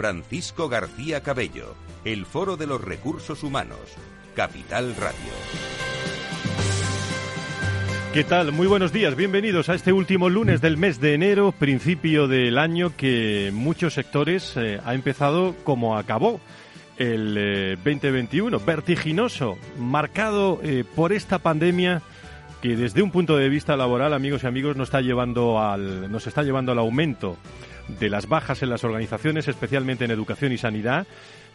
Francisco 0.00 0.70
García 0.70 1.22
Cabello, 1.22 1.74
el 2.06 2.24
Foro 2.24 2.56
de 2.56 2.66
los 2.66 2.82
Recursos 2.82 3.42
Humanos, 3.42 3.78
Capital 4.34 4.96
Radio. 4.96 5.30
¿Qué 8.14 8.24
tal? 8.24 8.50
Muy 8.50 8.66
buenos 8.66 8.94
días, 8.94 9.14
bienvenidos 9.14 9.68
a 9.68 9.74
este 9.74 9.92
último 9.92 10.30
lunes 10.30 10.62
del 10.62 10.78
mes 10.78 11.02
de 11.02 11.12
enero, 11.12 11.52
principio 11.52 12.28
del 12.28 12.56
año 12.56 12.96
que 12.96 13.50
muchos 13.52 13.92
sectores 13.92 14.54
eh, 14.56 14.80
ha 14.86 14.94
empezado 14.94 15.54
como 15.64 15.98
acabó 15.98 16.40
el 16.96 17.76
2021, 17.84 18.56
eh, 18.56 18.60
vertiginoso, 18.64 19.58
marcado 19.78 20.60
eh, 20.62 20.82
por 20.96 21.12
esta 21.12 21.40
pandemia 21.40 22.00
que 22.62 22.74
desde 22.74 23.02
un 23.02 23.10
punto 23.10 23.36
de 23.36 23.50
vista 23.50 23.76
laboral, 23.76 24.14
amigos 24.14 24.44
y 24.44 24.46
amigos, 24.46 24.76
nos 24.76 24.88
está 24.88 25.02
llevando 25.02 25.60
al, 25.60 26.10
nos 26.10 26.26
está 26.26 26.42
llevando 26.42 26.72
al 26.72 26.78
aumento 26.78 27.36
de 27.98 28.10
las 28.10 28.28
bajas 28.28 28.62
en 28.62 28.70
las 28.70 28.84
organizaciones, 28.84 29.48
especialmente 29.48 30.04
en 30.04 30.10
educación 30.10 30.52
y 30.52 30.58
sanidad. 30.58 31.06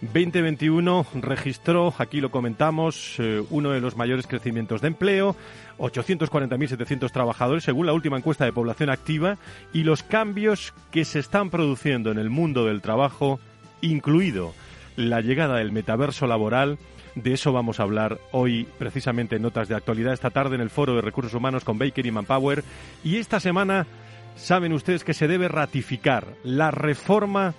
2021 0.02 1.08
registró, 1.22 1.94
aquí 1.98 2.20
lo 2.20 2.30
comentamos, 2.30 3.16
eh, 3.20 3.42
uno 3.50 3.72
de 3.72 3.80
los 3.80 3.96
mayores 3.96 4.28
crecimientos 4.28 4.82
de 4.82 4.88
empleo, 4.88 5.36
840.700 5.78 7.12
trabajadores 7.12 7.64
según 7.64 7.86
la 7.86 7.94
última 7.94 8.18
encuesta 8.18 8.46
de 8.46 8.52
población 8.52 8.90
activa 8.90 9.38
y 9.74 9.84
los 9.84 10.04
cambios 10.04 10.74
que 10.92 11.06
se 11.06 11.20
están 11.20 11.50
produciendo 11.50 12.12
en 12.12 12.18
el 12.18 12.30
mundo 12.30 12.66
del 12.66 12.82
trabajo, 12.82 13.40
incluido 13.82 14.54
la 14.96 15.22
llegada 15.22 15.58
del 15.58 15.72
metaverso 15.72 16.28
laboral. 16.28 16.78
De 17.16 17.34
eso 17.34 17.54
vamos 17.54 17.80
a 17.80 17.84
hablar 17.84 18.20
hoy 18.32 18.68
precisamente 18.78 19.38
en 19.38 19.42
Notas 19.42 19.70
de 19.70 19.76
Actualidad 19.76 20.14
esta 20.14 20.32
tarde 20.32 20.56
en 20.56 20.62
el 20.62 20.70
Foro 20.70 20.96
de 20.96 21.02
Recursos 21.02 21.34
Humanos 21.34 21.64
con 21.64 21.80
Baker 21.80 22.06
y 22.06 22.12
Manpower. 22.12 22.64
Y 23.06 23.18
esta 23.18 23.40
semana 23.40 23.88
saben 24.36 24.74
ustedes 24.74 25.04
que 25.04 25.14
se 25.14 25.28
debe 25.28 25.48
ratificar 25.48 26.28
la 26.44 26.72
reforma 26.72 27.54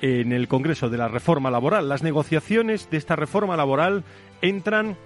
en 0.00 0.32
el 0.32 0.48
Congreso 0.48 0.90
de 0.90 0.98
la 0.98 1.08
reforma 1.08 1.50
laboral. 1.50 1.88
Las 1.88 2.02
negociaciones 2.02 2.90
de 2.90 2.96
esta 2.96 3.16
reforma 3.16 3.56
laboral 3.56 4.04
entran 4.40 4.96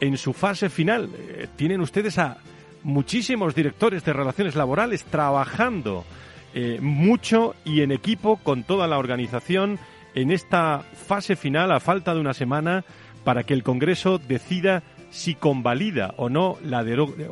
en 0.00 0.16
su 0.16 0.32
fase 0.32 0.68
final. 0.68 1.08
Eh, 1.16 1.46
tienen 1.56 1.80
ustedes 1.80 2.18
a 2.18 2.38
muchísimos 2.82 3.54
directores 3.54 4.04
de 4.04 4.12
relaciones 4.12 4.56
laborales 4.56 5.04
trabajando 5.04 6.04
eh, 6.54 6.78
mucho 6.80 7.54
y 7.64 7.82
en 7.82 7.92
equipo 7.92 8.36
con 8.38 8.64
toda 8.64 8.88
la 8.88 8.98
organización 8.98 9.78
en 10.14 10.32
esta 10.32 10.80
fase 10.80 11.36
final 11.36 11.70
a 11.70 11.78
falta 11.78 12.14
de 12.14 12.20
una 12.20 12.34
semana 12.34 12.84
para 13.22 13.44
que 13.44 13.54
el 13.54 13.62
Congreso 13.62 14.18
decida 14.18 14.82
si 15.10 15.34
convalida 15.34 16.14
o 16.16 16.28
no 16.28 16.56
la 16.64 16.84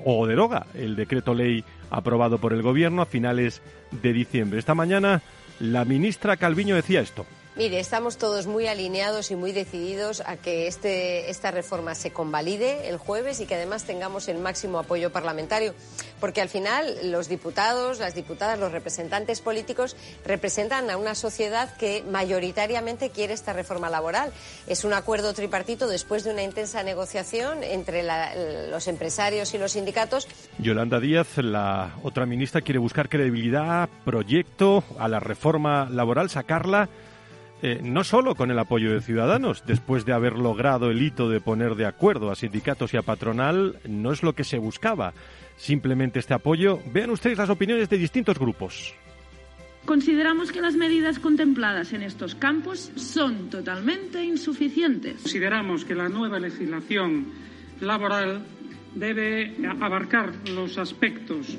o 0.04 0.26
deroga 0.26 0.66
el 0.74 0.94
decreto 0.96 1.34
ley 1.34 1.64
aprobado 1.90 2.38
por 2.38 2.52
el 2.52 2.62
Gobierno 2.62 3.02
a 3.02 3.06
finales 3.06 3.62
de 3.90 4.12
diciembre. 4.12 4.58
Esta 4.58 4.74
mañana 4.74 5.22
la 5.60 5.84
ministra 5.84 6.36
Calviño 6.36 6.76
decía 6.76 7.00
esto. 7.00 7.26
Mire, 7.58 7.80
estamos 7.80 8.18
todos 8.18 8.46
muy 8.46 8.68
alineados 8.68 9.32
y 9.32 9.34
muy 9.34 9.50
decididos 9.50 10.22
a 10.24 10.36
que 10.36 10.68
este, 10.68 11.28
esta 11.28 11.50
reforma 11.50 11.96
se 11.96 12.12
convalide 12.12 12.88
el 12.88 12.98
jueves 12.98 13.40
y 13.40 13.46
que 13.46 13.56
además 13.56 13.82
tengamos 13.82 14.28
el 14.28 14.38
máximo 14.38 14.78
apoyo 14.78 15.10
parlamentario, 15.10 15.74
porque 16.20 16.40
al 16.40 16.48
final 16.48 17.10
los 17.10 17.28
diputados, 17.28 17.98
las 17.98 18.14
diputadas, 18.14 18.58
los 18.58 18.72
representantes 18.72 19.40
políticos 19.40 19.96
representan 20.24 20.90
a 20.90 20.96
una 20.96 21.14
sociedad 21.14 21.76
que 21.76 22.04
mayoritariamente 22.10 23.10
quiere 23.10 23.34
esta 23.34 23.52
reforma 23.52 23.90
laboral. 23.90 24.32
Es 24.66 24.84
un 24.84 24.92
acuerdo 24.92 25.32
tripartito 25.34 25.88
después 25.88 26.24
de 26.24 26.32
una 26.32 26.42
intensa 26.42 26.82
negociación 26.82 27.62
entre 27.62 28.04
los 28.70 28.88
empresarios 28.88 29.54
y 29.54 29.58
los 29.58 29.72
sindicatos. 29.72 30.28
Yolanda 30.58 31.00
Díaz, 31.00 31.38
la 31.38 31.96
otra 32.02 32.26
ministra, 32.26 32.60
quiere 32.60 32.78
buscar 32.78 33.08
credibilidad, 33.08 33.88
proyecto 34.04 34.84
a 34.98 35.08
la 35.08 35.20
reforma 35.20 35.88
laboral, 35.90 36.30
sacarla 36.30 36.88
eh, 37.60 37.80
no 37.82 38.04
solo 38.04 38.36
con 38.36 38.52
el 38.52 38.58
apoyo 38.58 38.92
de 38.92 39.00
Ciudadanos, 39.00 39.64
después 39.66 40.04
de 40.04 40.12
haber 40.12 40.34
logrado 40.34 40.90
el 40.90 41.02
hito 41.02 41.28
de 41.28 41.40
poner 41.40 41.74
de 41.74 41.86
acuerdo 41.86 42.30
a 42.30 42.36
sindicatos 42.36 42.94
y 42.94 42.96
a 42.96 43.02
patronal, 43.02 43.80
no 43.84 44.12
es 44.12 44.22
lo 44.22 44.32
que 44.34 44.44
se 44.44 44.58
buscaba. 44.58 45.12
Simplemente 45.58 46.20
este 46.20 46.32
apoyo. 46.32 46.80
Vean 46.92 47.10
ustedes 47.10 47.36
las 47.36 47.50
opiniones 47.50 47.90
de 47.90 47.98
distintos 47.98 48.38
grupos. 48.38 48.94
Consideramos 49.84 50.52
que 50.52 50.60
las 50.60 50.74
medidas 50.74 51.18
contempladas 51.18 51.92
en 51.92 52.02
estos 52.02 52.34
campos 52.34 52.92
son 52.96 53.50
totalmente 53.50 54.22
insuficientes. 54.22 55.22
Consideramos 55.22 55.84
que 55.84 55.94
la 55.94 56.08
nueva 56.08 56.38
legislación 56.38 57.26
laboral 57.80 58.44
debe 58.94 59.56
abarcar 59.80 60.32
los 60.48 60.78
aspectos 60.78 61.58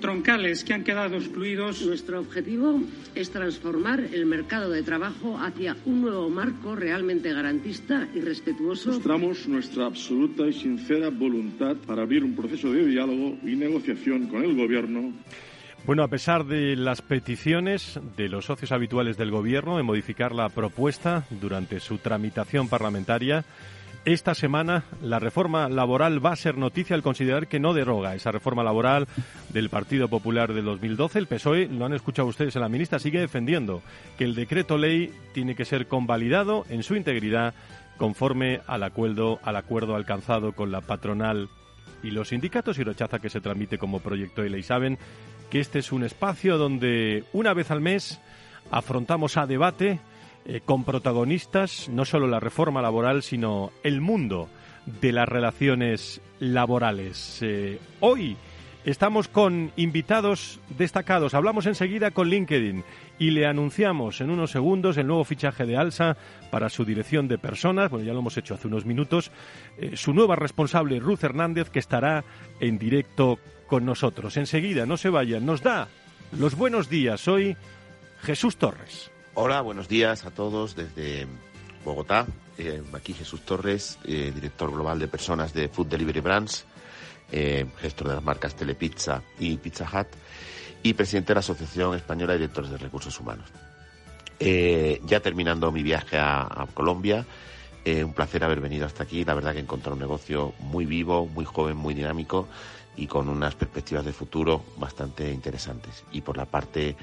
troncales 0.00 0.64
que 0.64 0.74
han 0.74 0.84
quedado 0.84 1.16
excluidos. 1.16 1.84
Nuestro 1.86 2.20
objetivo 2.20 2.80
es 3.14 3.30
transformar 3.30 4.00
el 4.00 4.26
mercado 4.26 4.70
de 4.70 4.82
trabajo 4.82 5.38
hacia 5.38 5.76
un 5.84 6.02
nuevo 6.02 6.28
marco 6.28 6.74
realmente 6.74 7.32
garantista 7.32 8.08
y 8.14 8.20
respetuoso. 8.20 8.90
Mostramos 8.90 9.46
nuestra 9.46 9.86
absoluta 9.86 10.46
y 10.46 10.52
sincera 10.52 11.10
voluntad 11.10 11.76
para 11.86 12.02
abrir 12.02 12.24
un 12.24 12.34
proceso 12.34 12.72
de 12.72 12.86
diálogo 12.86 13.38
y 13.44 13.54
negociación 13.54 14.26
con 14.26 14.42
el 14.42 14.56
Gobierno. 14.56 15.12
Bueno, 15.86 16.02
a 16.02 16.08
pesar 16.08 16.44
de 16.44 16.76
las 16.76 17.00
peticiones 17.00 17.98
de 18.16 18.28
los 18.28 18.44
socios 18.44 18.70
habituales 18.70 19.16
del 19.16 19.30
Gobierno 19.30 19.76
de 19.76 19.82
modificar 19.82 20.34
la 20.34 20.48
propuesta 20.48 21.24
durante 21.40 21.80
su 21.80 21.98
tramitación 21.98 22.68
parlamentaria, 22.68 23.44
esta 24.04 24.34
semana 24.34 24.84
la 25.02 25.18
reforma 25.18 25.68
laboral 25.68 26.24
va 26.24 26.32
a 26.32 26.36
ser 26.36 26.56
noticia 26.56 26.96
al 26.96 27.02
considerar 27.02 27.48
que 27.48 27.60
no 27.60 27.74
deroga 27.74 28.14
esa 28.14 28.32
reforma 28.32 28.64
laboral 28.64 29.06
del 29.50 29.68
Partido 29.68 30.08
Popular 30.08 30.54
del 30.54 30.64
2012. 30.64 31.18
El 31.18 31.26
PSOE, 31.26 31.68
lo 31.68 31.84
han 31.84 31.92
escuchado 31.92 32.28
ustedes 32.28 32.56
en 32.56 32.62
la 32.62 32.68
ministra, 32.68 32.98
sigue 32.98 33.20
defendiendo 33.20 33.82
que 34.16 34.24
el 34.24 34.34
decreto 34.34 34.78
ley 34.78 35.12
tiene 35.34 35.54
que 35.54 35.64
ser 35.64 35.86
convalidado 35.86 36.64
en 36.70 36.82
su 36.82 36.96
integridad 36.96 37.54
conforme 37.98 38.62
al 38.66 38.82
acuerdo, 38.82 39.38
al 39.42 39.56
acuerdo 39.56 39.94
alcanzado 39.94 40.52
con 40.52 40.72
la 40.72 40.80
patronal 40.80 41.50
y 42.02 42.10
los 42.10 42.28
sindicatos 42.28 42.78
y 42.78 42.82
rechaza 42.82 43.18
que 43.18 43.28
se 43.28 43.42
tramite 43.42 43.76
como 43.76 44.00
proyecto 44.00 44.40
de 44.40 44.48
ley. 44.48 44.62
Saben 44.62 44.98
que 45.50 45.60
este 45.60 45.80
es 45.80 45.92
un 45.92 46.04
espacio 46.04 46.56
donde 46.56 47.24
una 47.34 47.52
vez 47.52 47.70
al 47.70 47.82
mes 47.82 48.18
afrontamos 48.70 49.36
a 49.36 49.46
debate 49.46 50.00
eh, 50.44 50.60
con 50.64 50.84
protagonistas 50.84 51.88
no 51.88 52.04
solo 52.04 52.26
la 52.26 52.40
reforma 52.40 52.82
laboral, 52.82 53.22
sino 53.22 53.72
el 53.82 54.00
mundo 54.00 54.48
de 55.00 55.12
las 55.12 55.28
relaciones 55.28 56.20
laborales. 56.38 57.38
Eh, 57.42 57.78
hoy 58.00 58.36
estamos 58.84 59.28
con 59.28 59.70
invitados 59.76 60.60
destacados. 60.78 61.34
Hablamos 61.34 61.66
enseguida 61.66 62.10
con 62.10 62.28
LinkedIn 62.28 62.82
y 63.18 63.30
le 63.30 63.46
anunciamos 63.46 64.20
en 64.20 64.30
unos 64.30 64.50
segundos 64.50 64.96
el 64.96 65.06
nuevo 65.06 65.24
fichaje 65.24 65.66
de 65.66 65.76
Alsa 65.76 66.16
para 66.50 66.70
su 66.70 66.84
dirección 66.84 67.28
de 67.28 67.38
personas. 67.38 67.90
Bueno, 67.90 68.06
ya 68.06 68.12
lo 68.12 68.20
hemos 68.20 68.36
hecho 68.38 68.54
hace 68.54 68.68
unos 68.68 68.86
minutos. 68.86 69.30
Eh, 69.78 69.96
su 69.96 70.14
nueva 70.14 70.36
responsable, 70.36 70.98
Ruth 71.00 71.22
Hernández, 71.22 71.70
que 71.70 71.78
estará 71.78 72.24
en 72.60 72.78
directo 72.78 73.38
con 73.66 73.84
nosotros. 73.84 74.36
Enseguida, 74.36 74.86
no 74.86 74.96
se 74.96 75.10
vayan, 75.10 75.44
nos 75.44 75.62
da 75.62 75.88
los 76.32 76.56
buenos 76.56 76.88
días 76.88 77.28
hoy 77.28 77.56
Jesús 78.22 78.56
Torres. 78.56 79.10
Hola, 79.42 79.62
buenos 79.62 79.88
días 79.88 80.26
a 80.26 80.30
todos 80.30 80.76
desde 80.76 81.26
Bogotá. 81.82 82.26
Eh, 82.58 82.82
aquí 82.92 83.14
Jesús 83.14 83.40
Torres, 83.40 83.98
eh, 84.04 84.32
director 84.34 84.70
global 84.70 84.98
de 84.98 85.08
personas 85.08 85.54
de 85.54 85.70
Food 85.70 85.86
Delivery 85.86 86.20
Brands, 86.20 86.66
eh, 87.32 87.64
gestor 87.78 88.08
de 88.08 88.14
las 88.16 88.22
marcas 88.22 88.54
Telepizza 88.54 89.22
y 89.38 89.56
Pizza 89.56 89.88
Hut 89.90 90.08
y 90.82 90.92
presidente 90.92 91.28
de 91.28 91.36
la 91.36 91.40
Asociación 91.40 91.94
Española 91.94 92.34
de 92.34 92.40
Directores 92.40 92.70
de 92.70 92.76
Recursos 92.76 93.18
Humanos. 93.18 93.48
ya 94.38 95.20
terminando 95.20 95.72
mi 95.72 95.82
viaje 95.82 96.18
a, 96.18 96.66
Colombia, 96.74 97.24
un 97.86 98.12
placer 98.12 98.44
haber 98.44 98.60
venido 98.60 98.84
hasta 98.84 99.04
aquí. 99.04 99.24
La 99.24 99.32
verdad 99.32 99.52
que 99.52 99.58
he 99.60 99.62
encontrado 99.62 99.94
un 99.94 100.00
negocio 100.00 100.52
muy 100.58 100.84
vivo, 100.84 101.24
muy 101.24 101.46
joven, 101.46 101.78
muy 101.78 101.94
dinámico 101.94 102.46
y 102.94 103.06
con 103.06 103.30
unas 103.30 103.54
perspectivas 103.54 104.04
de 104.04 104.12
futuro 104.12 104.62
bastante 104.76 105.32
interesantes. 105.32 106.04
Y 106.12 106.20
por 106.20 106.36
la 106.36 106.44
parte 106.44 106.94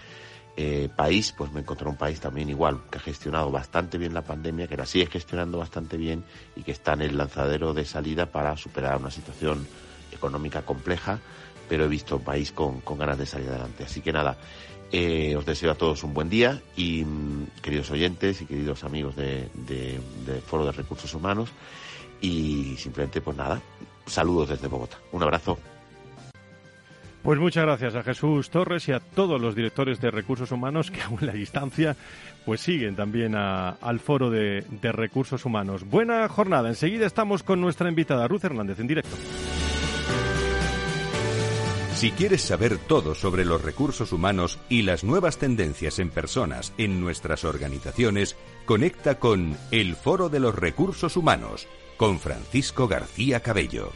eh, 0.60 0.90
país, 0.94 1.36
pues 1.38 1.52
me 1.52 1.60
encontré 1.60 1.88
un 1.88 1.96
país 1.96 2.20
también 2.20 2.50
igual, 2.50 2.82
que 2.90 2.98
ha 2.98 3.02
gestionado 3.02 3.52
bastante 3.52 4.00
bien 4.00 4.16
la 4.16 4.24
pandemia, 4.24 4.68
que 4.68 4.76
la 4.76 4.88
sigue 4.88 5.06
gestionando 5.06 5.60
bastante 5.60 5.98
bien 5.98 6.24
y 6.56 6.64
que 6.64 6.72
está 6.72 6.94
en 6.94 7.04
el 7.04 7.16
lanzadero 7.16 7.76
de 7.76 7.86
salida 7.86 8.26
para 8.26 8.58
superar 8.58 8.98
una 8.98 9.12
situación 9.12 9.68
económica 10.12 10.64
compleja, 10.64 11.20
pero 11.70 11.86
he 11.86 11.88
visto 11.88 12.18
un 12.18 12.24
país 12.24 12.52
con, 12.52 12.82
ganas 12.98 13.20
de 13.20 13.28
salir 13.28 13.50
adelante. 13.50 13.84
Así 13.84 14.02
que 14.02 14.12
nada, 14.12 14.36
Eh, 14.90 15.36
os 15.36 15.46
deseo 15.46 15.70
a 15.70 15.76
todos 15.76 16.06
un 16.06 16.14
buen 16.14 16.30
día 16.30 16.62
y 16.78 17.04
mm, 17.04 17.60
queridos 17.62 17.92
oyentes 17.92 18.40
y 18.42 18.46
queridos 18.46 18.86
amigos 18.86 19.18
de, 19.18 19.50
de, 19.68 20.00
de 20.26 20.40
Foro 20.40 20.64
de 20.66 20.72
Recursos 20.72 21.14
Humanos 21.14 21.50
y 22.22 22.78
simplemente 22.78 23.20
pues 23.20 23.36
nada, 23.36 23.62
saludos 24.06 24.48
desde 24.48 24.70
Bogotá. 24.70 24.98
Un 25.12 25.24
abrazo. 25.24 25.58
Pues 27.28 27.42
muchas 27.42 27.66
gracias 27.66 27.94
a 27.94 28.04
Jesús 28.04 28.50
Torres 28.50 28.88
y 28.88 28.94
a 28.94 29.02
todos 29.02 29.42
los 29.42 29.54
directores 29.54 30.00
de 30.00 30.12
recursos 30.12 30.50
humanos 30.54 30.90
que 30.90 31.02
aún 31.02 31.18
la 31.20 31.34
distancia 31.34 31.94
pues 32.46 32.62
siguen 32.62 32.96
también 32.96 33.36
a- 33.36 33.72
al 33.82 34.00
foro 34.00 34.30
de, 34.30 34.64
de 34.70 34.92
recursos 34.94 35.44
humanos. 35.44 35.84
Buena 35.84 36.30
jornada. 36.30 36.70
Enseguida 36.70 37.06
estamos 37.06 37.44
con 37.44 37.60
nuestra 37.60 37.90
invitada 37.90 38.30
Ruth 38.30 38.46
Hernández 38.46 38.80
en 38.80 38.88
directo. 38.88 39.10
Si 41.96 42.12
quieres 42.12 42.44
saber 42.44 42.78
todo 42.78 43.14
sobre 43.14 43.44
los 43.44 43.62
recursos 43.62 44.14
humanos 44.14 44.58
y 44.70 44.84
las 44.84 45.04
nuevas 45.04 45.38
tendencias 45.38 46.00
en 46.00 46.10
personas 46.12 46.72
en 46.78 47.02
nuestras 47.02 47.44
organizaciones, 47.44 48.38
conecta 48.66 49.20
con 49.20 49.58
El 49.72 49.98
Foro 49.98 50.30
de 50.30 50.40
los 50.40 50.56
Recursos 50.56 51.18
Humanos 51.18 51.68
con 51.98 52.20
Francisco 52.22 52.88
García 52.88 53.42
Cabello. 53.42 53.92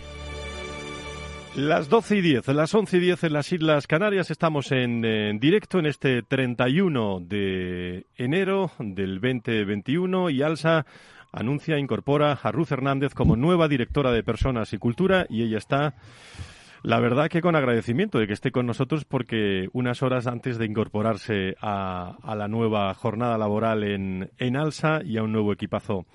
Las 1.56 1.90
12 1.90 2.16
y 2.16 2.22
10, 2.22 2.48
las 2.48 2.74
11 2.74 2.96
y 2.96 3.00
10 3.02 3.26
en 3.26 3.34
las 3.34 3.52
Islas 3.52 3.86
Canarias. 3.86 4.32
Estamos 4.32 4.72
en, 4.72 5.02
directo 5.38 5.80
en 5.80 5.86
este 5.86 6.24
31 6.24 7.20
de 7.20 8.06
enero 8.16 8.72
del 8.80 9.20
2021 9.20 10.30
y 10.30 10.44
Alsa 10.44 10.86
anuncia, 11.34 11.78
incorpora 11.78 12.40
a 12.42 12.52
Ruth 12.54 12.72
Hernández 12.72 13.14
como 13.14 13.36
nueva 13.36 13.68
directora 13.68 14.14
de 14.14 14.24
Personas 14.24 14.72
y 14.72 14.78
Cultura 14.78 15.26
y 15.30 15.44
ella 15.44 15.58
está, 15.58 15.96
la 16.84 17.02
verdad 17.02 17.28
que 17.28 17.42
con 17.42 17.58
agradecimiento 17.58 18.18
de 18.18 18.28
que 18.28 18.34
esté 18.34 18.54
con 18.54 18.66
nosotros 18.66 19.04
porque 19.04 19.68
unas 19.74 20.02
horas 20.04 20.28
antes 20.28 20.58
de 20.58 20.66
incorporarse 20.66 21.58
a, 21.60 22.16
a 22.24 22.36
la 22.36 22.48
nueva 22.48 22.94
jornada 22.94 23.38
laboral 23.38 23.84
en, 23.84 24.32
en 24.38 24.56
Alsa 24.56 25.02
y 25.04 25.18
a 25.18 25.24
un 25.24 25.34
nuevo 25.34 25.52
equipazo 25.52 26.06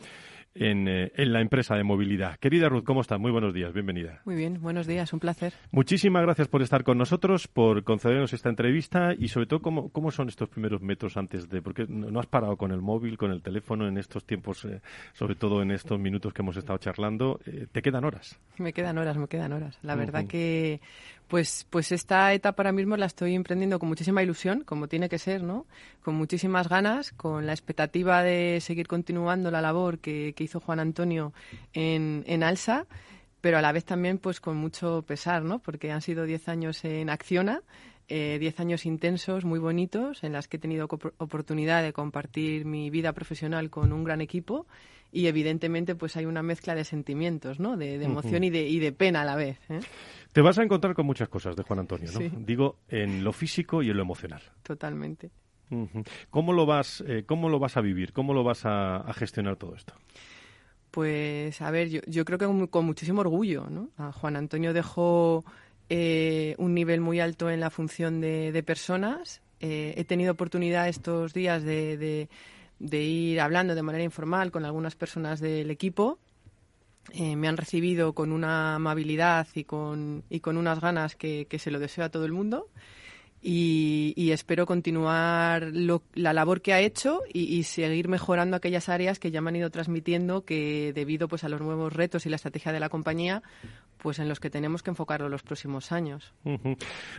en, 0.58 0.88
eh, 0.88 1.12
en 1.16 1.32
la 1.32 1.40
empresa 1.40 1.74
de 1.76 1.84
movilidad. 1.84 2.36
Querida 2.38 2.68
Ruth, 2.68 2.84
¿cómo 2.84 3.00
estás? 3.00 3.18
Muy 3.18 3.30
buenos 3.30 3.54
días, 3.54 3.72
bienvenida. 3.72 4.20
Muy 4.24 4.36
bien, 4.36 4.60
buenos 4.60 4.86
días, 4.86 5.12
un 5.12 5.20
placer. 5.20 5.52
Muchísimas 5.70 6.22
gracias 6.22 6.48
por 6.48 6.62
estar 6.62 6.84
con 6.84 6.98
nosotros, 6.98 7.48
por 7.48 7.84
concedernos 7.84 8.32
esta 8.32 8.48
entrevista 8.48 9.14
y 9.16 9.28
sobre 9.28 9.46
todo 9.46 9.60
cómo, 9.60 9.88
cómo 9.90 10.10
son 10.10 10.28
estos 10.28 10.48
primeros 10.48 10.82
metros 10.82 11.16
antes 11.16 11.48
de, 11.48 11.62
porque 11.62 11.86
no 11.88 12.18
has 12.20 12.26
parado 12.26 12.56
con 12.56 12.72
el 12.72 12.80
móvil, 12.80 13.16
con 13.18 13.30
el 13.30 13.42
teléfono 13.42 13.86
en 13.86 13.98
estos 13.98 14.24
tiempos, 14.24 14.64
eh, 14.64 14.80
sobre 15.12 15.34
todo 15.34 15.62
en 15.62 15.70
estos 15.70 15.98
minutos 15.98 16.32
que 16.32 16.42
hemos 16.42 16.56
estado 16.56 16.78
charlando, 16.78 17.40
eh, 17.46 17.66
te 17.70 17.82
quedan 17.82 18.04
horas. 18.04 18.38
Me 18.58 18.72
quedan 18.72 18.98
horas, 18.98 19.16
me 19.16 19.28
quedan 19.28 19.52
horas. 19.52 19.78
La 19.82 19.94
verdad 19.94 20.26
que, 20.26 20.80
pues, 21.28 21.66
pues 21.70 21.92
esta 21.92 22.32
etapa 22.32 22.62
ahora 22.62 22.72
mismo 22.72 22.96
la 22.96 23.06
estoy 23.06 23.34
emprendiendo 23.34 23.78
con 23.78 23.88
muchísima 23.88 24.22
ilusión, 24.22 24.62
como 24.62 24.88
tiene 24.88 25.08
que 25.08 25.18
ser, 25.18 25.42
¿no? 25.42 25.66
Con 26.02 26.14
muchísimas 26.14 26.68
ganas, 26.68 27.12
con 27.12 27.46
la 27.46 27.52
expectativa 27.52 28.22
de 28.22 28.58
seguir 28.60 28.86
continuando 28.86 29.50
la 29.50 29.60
labor 29.60 29.98
que, 29.98 30.34
que 30.36 30.44
hizo 30.44 30.60
Juan 30.60 30.80
Antonio 30.80 31.32
en, 31.72 32.24
en 32.26 32.42
Alsa, 32.42 32.86
pero 33.40 33.58
a 33.58 33.62
la 33.62 33.72
vez 33.72 33.84
también, 33.84 34.18
pues, 34.18 34.40
con 34.40 34.56
mucho 34.56 35.02
pesar, 35.02 35.42
¿no? 35.42 35.58
Porque 35.58 35.90
han 35.90 36.02
sido 36.02 36.24
10 36.24 36.48
años 36.48 36.84
en 36.84 37.10
Acciona, 37.10 37.62
eh, 38.08 38.38
10 38.38 38.60
años 38.60 38.86
intensos, 38.86 39.44
muy 39.44 39.58
bonitos, 39.58 40.22
en 40.22 40.32
las 40.32 40.46
que 40.46 40.58
he 40.58 40.60
tenido 40.60 40.86
oportunidad 41.18 41.82
de 41.82 41.92
compartir 41.92 42.64
mi 42.64 42.88
vida 42.88 43.12
profesional 43.12 43.68
con 43.68 43.92
un 43.92 44.04
gran 44.04 44.20
equipo 44.20 44.66
y 45.12 45.26
evidentemente 45.26 45.94
pues 45.94 46.16
hay 46.16 46.26
una 46.26 46.42
mezcla 46.42 46.74
de 46.74 46.84
sentimientos, 46.84 47.58
¿no? 47.58 47.76
De, 47.76 47.98
de 47.98 48.04
emoción 48.04 48.44
y, 48.44 48.50
de, 48.50 48.68
y 48.68 48.78
de 48.78 48.92
pena 48.92 49.22
a 49.22 49.24
la 49.24 49.34
vez. 49.34 49.58
¿eh? 49.70 49.80
Te 50.36 50.42
vas 50.42 50.58
a 50.58 50.62
encontrar 50.62 50.92
con 50.92 51.06
muchas 51.06 51.30
cosas 51.30 51.56
de 51.56 51.62
Juan 51.62 51.78
Antonio, 51.78 52.12
¿no? 52.12 52.18
Sí. 52.18 52.30
Digo, 52.36 52.76
en 52.90 53.24
lo 53.24 53.32
físico 53.32 53.82
y 53.82 53.88
en 53.88 53.96
lo 53.96 54.02
emocional. 54.02 54.42
Totalmente. 54.62 55.30
¿Cómo 56.28 56.52
lo 56.52 56.66
vas, 56.66 57.02
eh, 57.06 57.24
cómo 57.24 57.48
lo 57.48 57.58
vas 57.58 57.78
a 57.78 57.80
vivir? 57.80 58.12
¿Cómo 58.12 58.34
lo 58.34 58.44
vas 58.44 58.66
a, 58.66 58.96
a 58.98 59.14
gestionar 59.14 59.56
todo 59.56 59.74
esto? 59.74 59.94
Pues 60.90 61.62
a 61.62 61.70
ver, 61.70 61.88
yo, 61.88 62.00
yo 62.06 62.26
creo 62.26 62.38
que 62.38 62.44
con, 62.44 62.66
con 62.66 62.84
muchísimo 62.84 63.22
orgullo, 63.22 63.70
¿no? 63.70 63.88
A 63.96 64.12
Juan 64.12 64.36
Antonio 64.36 64.74
dejó 64.74 65.42
eh, 65.88 66.54
un 66.58 66.74
nivel 66.74 67.00
muy 67.00 67.18
alto 67.18 67.48
en 67.48 67.60
la 67.60 67.70
función 67.70 68.20
de, 68.20 68.52
de 68.52 68.62
personas. 68.62 69.40
Eh, 69.60 69.94
he 69.96 70.04
tenido 70.04 70.32
oportunidad 70.32 70.86
estos 70.86 71.32
días 71.32 71.62
de, 71.62 71.96
de- 71.96 72.28
de 72.78 73.02
ir 73.02 73.40
hablando 73.40 73.74
de 73.74 73.82
manera 73.82 74.04
informal 74.04 74.50
con 74.50 74.66
algunas 74.66 74.96
personas 74.96 75.40
del 75.40 75.70
equipo. 75.70 76.18
Eh, 77.12 77.36
me 77.36 77.48
han 77.48 77.56
recibido 77.56 78.12
con 78.12 78.32
una 78.32 78.74
amabilidad 78.74 79.46
y 79.54 79.64
con, 79.64 80.24
y 80.28 80.40
con 80.40 80.56
unas 80.56 80.80
ganas 80.80 81.16
que, 81.16 81.46
que 81.48 81.58
se 81.58 81.70
lo 81.70 81.78
deseo 81.78 82.04
a 82.04 82.08
todo 82.08 82.24
el 82.24 82.32
mundo. 82.32 82.68
Y, 83.48 84.30
espero 84.32 84.66
continuar 84.66 85.70
la 85.72 86.32
labor 86.32 86.62
que 86.62 86.72
ha 86.72 86.80
hecho 86.80 87.20
y, 87.32 87.44
y 87.54 87.62
seguir 87.62 88.08
mejorando 88.08 88.56
aquellas 88.56 88.88
áreas 88.88 89.20
que 89.20 89.30
ya 89.30 89.40
me 89.40 89.50
han 89.50 89.56
ido 89.56 89.70
transmitiendo 89.70 90.44
que 90.44 90.92
debido 90.92 91.28
pues 91.28 91.44
a 91.44 91.48
los 91.48 91.60
nuevos 91.60 91.92
retos 91.92 92.26
y 92.26 92.28
la 92.28 92.36
estrategia 92.36 92.72
de 92.72 92.80
la 92.80 92.88
compañía 92.88 93.44
pues 93.98 94.18
en 94.18 94.28
los 94.28 94.40
que 94.40 94.50
tenemos 94.50 94.82
que 94.82 94.90
enfocarlo 94.90 95.28
los 95.28 95.42
próximos 95.42 95.92
años. 95.92 96.34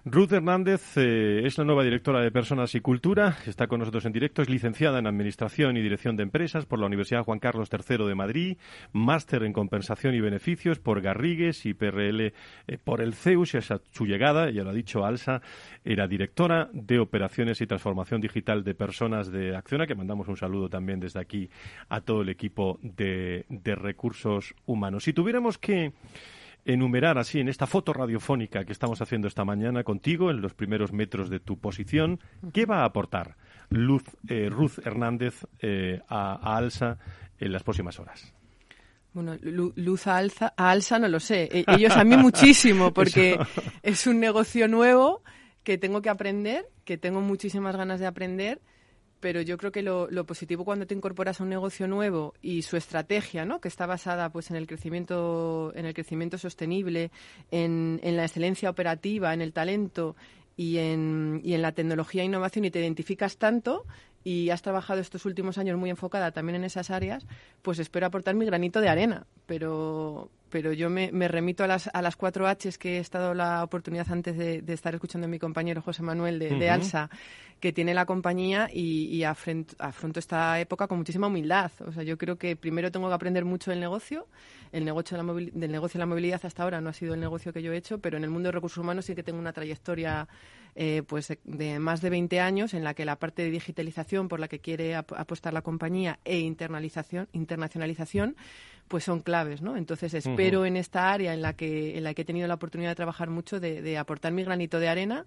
Ruth 0.05 0.31
Hernández 0.31 0.97
eh, 0.97 1.41
es 1.45 1.57
la 1.57 1.63
nueva 1.63 1.83
directora 1.83 2.21
de 2.21 2.31
Personas 2.31 2.75
y 2.75 2.81
Cultura, 2.81 3.37
está 3.45 3.67
con 3.67 3.79
nosotros 3.79 4.05
en 4.05 4.13
directo, 4.13 4.41
es 4.41 4.49
licenciada 4.49 4.99
en 4.99 5.07
Administración 5.07 5.77
y 5.77 5.81
Dirección 5.81 6.15
de 6.15 6.23
Empresas 6.23 6.65
por 6.65 6.79
la 6.79 6.85
Universidad 6.85 7.23
Juan 7.23 7.39
Carlos 7.39 7.69
III 7.71 8.05
de 8.07 8.15
Madrid, 8.15 8.57
máster 8.93 9.43
en 9.43 9.53
Compensación 9.53 10.15
y 10.15 10.21
Beneficios 10.21 10.79
por 10.79 11.01
Garrigues 11.01 11.65
y 11.65 11.73
PRL 11.73 12.21
eh, 12.21 12.33
por 12.83 13.01
el 13.01 13.13
CEUS. 13.13 13.53
Y 13.53 13.57
a 13.57 13.61
su 13.61 14.05
llegada, 14.05 14.49
ya 14.51 14.63
lo 14.63 14.69
ha 14.69 14.73
dicho 14.73 15.05
Alsa, 15.05 15.41
era 15.83 16.07
directora 16.07 16.69
de 16.73 16.99
Operaciones 16.99 17.61
y 17.61 17.67
Transformación 17.67 18.21
Digital 18.21 18.63
de 18.63 18.75
Personas 18.75 19.31
de 19.31 19.55
Acciona, 19.55 19.87
que 19.87 19.95
mandamos 19.95 20.27
un 20.27 20.37
saludo 20.37 20.69
también 20.69 20.99
desde 20.99 21.19
aquí 21.19 21.49
a 21.89 22.01
todo 22.01 22.21
el 22.21 22.29
equipo 22.29 22.79
de 22.81 23.45
recursos 23.75 24.53
humanos. 24.65 25.03
Si 25.03 25.13
tuviéramos 25.13 25.57
que 25.57 25.93
enumerar 26.73 27.17
así 27.17 27.39
en 27.39 27.47
esta 27.49 27.65
foto 27.65 27.93
radiofónica 27.93 28.65
que 28.65 28.71
estamos 28.73 29.01
haciendo 29.01 29.27
esta 29.27 29.45
mañana 29.45 29.83
contigo, 29.83 30.29
en 30.29 30.41
los 30.41 30.53
primeros 30.53 30.91
metros 30.93 31.29
de 31.29 31.39
tu 31.39 31.57
posición, 31.59 32.19
¿qué 32.53 32.65
va 32.65 32.81
a 32.81 32.85
aportar 32.85 33.37
Luz, 33.69 34.03
eh, 34.27 34.49
Ruth 34.49 34.79
Hernández 34.85 35.45
eh, 35.61 36.01
a, 36.09 36.33
a 36.35 36.57
Alsa 36.57 36.97
en 37.39 37.51
las 37.51 37.63
próximas 37.63 37.99
horas? 37.99 38.33
Bueno, 39.13 39.35
lu- 39.41 39.73
luz 39.75 40.05
a, 40.07 40.17
alza, 40.17 40.53
a 40.55 40.69
alza 40.69 40.99
no 40.99 41.07
lo 41.07 41.19
sé. 41.19 41.49
E- 41.51 41.65
Ellos 41.67 41.95
a 41.97 42.03
mí 42.03 42.15
muchísimo, 42.27 42.93
porque 42.93 43.39
es 43.81 44.05
un 44.05 44.19
negocio 44.19 44.67
nuevo 44.67 45.23
que 45.63 45.77
tengo 45.77 46.01
que 46.01 46.09
aprender, 46.09 46.65
que 46.85 46.97
tengo 46.97 47.19
muchísimas 47.21 47.75
ganas 47.75 47.99
de 47.99 48.05
aprender, 48.05 48.61
pero 49.19 49.41
yo 49.41 49.57
creo 49.57 49.71
que 49.71 49.81
lo, 49.81 50.09
lo 50.09 50.25
positivo 50.25 50.63
cuando 50.65 50.85
te 50.85 50.93
incorporas 50.93 51.39
a 51.39 51.43
un 51.43 51.49
negocio 51.49 51.87
nuevo 51.87 52.33
y 52.41 52.61
su 52.61 52.77
estrategia, 52.77 53.45
¿no? 53.45 53.59
que 53.59 53.67
está 53.67 53.85
basada 53.85 54.29
pues 54.29 54.49
en 54.49 54.57
el 54.57 54.67
crecimiento, 54.67 55.71
en 55.75 55.85
el 55.85 55.93
crecimiento 55.93 56.37
sostenible, 56.37 57.11
en, 57.51 57.99
la 58.03 58.23
excelencia 58.23 58.69
operativa, 58.69 59.33
en 59.33 59.41
el 59.41 59.53
talento 59.53 60.15
y 60.55 60.77
en, 60.77 61.41
y 61.43 61.53
en 61.53 61.61
la 61.61 61.71
tecnología 61.71 62.21
e 62.21 62.25
innovación 62.25 62.65
y 62.65 62.71
te 62.71 62.79
identificas 62.79 63.37
tanto 63.37 63.85
y 64.23 64.49
has 64.49 64.61
trabajado 64.61 64.99
estos 64.99 65.25
últimos 65.25 65.57
años 65.57 65.77
muy 65.77 65.89
enfocada 65.89 66.31
también 66.31 66.57
en 66.57 66.65
esas 66.65 66.91
áreas, 66.91 67.25
pues 67.61 67.79
espero 67.79 68.07
aportar 68.07 68.35
mi 68.35 68.45
granito 68.45 68.81
de 68.81 68.89
arena. 68.89 69.25
Pero, 69.45 70.29
pero 70.49 70.73
yo 70.73 70.89
me, 70.89 71.11
me 71.11 71.27
remito 71.27 71.63
a 71.63 71.67
las, 71.67 71.89
a 71.93 72.01
las 72.01 72.15
cuatro 72.15 72.47
Hs 72.47 72.77
que 72.77 72.97
he 72.97 72.99
estado 72.99 73.33
la 73.33 73.63
oportunidad 73.63 74.11
antes 74.11 74.37
de, 74.37 74.61
de 74.61 74.73
estar 74.73 74.93
escuchando 74.93 75.25
a 75.25 75.29
mi 75.29 75.39
compañero 75.39 75.81
José 75.81 76.03
Manuel 76.03 76.39
de. 76.39 76.49
Alsa, 76.69 77.09
que 77.59 77.73
tiene 77.73 77.93
la 77.95 78.05
compañía 78.05 78.69
y, 78.71 79.05
y 79.05 79.21
afrent- 79.21 79.73
afronto 79.79 80.19
esta 80.19 80.59
época 80.59 80.87
con 80.87 80.99
muchísima 80.99 81.25
humildad. 81.27 81.71
O 81.87 81.91
sea, 81.91 82.03
yo 82.03 82.15
creo 82.17 82.37
que 82.37 82.55
primero 82.55 82.91
tengo 82.91 83.07
que 83.07 83.15
aprender 83.15 83.45
mucho 83.45 83.71
del 83.71 83.79
negocio. 83.79 84.27
El 84.71 84.85
negocio 84.85 85.17
de 85.17 85.23
la 85.23 85.33
del 85.33 85.71
negocio 85.71 85.97
de 85.97 85.99
la 85.99 86.05
movilidad 86.05 86.39
hasta 86.45 86.61
ahora 86.63 86.81
no 86.81 86.89
ha 86.89 86.93
sido 86.93 87.13
el 87.15 87.19
negocio 87.19 87.51
que 87.53 87.61
yo 87.63 87.73
he 87.73 87.77
hecho, 87.77 87.99
pero 87.99 88.17
en 88.17 88.23
el 88.23 88.29
mundo 88.29 88.47
de 88.49 88.51
recursos 88.51 88.77
humanos 88.77 89.05
sí 89.05 89.15
que 89.15 89.23
tengo 89.23 89.39
una 89.39 89.53
trayectoria 89.53 90.27
eh, 90.75 91.01
pues 91.07 91.29
de, 91.29 91.39
de 91.45 91.79
más 91.79 92.01
de 92.01 92.11
20 92.11 92.39
años 92.39 92.75
en 92.75 92.83
la 92.83 92.93
que 92.93 93.05
la 93.05 93.15
parte 93.15 93.41
de 93.41 93.49
digitalización 93.49 94.27
por 94.27 94.39
la 94.39 94.47
que 94.47 94.59
quiere 94.59 94.95
ap- 94.95 95.13
apostar 95.13 95.51
la 95.53 95.63
compañía 95.63 96.19
e 96.25 96.37
internalización, 96.39 97.27
internacionalización 97.31 98.35
pues 98.87 99.03
son 99.03 99.21
claves, 99.21 99.61
¿no? 99.61 99.77
Entonces 99.77 100.13
espero 100.13 100.65
en 100.65 100.77
esta 100.77 101.11
área 101.11 101.33
en 101.33 101.41
la 101.41 101.53
que 101.53 101.97
en 101.97 102.03
la 102.03 102.13
que 102.13 102.21
he 102.21 102.25
tenido 102.25 102.47
la 102.47 102.55
oportunidad 102.55 102.91
de 102.91 102.95
trabajar 102.95 103.29
mucho 103.29 103.59
de, 103.59 103.81
de 103.81 103.97
aportar 103.97 104.31
mi 104.31 104.43
granito 104.43 104.79
de 104.79 104.89
arena 104.89 105.25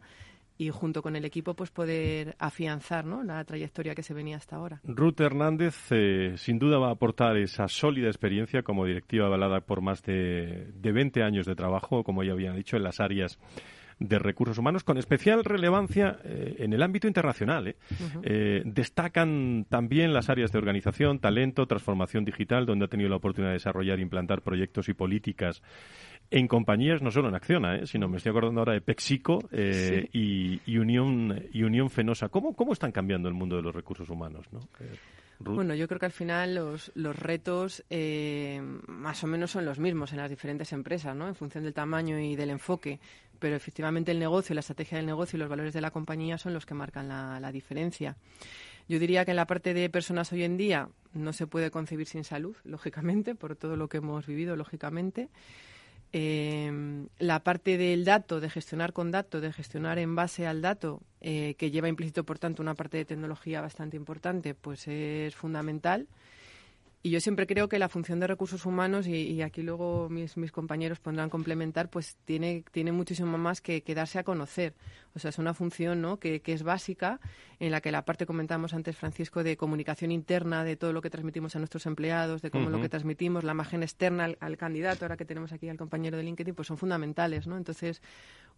y 0.60 0.68
junto 0.68 1.00
con 1.00 1.16
el 1.16 1.24
equipo 1.24 1.54
pues 1.54 1.70
poder 1.70 2.36
afianzar 2.38 3.06
¿no? 3.06 3.22
la 3.22 3.42
trayectoria 3.44 3.94
que 3.94 4.02
se 4.02 4.12
venía 4.12 4.36
hasta 4.36 4.56
ahora. 4.56 4.80
Ruth 4.84 5.18
Hernández 5.18 5.74
eh, 5.90 6.34
sin 6.36 6.58
duda 6.58 6.78
va 6.78 6.88
a 6.88 6.92
aportar 6.92 7.38
esa 7.38 7.66
sólida 7.66 8.08
experiencia 8.08 8.62
como 8.62 8.84
directiva 8.84 9.24
avalada 9.24 9.60
por 9.60 9.80
más 9.80 10.02
de, 10.02 10.70
de 10.74 10.92
20 10.92 11.22
años 11.22 11.46
de 11.46 11.54
trabajo, 11.54 12.04
como 12.04 12.24
ya 12.24 12.32
había 12.32 12.52
dicho, 12.52 12.76
en 12.76 12.82
las 12.82 13.00
áreas 13.00 13.38
de 14.00 14.18
recursos 14.18 14.58
humanos, 14.58 14.82
con 14.82 14.96
especial 14.96 15.44
relevancia 15.44 16.18
eh, 16.24 16.56
en 16.58 16.72
el 16.72 16.82
ámbito 16.82 17.06
internacional. 17.06 17.68
¿eh? 17.68 17.76
Eh, 18.22 18.62
destacan 18.64 19.66
también 19.68 20.14
las 20.14 20.30
áreas 20.30 20.50
de 20.50 20.58
organización, 20.58 21.20
talento, 21.20 21.66
transformación 21.66 22.24
digital, 22.24 22.64
donde 22.64 22.86
ha 22.86 22.88
tenido 22.88 23.10
la 23.10 23.16
oportunidad 23.16 23.50
de 23.50 23.58
desarrollar 23.58 23.98
e 23.98 24.02
implantar 24.02 24.40
proyectos 24.40 24.88
y 24.88 24.94
políticas 24.94 25.62
en 26.30 26.48
compañías, 26.48 27.02
no 27.02 27.10
solo 27.10 27.28
en 27.28 27.34
Acciona, 27.34 27.76
¿eh? 27.76 27.86
sino 27.86 28.08
me 28.08 28.16
estoy 28.16 28.30
acordando 28.30 28.60
ahora 28.60 28.72
de 28.72 28.80
Pexico 28.80 29.40
eh, 29.52 30.08
y, 30.12 30.60
y, 30.64 30.78
Unión, 30.78 31.44
y 31.52 31.62
Unión 31.62 31.90
Fenosa. 31.90 32.28
¿Cómo, 32.28 32.54
¿Cómo 32.54 32.72
están 32.72 32.92
cambiando 32.92 33.28
el 33.28 33.34
mundo 33.34 33.56
de 33.56 33.62
los 33.62 33.74
recursos 33.74 34.08
humanos? 34.08 34.46
¿no? 34.50 34.60
Bueno, 35.40 35.74
yo 35.74 35.88
creo 35.88 35.98
que 35.98 36.06
al 36.06 36.12
final 36.12 36.54
los, 36.54 36.92
los 36.94 37.18
retos 37.18 37.82
eh, 37.88 38.60
más 38.86 39.24
o 39.24 39.26
menos 39.26 39.50
son 39.50 39.64
los 39.64 39.78
mismos 39.78 40.12
en 40.12 40.18
las 40.18 40.28
diferentes 40.28 40.70
empresas, 40.72 41.16
¿no? 41.16 41.26
En 41.26 41.34
función 41.34 41.64
del 41.64 41.72
tamaño 41.72 42.18
y 42.18 42.36
del 42.36 42.50
enfoque. 42.50 43.00
Pero 43.40 43.56
efectivamente 43.56 44.12
el 44.12 44.20
negocio, 44.20 44.54
la 44.54 44.60
estrategia 44.60 44.98
del 44.98 45.06
negocio 45.06 45.36
y 45.36 45.40
los 45.40 45.48
valores 45.48 45.74
de 45.74 45.80
la 45.80 45.90
compañía 45.90 46.38
son 46.38 46.54
los 46.54 46.66
que 46.66 46.74
marcan 46.74 47.08
la, 47.08 47.52
diferencia. 47.52 48.16
Yo 48.88 49.00
diría 49.00 49.24
que 49.24 49.32
en 49.32 49.36
la 49.36 49.46
parte 49.46 49.74
de 49.74 49.90
personas 49.90 50.32
hoy 50.32 50.44
en 50.44 50.56
día 50.56 50.88
no 51.14 51.32
se 51.32 51.46
puede 51.46 51.70
concebir 51.70 52.06
sin 52.06 52.22
salud, 52.22 52.54
lógicamente, 52.64 53.34
por 53.34 53.56
todo 53.56 53.76
lo 53.76 53.88
que 53.88 53.96
hemos 53.96 54.26
vivido, 54.26 54.54
lógicamente. 54.54 55.28
Eh, 56.12 57.06
la 57.18 57.42
parte 57.42 57.78
del 57.78 58.04
dato, 58.04 58.40
de 58.40 58.50
gestionar 58.50 58.92
con 58.92 59.10
datos, 59.10 59.40
de 59.40 59.52
gestionar 59.52 59.98
en 59.98 60.14
base 60.14 60.46
al 60.46 60.60
dato, 60.60 61.00
eh, 61.20 61.54
que 61.56 61.70
lleva 61.70 61.88
implícito, 61.88 62.24
por 62.24 62.38
tanto, 62.38 62.62
una 62.62 62.74
parte 62.74 62.98
de 62.98 63.04
tecnología 63.04 63.60
bastante 63.60 63.96
importante, 63.96 64.54
pues 64.54 64.86
es 64.86 65.34
fundamental. 65.34 66.08
Y 67.02 67.08
yo 67.10 67.20
siempre 67.20 67.46
creo 67.46 67.66
que 67.66 67.78
la 67.78 67.88
función 67.88 68.20
de 68.20 68.26
recursos 68.26 68.66
humanos, 68.66 69.06
y, 69.06 69.40
aquí 69.40 69.62
luego 69.62 70.10
mis, 70.10 70.36
mis, 70.36 70.52
compañeros 70.52 71.00
pondrán 71.00 71.30
complementar, 71.30 71.88
pues 71.88 72.16
tiene, 72.26 72.62
tiene 72.72 72.92
muchísimo 72.92 73.38
más 73.38 73.62
que, 73.62 73.82
que, 73.82 73.94
darse 73.94 74.18
a 74.18 74.22
conocer. 74.22 74.74
O 75.14 75.18
sea, 75.18 75.30
es 75.30 75.38
una 75.38 75.54
función 75.54 76.02
¿no? 76.02 76.18
que, 76.18 76.42
que, 76.42 76.52
es 76.52 76.62
básica, 76.62 77.18
en 77.58 77.70
la 77.70 77.80
que 77.80 77.90
la 77.90 78.04
parte 78.04 78.26
comentamos 78.26 78.74
antes, 78.74 78.98
Francisco, 78.98 79.42
de 79.42 79.56
comunicación 79.56 80.12
interna, 80.12 80.62
de 80.62 80.76
todo 80.76 80.92
lo 80.92 81.00
que 81.00 81.08
transmitimos 81.08 81.56
a 81.56 81.58
nuestros 81.58 81.86
empleados, 81.86 82.42
de 82.42 82.50
cómo 82.50 82.66
uh 82.66 82.68
-huh. 82.68 82.72
lo 82.72 82.82
que 82.82 82.90
transmitimos, 82.90 83.44
la 83.44 83.52
imagen 83.52 83.82
externa 83.82 84.26
al, 84.26 84.36
al, 84.38 84.58
candidato, 84.58 85.06
ahora 85.06 85.16
que 85.16 85.24
tenemos 85.24 85.52
aquí 85.52 85.70
al 85.70 85.78
compañero 85.78 86.18
de 86.18 86.24
LinkedIn, 86.24 86.54
pues 86.54 86.68
son 86.68 86.76
fundamentales. 86.76 87.46
¿no? 87.46 87.56
Entonces, 87.56 88.02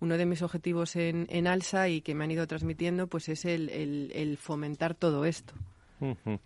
uno 0.00 0.16
de 0.18 0.26
mis 0.26 0.42
objetivos 0.42 0.96
en, 0.96 1.28
en 1.30 1.46
ALSA 1.46 1.88
y 1.90 2.00
que 2.00 2.16
me 2.16 2.24
han 2.24 2.32
ido 2.32 2.44
transmitiendo, 2.48 3.06
pues 3.06 3.28
es 3.28 3.44
el, 3.44 3.70
el, 3.70 4.10
el 4.16 4.36
fomentar 4.36 4.96
todo 4.96 5.26
esto. 5.26 5.54
Uh 6.00 6.16
-huh. 6.26 6.40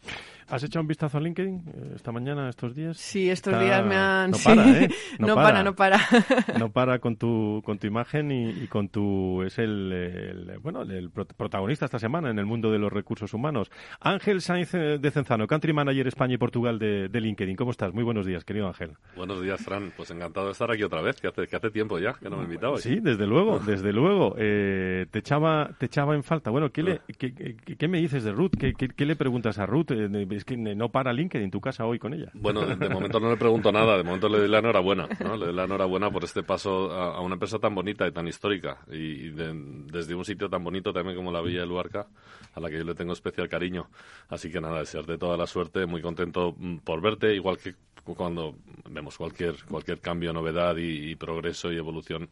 ¿Has 0.48 0.62
echado 0.62 0.82
un 0.82 0.86
vistazo 0.86 1.18
a 1.18 1.20
LinkedIn 1.20 1.54
eh, 1.66 1.92
esta 1.96 2.12
mañana, 2.12 2.48
estos 2.48 2.74
días? 2.74 2.96
Sí, 2.96 3.28
estos 3.28 3.52
Está... 3.52 3.64
días 3.64 3.84
me 3.84 3.96
han... 3.96 4.30
No 4.30 4.38
para, 4.38 4.64
sí. 4.64 4.70
¿eh? 4.70 4.88
No, 5.18 5.28
no 5.28 5.34
para, 5.34 5.62
no 5.62 5.74
para. 5.74 6.00
no 6.58 6.70
para 6.70 6.98
con 7.00 7.16
tu, 7.16 7.62
con 7.64 7.78
tu 7.78 7.86
imagen 7.86 8.30
y, 8.30 8.50
y 8.50 8.68
con 8.68 8.88
tu... 8.88 9.42
Es 9.42 9.58
el, 9.58 9.92
el, 9.92 10.58
bueno, 10.60 10.82
el 10.82 11.10
protagonista 11.10 11.86
esta 11.86 11.98
semana 11.98 12.30
en 12.30 12.38
el 12.38 12.46
mundo 12.46 12.70
de 12.70 12.78
los 12.78 12.92
recursos 12.92 13.34
humanos. 13.34 13.70
Ángel 14.00 14.40
Sainz 14.40 14.74
eh, 14.74 14.98
de 14.98 15.10
Cenzano, 15.10 15.46
Country 15.46 15.72
Manager 15.72 16.06
España 16.06 16.34
y 16.34 16.38
Portugal 16.38 16.78
de, 16.78 17.08
de, 17.08 17.20
LinkedIn. 17.20 17.56
¿Cómo 17.56 17.72
estás? 17.72 17.92
Muy 17.92 18.04
buenos 18.04 18.24
días, 18.24 18.44
querido 18.44 18.68
Ángel. 18.68 18.92
Buenos 19.16 19.42
días, 19.42 19.60
Fran. 19.60 19.92
Pues 19.96 20.10
encantado 20.10 20.46
de 20.46 20.52
estar 20.52 20.70
aquí 20.70 20.82
otra 20.84 21.02
vez, 21.02 21.20
que 21.20 21.28
hace, 21.28 21.46
que 21.48 21.56
hace 21.56 21.70
tiempo 21.70 21.98
ya 21.98 22.12
que 22.14 22.30
no 22.30 22.36
me 22.36 22.44
invitabas. 22.44 22.82
Sí, 22.82 23.00
desde 23.00 23.26
luego, 23.26 23.58
desde 23.66 23.92
luego. 23.92 24.34
Eh, 24.38 25.06
te, 25.10 25.18
echaba, 25.18 25.70
te 25.78 25.86
echaba 25.86 26.14
en 26.14 26.22
falta. 26.22 26.50
Bueno, 26.50 26.70
¿qué, 26.70 26.82
le, 26.82 27.00
qué, 27.18 27.34
qué, 27.34 27.76
qué 27.76 27.88
me 27.88 27.98
dices 27.98 28.22
de 28.22 28.32
Ruth? 28.32 28.52
¿Qué, 28.58 28.74
qué, 28.74 29.06
le 29.06 29.16
preguntas 29.16 29.58
a 29.58 29.66
Ruth? 29.66 29.90
Es 30.36 30.44
que 30.44 30.56
no 30.56 30.90
para 30.90 31.12
LinkedIn 31.12 31.50
tu 31.50 31.60
casa 31.60 31.86
hoy 31.86 31.98
con 31.98 32.14
ella. 32.14 32.30
Bueno, 32.34 32.64
de, 32.64 32.88
momento 32.88 33.20
no 33.20 33.30
le 33.30 33.36
pregunto 33.36 33.72
nada, 33.72 33.96
de 33.96 34.02
momento 34.02 34.28
le 34.28 34.38
doy 34.38 34.48
la 34.48 34.58
enhorabuena, 34.58 35.08
¿no? 35.24 35.36
Le 35.36 35.46
doy 35.46 35.54
la 35.54 35.64
enhorabuena 35.64 36.10
por 36.10 36.24
este 36.24 36.42
paso 36.42 36.92
a, 36.92 37.20
una 37.20 37.34
empresa 37.34 37.58
tan 37.58 37.74
bonita 37.74 38.06
y 38.06 38.12
tan 38.12 38.26
histórica 38.28 38.78
y, 38.90 39.30
de, 39.30 39.52
desde 39.92 40.14
un 40.14 40.24
sitio 40.24 40.48
tan 40.48 40.62
bonito 40.62 40.92
también 40.92 41.16
como 41.16 41.30
la 41.30 41.40
Villa 41.40 41.60
de 41.60 41.66
Luarca, 41.66 42.06
a 42.54 42.60
la 42.60 42.70
que 42.70 42.78
yo 42.78 42.84
le 42.84 42.94
tengo 42.94 43.12
especial 43.12 43.48
cariño. 43.48 43.88
Así 44.28 44.50
que 44.50 44.60
nada, 44.60 44.80
desearte 44.80 45.18
toda 45.18 45.36
la 45.36 45.46
suerte, 45.46 45.86
muy 45.86 46.02
contento 46.02 46.54
mm, 46.56 46.78
por 46.78 47.00
verte, 47.00 47.34
igual 47.34 47.58
que 47.58 47.74
cuando 48.04 48.54
vemos 48.88 49.16
cualquier, 49.16 49.56
cualquier 49.68 49.98
cambio, 49.98 50.32
novedad 50.32 50.76
y 50.76 51.16
progreso 51.16 51.72
y 51.72 51.76
evolución 51.76 52.28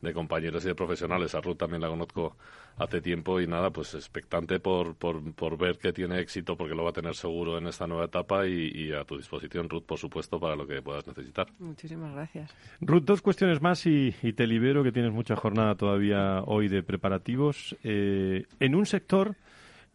de 0.00 0.12
compañeros 0.12 0.64
y 0.64 0.68
de 0.68 0.74
profesionales. 0.74 1.34
A 1.34 1.40
Ruth 1.40 1.56
también 1.56 1.82
la 1.82 1.88
conozco 1.88 2.36
hace 2.76 3.00
tiempo 3.00 3.40
y 3.40 3.46
nada, 3.46 3.70
pues 3.70 3.94
expectante 3.94 4.60
por, 4.60 4.94
por, 4.94 5.34
por 5.34 5.58
ver 5.58 5.78
que 5.78 5.92
tiene 5.92 6.20
éxito 6.20 6.56
porque 6.56 6.74
lo 6.74 6.84
va 6.84 6.90
a 6.90 6.92
tener 6.92 7.14
seguro 7.14 7.58
en 7.58 7.66
esta 7.66 7.86
nueva 7.86 8.04
etapa 8.04 8.46
y, 8.46 8.70
y, 8.72 8.92
a 8.92 9.04
tu 9.04 9.16
disposición, 9.16 9.68
Ruth, 9.68 9.84
por 9.84 9.98
supuesto, 9.98 10.38
para 10.38 10.54
lo 10.54 10.66
que 10.66 10.80
puedas 10.80 11.06
necesitar. 11.06 11.48
Muchísimas 11.58 12.12
gracias. 12.14 12.54
Ruth, 12.80 13.02
dos 13.02 13.20
cuestiones 13.20 13.60
más 13.60 13.84
y, 13.86 14.14
y 14.22 14.32
te 14.32 14.46
libero 14.46 14.84
que 14.84 14.92
tienes 14.92 15.12
mucha 15.12 15.34
jornada 15.36 15.74
todavía 15.74 16.42
hoy 16.44 16.68
de 16.68 16.82
preparativos. 16.82 17.76
Eh, 17.82 18.46
en 18.60 18.74
un 18.74 18.86
sector, 18.86 19.34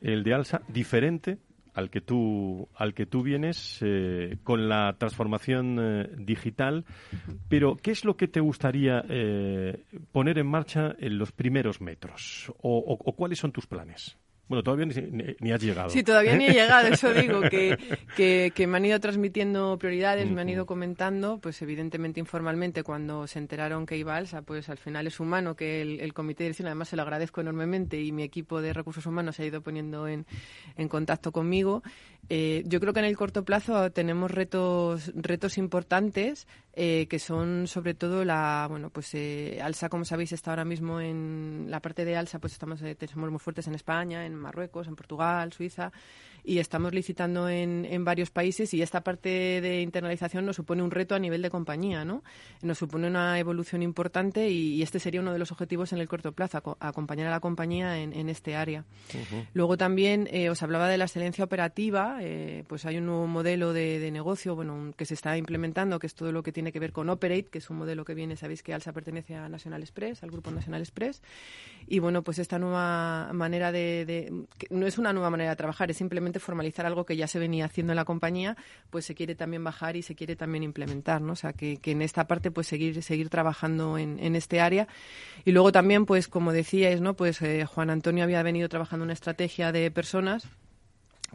el 0.01 0.23
de 0.23 0.33
Alsa, 0.33 0.61
diferente 0.67 1.37
al 1.73 1.89
que 1.89 2.01
tú 2.01 2.67
al 2.75 2.93
que 2.93 3.05
tú 3.05 3.23
vienes 3.23 3.79
eh, 3.81 4.37
con 4.43 4.69
la 4.69 4.95
transformación 4.97 5.77
eh, 5.79 6.09
digital. 6.17 6.85
Pero 7.49 7.77
qué 7.77 7.91
es 7.91 8.05
lo 8.05 8.15
que 8.15 8.27
te 8.27 8.39
gustaría 8.39 9.03
eh, 9.09 9.83
poner 10.11 10.37
en 10.37 10.47
marcha 10.47 10.95
en 10.99 11.17
los 11.17 11.31
primeros 11.31 11.81
metros 11.81 12.51
o, 12.61 12.97
cuáles 13.15 13.39
son 13.39 13.51
tus 13.51 13.67
planes 13.67 14.17
bueno, 14.47 14.61
todavía 14.61 14.85
ni, 14.85 14.93
ni, 14.93 15.35
ni, 15.39 15.51
has 15.51 15.61
llegado. 15.61 15.89
Sí, 15.89 16.03
todavía 16.03 16.35
ni 16.35 16.45
he 16.45 16.53
llegado, 16.53 16.87
eso 16.87 17.13
digo, 17.13 17.41
que, 17.41 17.77
que, 18.15 18.51
que 18.53 18.67
me 18.67 18.77
han 18.77 18.85
ido 18.85 18.99
transmitiendo 18.99 19.77
prioridades, 19.77 20.29
me 20.29 20.41
han 20.41 20.49
ido 20.49 20.65
comentando, 20.65 21.39
pues 21.39 21.61
evidentemente 21.61 22.19
informalmente 22.19 22.83
cuando 22.83 23.25
se 23.27 23.39
enteraron 23.39 23.85
que 23.85 23.97
iba 23.97 24.15
Alsa, 24.15 24.41
pues 24.41 24.67
al 24.69 24.77
final 24.77 25.07
es 25.07 25.19
humano 25.19 25.55
que 25.55 25.81
el, 25.81 26.01
el 26.01 26.13
comité 26.13 26.43
de 26.43 26.49
dirección, 26.49 26.67
además 26.67 26.89
se 26.89 26.97
lo 26.97 27.03
agradezco 27.03 27.41
enormemente 27.41 28.01
y 28.01 28.11
mi 28.11 28.23
equipo 28.23 28.61
de 28.61 28.73
recursos 28.73 29.05
humanos 29.05 29.37
se 29.37 29.43
ha 29.43 29.45
ido 29.45 29.61
poniendo 29.61 30.07
en, 30.07 30.25
en 30.75 30.89
contacto 30.89 31.31
conmigo. 31.31 31.81
Eh, 32.29 32.63
yo 32.65 32.79
creo 32.79 32.93
que 32.93 32.99
en 32.99 33.05
el 33.05 33.17
corto 33.17 33.43
plazo 33.43 33.91
tenemos 33.91 34.31
retos, 34.31 35.11
retos 35.15 35.57
importantes 35.57 36.47
eh, 36.75 37.05
que 37.07 37.19
son 37.19 37.67
sobre 37.67 37.93
todo 37.93 38.25
la, 38.25 38.65
bueno, 38.67 38.89
pues 38.89 39.13
eh, 39.13 39.59
Alsa, 39.61 39.89
como 39.89 40.05
sabéis, 40.05 40.31
está 40.31 40.51
ahora 40.51 40.65
mismo 40.65 40.99
en 40.99 41.67
la 41.69 41.81
parte 41.81 42.03
de 42.03 42.15
Alsa, 42.15 42.39
pues 42.39 42.53
estamos, 42.53 42.81
eh, 42.81 42.97
somos 43.11 43.29
muy 43.29 43.39
fuertes 43.39 43.67
en 43.67 43.75
España, 43.75 44.25
en 44.25 44.33
Marruecos, 44.33 44.87
en 44.87 44.95
Portugal, 44.95 45.53
Suiza, 45.53 45.91
y 46.43 46.59
estamos 46.59 46.93
licitando 46.93 47.47
en, 47.47 47.85
en, 47.85 48.03
varios 48.03 48.29
países 48.29 48.73
y 48.73 48.81
esta 48.81 49.01
parte 49.01 49.61
de 49.61 49.81
internalización 49.81 50.45
nos 50.45 50.57
supone 50.57 50.83
un 50.83 50.91
reto 50.91 51.15
a 51.15 51.19
nivel 51.19 51.41
de 51.41 51.49
compañía, 51.49 52.03
¿no? 52.03 52.23
Nos 52.61 52.77
supone 52.77 53.07
una 53.07 53.39
evolución 53.39 53.81
importante 53.81 54.49
y, 54.49 54.73
y 54.75 54.81
este 54.81 54.99
sería 54.99 55.21
uno 55.21 55.31
de 55.31 55.39
los 55.39 55.51
objetivos 55.51 55.93
en 55.93 55.99
el 55.99 56.07
corto 56.09 56.33
plazo, 56.33 56.57
ac 56.57 56.77
acompañar 56.79 57.27
a 57.27 57.31
la 57.31 57.39
compañía 57.39 57.99
en, 57.99 58.13
en 58.13 58.27
este 58.27 58.55
área. 58.55 58.83
Uh 59.13 59.17
-huh. 59.17 59.47
Luego 59.53 59.77
también 59.77 60.27
eh, 60.31 60.49
os 60.49 60.61
hablaba 60.63 60.89
de 60.89 60.97
la 60.97 61.05
excelencia 61.05 61.45
operativa, 61.45 62.17
eh, 62.21 62.63
pues 62.67 62.85
hay 62.85 62.97
un 62.97 63.05
nuevo 63.05 63.27
modelo 63.27 63.71
de, 63.71 63.99
de, 63.99 64.11
negocio, 64.11 64.55
bueno, 64.55 64.93
que 64.97 65.05
se 65.05 65.13
está 65.13 65.37
implementando, 65.37 65.97
que 65.97 66.07
es 66.07 66.15
todo 66.15 66.31
lo 66.31 66.43
que 66.43 66.51
tiene 66.51 66.71
que 66.71 66.79
ver 66.79 66.91
con 66.91 67.09
Operate, 67.09 67.45
que 67.45 67.59
es 67.59 67.69
un 67.69 67.77
modelo 67.77 68.03
que 68.03 68.13
viene, 68.13 68.35
sabéis 68.35 68.63
que 68.63 68.73
Alsa 68.73 68.91
pertenece 68.91 69.35
a 69.35 69.47
National 69.47 69.81
Express, 69.81 70.23
al 70.23 70.31
grupo 70.31 70.51
National 70.51 70.81
Express, 70.81 71.21
y 71.87 71.99
bueno, 71.99 72.21
pues 72.21 72.39
esta 72.39 72.59
nueva 72.59 73.31
manera 73.33 73.71
de, 73.71 74.05
de 74.05 74.45
no 74.69 74.85
es 74.85 74.97
una 74.97 75.13
nueva 75.13 75.29
manera 75.29 75.51
de 75.51 75.55
trabajar, 75.55 75.89
es 75.89 75.97
simplemente 75.97 76.32
formalizar 76.39 76.85
algo 76.85 77.05
que 77.05 77.15
ya 77.15 77.27
se 77.27 77.39
venía 77.39 77.65
haciendo 77.65 77.93
en 77.93 77.97
la 77.97 78.05
compañía, 78.05 78.57
pues 78.89 79.05
se 79.05 79.15
quiere 79.15 79.35
también 79.35 79.63
bajar 79.63 79.95
y 79.95 80.01
se 80.01 80.15
quiere 80.15 80.35
también 80.35 80.63
implementar, 80.63 81.21
¿no? 81.21 81.33
O 81.33 81.35
sea, 81.35 81.53
que, 81.53 81.77
que 81.77 81.91
en 81.91 82.01
esta 82.01 82.27
parte 82.27 82.51
pues 82.51 82.67
seguir 82.67 83.01
seguir 83.03 83.29
trabajando 83.29 83.97
en, 83.97 84.19
en, 84.19 84.35
este 84.35 84.61
área. 84.61 84.87
Y 85.45 85.51
luego 85.51 85.71
también, 85.71 86.05
pues 86.05 86.27
como 86.27 86.51
decíais, 86.53 87.01
¿no? 87.01 87.15
Pues 87.15 87.41
eh, 87.41 87.65
Juan 87.65 87.89
Antonio 87.89 88.23
había 88.23 88.43
venido 88.43 88.69
trabajando 88.69 89.03
una 89.03 89.13
estrategia 89.13 89.71
de 89.71 89.91
personas 89.91 90.47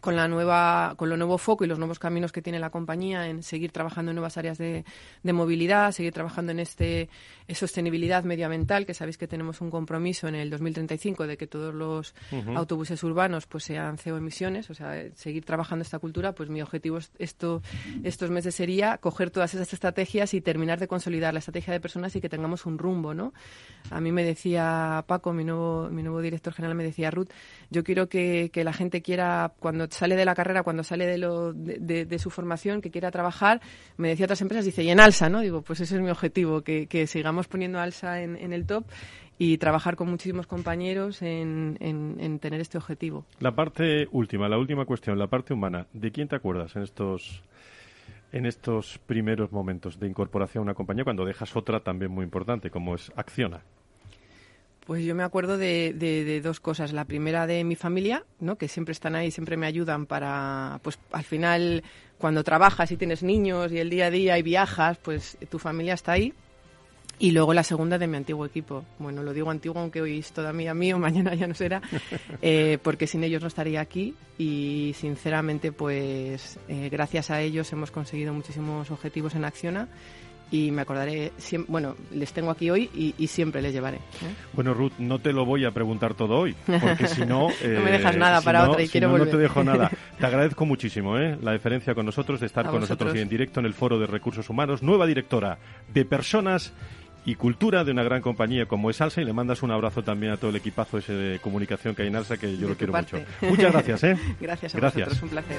con 0.01 0.17
la 0.17 0.29
nueva 0.29 0.95
con 0.97 1.09
lo 1.09 1.17
nuevo 1.17 1.39
foco 1.39 1.65
y 1.65 1.69
los 1.69 1.79
nuevos 1.79 1.99
caminos 1.99 2.33
que 2.33 2.43
tiene 2.43 2.59
la 2.59 2.71
compañía 2.71 3.29
en 3.29 3.43
seguir 3.43 3.73
trabajando 3.73 4.11
en 4.11 4.17
nuevas 4.17 4.37
áreas 4.37 4.59
de, 4.59 4.85
de 5.23 5.33
movilidad, 5.33 5.93
seguir 5.93 6.13
trabajando 6.13 6.53
en 6.53 6.61
este 6.61 7.09
en 7.47 7.55
sostenibilidad 7.55 8.25
medioambiental, 8.25 8.85
que 8.85 8.95
sabéis 8.95 9.17
que 9.17 9.27
tenemos 9.27 9.61
un 9.61 9.71
compromiso 9.71 10.29
en 10.29 10.35
el 10.35 10.51
2035 10.51 11.27
de 11.27 11.37
que 11.37 11.47
todos 11.47 11.75
los 11.75 12.15
uh 12.31 12.37
-huh. 12.37 12.57
autobuses 12.59 13.03
urbanos 13.03 13.47
pues 13.47 13.65
sean 13.65 13.97
cero 13.99 14.17
emisiones, 14.19 14.71
o 14.71 14.75
sea, 14.75 15.05
seguir 15.15 15.45
trabajando 15.45 15.83
esta 15.83 15.99
cultura, 15.99 16.33
pues 16.33 16.51
mi 16.51 16.61
objetivo 16.61 16.99
esto, 17.19 17.63
estos 18.05 18.31
meses 18.31 18.55
sería 18.55 18.99
coger 18.99 19.31
todas 19.31 19.55
esas 19.55 19.73
estrategias 19.73 20.35
y 20.35 20.41
terminar 20.41 20.79
de 20.79 20.89
consolidar 20.89 21.33
la 21.33 21.39
estrategia 21.39 21.73
de 21.73 21.81
personas 21.81 22.15
y 22.17 22.21
que 22.21 22.29
tengamos 22.29 22.67
un 22.67 22.79
rumbo, 22.79 23.15
¿no? 23.15 23.33
A 23.91 24.01
mí 24.01 24.13
me 24.13 24.25
decía 24.25 25.05
Paco, 25.07 25.33
mi 25.33 25.45
nuevo, 25.45 25.89
mi 25.91 26.03
nuevo 26.03 26.21
director 26.21 26.53
general, 26.53 26.77
me 26.77 26.85
decía, 26.85 27.11
Ruth, 27.11 27.29
yo 27.71 27.83
quiero 27.85 28.09
que, 28.09 28.51
que 28.53 28.65
la 28.65 28.73
gente 28.73 29.03
quiera, 29.03 29.53
cuando 29.59 29.88
sale 29.91 30.17
de 30.17 30.25
la 30.25 30.35
carrera, 30.35 30.63
cuando 30.63 30.83
sale 30.83 31.07
de, 31.07 31.19
lo, 31.19 31.53
de, 31.53 32.19
su 32.19 32.31
formación, 32.31 32.81
que 32.81 32.91
quiera 32.91 33.11
trabajar, 33.11 33.61
me 33.97 34.09
decía 34.09 34.25
otras 34.25 34.41
empresas, 34.41 34.65
dice, 34.65 34.83
y 34.83 34.91
en 34.91 35.01
Alsa, 35.01 35.29
¿no? 35.29 35.41
Digo, 35.41 35.63
pues 35.63 35.81
ese 35.81 35.97
es 35.97 36.03
mi 36.03 36.11
objetivo, 36.11 36.63
que, 36.63 36.87
que 36.87 37.07
sigamos 37.07 37.49
poniendo 37.49 37.79
Alsa 37.79 38.23
en, 38.23 38.37
en, 38.37 38.53
el 38.53 38.67
top 38.67 38.85
y 39.39 39.59
trabajar 39.59 39.97
con 39.97 40.09
muchísimos 40.11 40.47
compañeros 40.47 41.23
en, 41.23 41.77
en, 41.81 42.17
en, 42.19 42.39
tener 42.39 42.61
este 42.61 42.79
objetivo. 42.79 43.25
La 43.41 43.55
parte 43.55 44.09
última, 44.11 44.49
la 44.49 44.59
última 44.59 44.85
cuestión, 44.85 45.19
la 45.19 45.29
parte 45.29 45.55
humana. 45.55 45.87
¿De 45.93 46.11
quién 46.11 46.29
te 46.29 46.37
acuerdas 46.37 46.75
en 46.77 46.83
estos 46.83 47.43
en 48.31 48.45
estos 48.45 48.99
primeros 49.07 49.53
momentos 49.53 49.99
de 49.99 50.07
incorporación 50.07 50.61
a 50.61 50.65
una 50.65 50.75
compañía 50.75 51.05
cuando 51.05 51.25
dejas 51.25 51.57
otra 51.57 51.81
también 51.81 52.11
muy 52.11 52.25
importante 52.25 52.71
como 52.71 52.95
es 52.95 53.11
Acciona? 53.17 53.63
Pues 54.89 55.05
yo 55.05 55.15
me 55.15 55.23
acuerdo 55.23 55.59
de, 55.59 56.41
dos 56.43 56.61
cosas. 56.61 56.95
La 56.95 57.05
primera 57.05 57.47
de 57.47 57.63
mi 57.63 57.77
familia, 57.77 58.25
¿no? 58.41 58.57
que 58.57 58.69
siempre 58.69 58.93
están 58.93 59.17
ahí, 59.17 59.31
siempre 59.31 59.59
me 59.59 59.67
ayudan 59.67 60.07
para, 60.07 60.81
pues 60.83 60.99
al 61.13 61.25
final, 61.25 61.83
cuando 62.17 62.43
trabajas 62.43 62.91
y 62.91 62.97
tienes 62.97 63.23
niños 63.23 63.71
y 63.71 63.81
el 63.81 63.91
día 63.91 64.07
a 64.07 64.11
día 64.11 64.39
y 64.39 64.43
viajas, 64.43 64.97
pues 64.97 65.37
tu 65.51 65.59
familia 65.59 65.93
está 65.93 66.13
ahí. 66.13 66.33
Y 67.19 67.33
luego 67.33 67.53
la 67.53 67.65
segunda 67.65 67.99
de 67.99 68.07
mi 68.07 68.17
antiguo 68.17 68.47
equipo. 68.47 68.83
Bueno, 68.99 69.23
lo 69.23 69.35
digo 69.35 69.51
antiguo, 69.51 69.79
aunque 69.79 70.01
hoy 70.01 70.21
es 70.21 70.33
todavía 70.33 70.73
mío, 70.73 70.99
mañana 70.99 71.35
ya 71.35 71.47
no 71.47 71.55
será, 71.55 71.83
eh, 72.41 72.79
porque 72.83 73.07
sin 73.07 73.23
ellos 73.25 73.43
no 73.43 73.49
estaría 73.49 73.83
aquí. 73.83 74.15
Y 74.39 74.95
sinceramente, 74.97 75.71
pues 75.71 76.59
eh, 76.67 76.89
gracias 76.91 77.31
a 77.31 77.43
ellos 77.43 77.71
hemos 77.75 77.91
conseguido 77.91 78.33
muchísimos 78.33 78.91
objetivos 78.91 79.35
en 79.35 79.45
Acciona 79.45 79.87
y 80.51 80.71
me 80.71 80.83
acordaré, 80.83 81.33
bueno, 81.67 81.95
les 82.13 82.33
tengo 82.33 82.51
aquí 82.51 82.71
hoy 82.71 82.91
y, 82.95 83.27
siempre 83.27 83.61
les 83.61 83.73
llevaré. 83.73 83.97
¿eh? 83.99 84.35
Bueno, 84.55 84.73
Ruth, 84.73 84.93
no 84.99 85.19
te 85.19 85.33
lo 85.33 85.45
voy 85.45 85.65
a 85.65 85.71
preguntar 85.71 86.15
todo 86.15 86.39
hoy, 86.39 86.55
porque 86.81 87.07
si 87.07 87.27
no... 87.27 87.49
no 87.63 87.81
me 87.83 87.91
dejas 87.91 88.17
nada 88.17 88.41
para 88.41 88.69
otra 88.69 88.83
y 88.83 88.89
quiero 88.89 89.11
volver. 89.11 89.27
No 89.27 89.33
te 89.33 89.39
dejo 89.39 89.63
nada. 89.63 89.91
Te 90.19 90.27
agradezco 90.27 90.67
muchísimo 90.67 91.19
¿eh? 91.19 91.39
la 91.43 91.53
diferencia 91.53 91.95
con 91.95 92.07
nosotros, 92.07 92.41
de 92.41 92.47
estar 92.47 92.67
con 92.67 92.81
nosotros 92.81 93.15
y 93.15 93.21
en 93.21 93.29
directo 93.29 93.61
en 93.61 93.67
el 93.67 93.75
Foro 93.75 93.99
de 93.99 94.07
Recursos 94.07 94.49
Humanos. 94.49 94.83
Nueva 94.83 95.07
directora 95.07 95.59
de 95.93 96.05
Personas 96.05 96.73
y 97.25 97.35
cultura 97.35 97.85
de 97.85 97.93
una 97.93 98.03
gran 98.03 98.23
compañía 98.23 98.67
como 98.67 98.91
es 98.91 99.01
Alsa 99.01 99.21
y 99.21 99.25
le 99.25 99.33
mandas 99.33 99.63
un 99.63 99.71
abrazo 99.71 100.03
también 100.03 100.33
a 100.33 100.39
todo 100.39 100.51
el 100.51 100.57
equipazo 100.57 100.99
ese 100.99 101.13
de 101.13 101.39
comunicación 101.41 101.95
que 101.95 102.03
hay 102.03 102.09
en 102.09 102.17
Alsa 102.17 102.39
que 102.39 102.57
yo 102.57 102.69
lo 102.69 102.77
quiero 102.77 102.93
mucho. 102.95 103.19
Muchas 103.43 103.73
gracias, 103.73 104.05
¿eh? 104.05 104.17
gracias 104.41 104.75
a 104.75 104.79
gracias. 104.79 105.09
vosotros, 105.09 105.23
un 105.23 105.29
placer. 105.29 105.59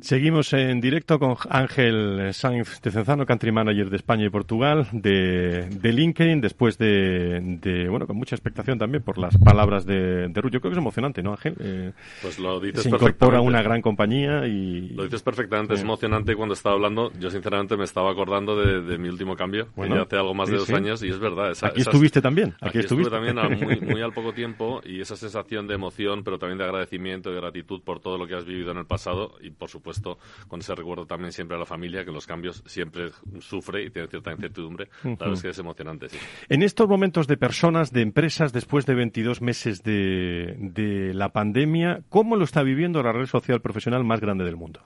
Seguimos 0.00 0.52
en 0.52 0.80
directo 0.80 1.18
con 1.18 1.36
Ángel 1.48 2.32
Sainz 2.32 2.80
de 2.80 2.90
Cenzano, 2.90 3.26
country 3.26 3.52
manager 3.52 3.90
de 3.90 3.96
España 3.96 4.24
y 4.24 4.30
Portugal, 4.30 4.88
de, 4.92 5.68
de 5.68 5.92
LinkedIn, 5.92 6.40
después 6.40 6.78
de, 6.78 7.86
bueno, 7.90 8.06
con 8.06 8.16
mucha 8.16 8.34
expectación 8.34 8.78
también 8.78 9.02
por 9.02 9.18
las 9.18 9.36
palabras 9.38 9.84
de, 9.86 10.28
de 10.28 10.40
Ruth. 10.40 10.52
Yo 10.52 10.60
creo 10.60 10.70
que 10.70 10.74
es 10.74 10.78
emocionante, 10.78 11.22
¿no, 11.22 11.32
Ángel? 11.32 11.54
Eh, 11.60 11.92
pues 12.22 12.38
lo 12.38 12.60
dices 12.60 12.82
Se 12.82 12.88
incorpora 12.88 13.40
una 13.40 13.62
gran 13.62 13.82
compañía 13.82 14.46
y... 14.46 14.90
Lo 14.90 15.04
dices 15.04 15.22
perfectamente, 15.22 15.74
es 15.74 15.82
emocionante 15.82 16.34
cuando 16.34 16.54
estaba 16.54 16.74
hablando. 16.74 17.12
Yo, 17.18 17.30
sinceramente, 17.30 17.76
me 17.76 17.84
estaba 17.84 18.10
acordando 18.10 18.56
de, 18.56 18.98
mi 18.98 19.08
último 19.08 19.36
cambio, 19.36 19.68
bueno, 19.76 20.00
hace 20.02 20.16
algo 20.16 20.34
más 20.34 20.50
de 20.50 20.56
dos 20.56 20.70
años, 20.70 21.02
y 21.02 21.08
es 21.08 21.18
verdad. 21.18 21.52
aquí 21.62 21.80
estuviste 21.80 22.20
también. 22.20 22.54
Aquí, 22.60 22.78
estuviste. 22.78 23.08
estuve 23.08 23.10
también 23.10 23.36
muy, 23.64 23.80
muy 23.92 24.02
al 24.02 24.12
poco 24.12 24.32
tiempo, 24.32 24.80
y 24.84 25.00
esa 25.00 25.16
sensación 25.16 25.66
de 25.66 25.74
emoción, 25.74 26.24
pero 26.24 26.38
también 26.38 26.58
de 26.58 26.64
agradecimiento 26.64 27.30
y 27.30 27.36
gratitud 27.36 27.80
por 27.82 28.00
todo 28.00 28.18
lo 28.18 28.26
que 28.26 28.34
has 28.34 28.44
vivido 28.44 28.72
en 28.72 28.78
el 28.78 28.86
pasado, 28.86 29.34
y 29.40 29.50
por 29.50 29.69
supuesto 29.70 30.18
con 30.48 30.60
ese 30.60 30.74
recuerdo 30.74 31.06
también 31.06 31.32
siempre 31.32 31.56
a 31.56 31.60
la 31.60 31.66
familia, 31.66 32.04
que 32.04 32.12
los 32.12 32.26
cambios 32.26 32.62
siempre 32.66 33.10
sufre 33.40 33.84
y 33.84 33.90
tiene 33.90 34.08
cierta 34.08 34.32
incertidumbre. 34.32 34.88
La 35.04 35.10
verdad 35.10 35.32
es 35.32 35.42
que 35.42 35.48
es 35.48 35.58
emocionante, 35.58 36.08
sí. 36.08 36.18
En 36.48 36.62
estos 36.62 36.88
momentos 36.88 37.26
de 37.26 37.36
personas, 37.36 37.92
de 37.92 38.02
empresas, 38.02 38.52
después 38.52 38.86
de 38.86 38.94
22 38.94 39.40
meses 39.40 39.82
de, 39.82 40.56
de 40.58 41.14
la 41.14 41.30
pandemia, 41.30 42.02
¿cómo 42.08 42.36
lo 42.36 42.44
está 42.44 42.62
viviendo 42.62 43.02
la 43.02 43.12
red 43.12 43.26
social 43.26 43.60
profesional 43.60 44.04
más 44.04 44.20
grande 44.20 44.44
del 44.44 44.56
mundo? 44.56 44.80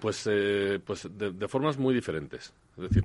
Pues, 0.00 0.28
eh, 0.30 0.80
pues 0.84 1.08
de, 1.16 1.48
formas 1.48 1.78
muy 1.78 1.94
diferentes. 1.94 2.52
Es 2.76 2.82
decir, 2.82 3.04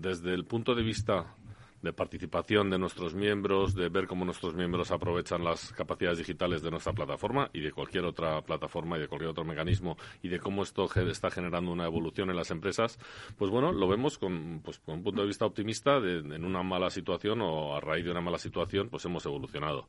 desde 0.00 0.32
el 0.32 0.44
punto 0.44 0.74
de 0.74 0.82
vista 0.82 1.34
de 1.82 1.92
participación 1.92 2.70
de 2.70 2.78
nuestros 2.78 3.14
miembros, 3.14 3.74
de 3.74 3.88
ver 3.88 4.06
cómo 4.06 4.24
nuestros 4.24 4.54
miembros 4.54 4.90
aprovechan 4.90 5.44
las 5.44 5.72
capacidades 5.72 6.18
digitales 6.18 6.62
de 6.62 6.70
nuestra 6.70 6.92
plataforma 6.92 7.50
y 7.52 7.60
de 7.60 7.72
cualquier 7.72 8.04
otra 8.04 8.42
plataforma 8.42 8.96
y 8.96 9.00
de 9.00 9.08
cualquier 9.08 9.30
otro 9.30 9.44
mecanismo 9.44 9.96
y 10.22 10.28
de 10.28 10.40
cómo 10.40 10.62
esto 10.62 10.88
está 11.08 11.30
generando 11.30 11.70
una 11.70 11.86
evolución 11.86 12.30
en 12.30 12.36
las 12.36 12.50
empresas, 12.50 12.98
pues 13.36 13.50
bueno, 13.50 13.72
lo 13.72 13.88
vemos 13.88 14.18
con, 14.18 14.60
pues, 14.64 14.80
un 14.86 15.02
punto 15.02 15.20
de 15.20 15.28
vista 15.28 15.46
optimista 15.46 16.00
de, 16.00 16.18
en 16.18 16.44
una 16.44 16.62
mala 16.62 16.90
situación 16.90 17.40
o 17.42 17.76
a 17.76 17.80
raíz 17.80 18.04
de 18.04 18.10
una 18.10 18.20
mala 18.20 18.38
situación, 18.38 18.88
pues 18.88 19.04
hemos 19.04 19.24
evolucionado. 19.26 19.86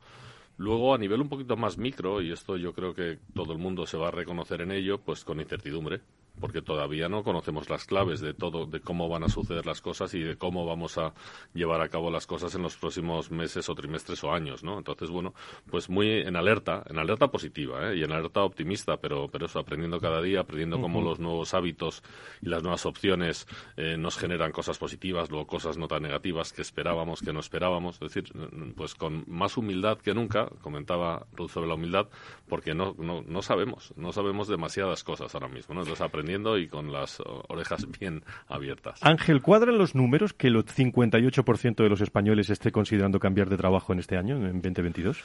Luego, 0.58 0.94
a 0.94 0.98
nivel 0.98 1.22
un 1.22 1.30
poquito 1.30 1.56
más 1.56 1.78
micro, 1.78 2.22
y 2.22 2.34
esto 2.34 2.58
yo 2.58 2.74
creo 2.74 2.94
que 2.94 3.18
todo 3.34 3.54
el 3.54 3.60
mundo 3.60 3.86
se 3.86 3.98
va 3.98 4.10
a 4.10 4.12
reconocer 4.12 4.62
en 4.62 4.72
ello, 4.72 5.00
pues 5.00 5.24
con 5.24 5.40
incertidumbre 5.40 6.02
porque 6.40 6.62
todavía 6.62 7.10
no 7.10 7.24
conocemos 7.24 7.70
las 7.70 7.86
claves 7.86 8.22
de 8.22 8.34
todo, 8.34 8.66
de 8.66 8.80
cómo 8.80 9.10
van 9.10 9.24
a 9.24 9.30
suceder 9.30 9.66
las 9.66 9.82
cosas 9.82 10.14
y 10.14 10.20
de 10.20 10.38
cómo 10.38 10.66
vamos 10.66 10.98
a 10.98 11.14
llevar 11.54 11.82
a 11.82 11.90
cabo 11.90 12.10
las 12.10 12.26
cosas 12.28 12.56
en 12.56 12.62
los 12.62 12.78
próximos 12.78 13.32
meses 13.32 13.70
o 13.70 13.76
trimestres 13.76 14.24
o 14.24 14.32
años, 14.32 14.64
¿no? 14.64 14.78
Entonces, 14.78 15.10
bueno, 15.10 15.34
pues 15.70 15.90
muy 15.90 16.10
en 16.22 16.36
alerta, 16.36 16.84
en 16.90 16.98
alerta 17.00 17.28
positiva, 17.28 17.92
¿eh? 17.92 17.98
Y 17.98 18.04
en 18.04 18.12
alerta 18.12 18.44
optimista, 18.44 18.98
pero, 18.98 19.28
pero 19.28 19.48
eso, 19.48 19.60
aprendiendo 19.60 20.00
cada 20.00 20.22
día, 20.22 20.42
aprendiendo 20.42 20.80
cómo 20.82 21.02
los 21.02 21.20
nuevos 21.20 21.54
hábitos 21.54 22.04
y 22.42 22.50
las 22.50 22.64
nuevas 22.64 22.86
opciones 22.86 23.48
eh, 23.78 23.98
nos 23.98 24.18
generan 24.18 24.52
cosas 24.52 24.78
positivas, 24.78 25.30
luego 25.30 25.48
cosas 25.48 25.78
no 25.78 25.88
tan 25.88 26.04
negativas 26.04 26.54
que 26.54 26.62
esperábamos, 26.62 27.22
que 27.22 27.34
no 27.34 27.40
esperábamos, 27.40 27.96
es 27.96 28.14
decir, 28.14 28.32
pues 28.76 28.96
con 28.96 29.26
más 29.28 29.58
humildad 29.58 29.98
que 29.98 30.14
nunca, 30.14 30.50
comentaba 30.62 31.26
Ruth 31.34 31.50
sobre 31.50 31.68
la 31.68 31.76
humildad, 31.76 32.08
porque 32.48 32.74
no, 32.74 32.96
no, 32.98 33.22
no 33.22 33.42
sabemos, 33.42 33.94
no 33.96 34.12
sabemos 34.12 34.48
demasiadas 34.48 35.04
cosas 35.04 35.34
ahora 35.34 35.48
mismo, 35.48 35.76
¿no? 35.76 35.82
Entonces, 35.82 36.02
aprendiendo 36.02 36.29
y 36.30 36.68
con 36.68 36.92
las 36.92 37.22
orejas 37.48 37.88
bien 38.00 38.24
abiertas. 38.48 39.00
Ángel, 39.02 39.42
¿cuadran 39.42 39.78
los 39.78 39.96
números 39.96 40.34
que 40.34 40.48
el 40.48 40.56
58% 40.56 41.76
de 41.76 41.90
los 41.90 42.02
españoles 42.02 42.50
esté 42.50 42.72
considerando 42.72 43.20
cambiar 43.20 43.50
de 43.50 43.58
trabajo 43.58 43.94
en 43.94 44.00
este 44.00 44.18
año, 44.18 44.36
en 44.36 44.62
2022? 44.62 45.24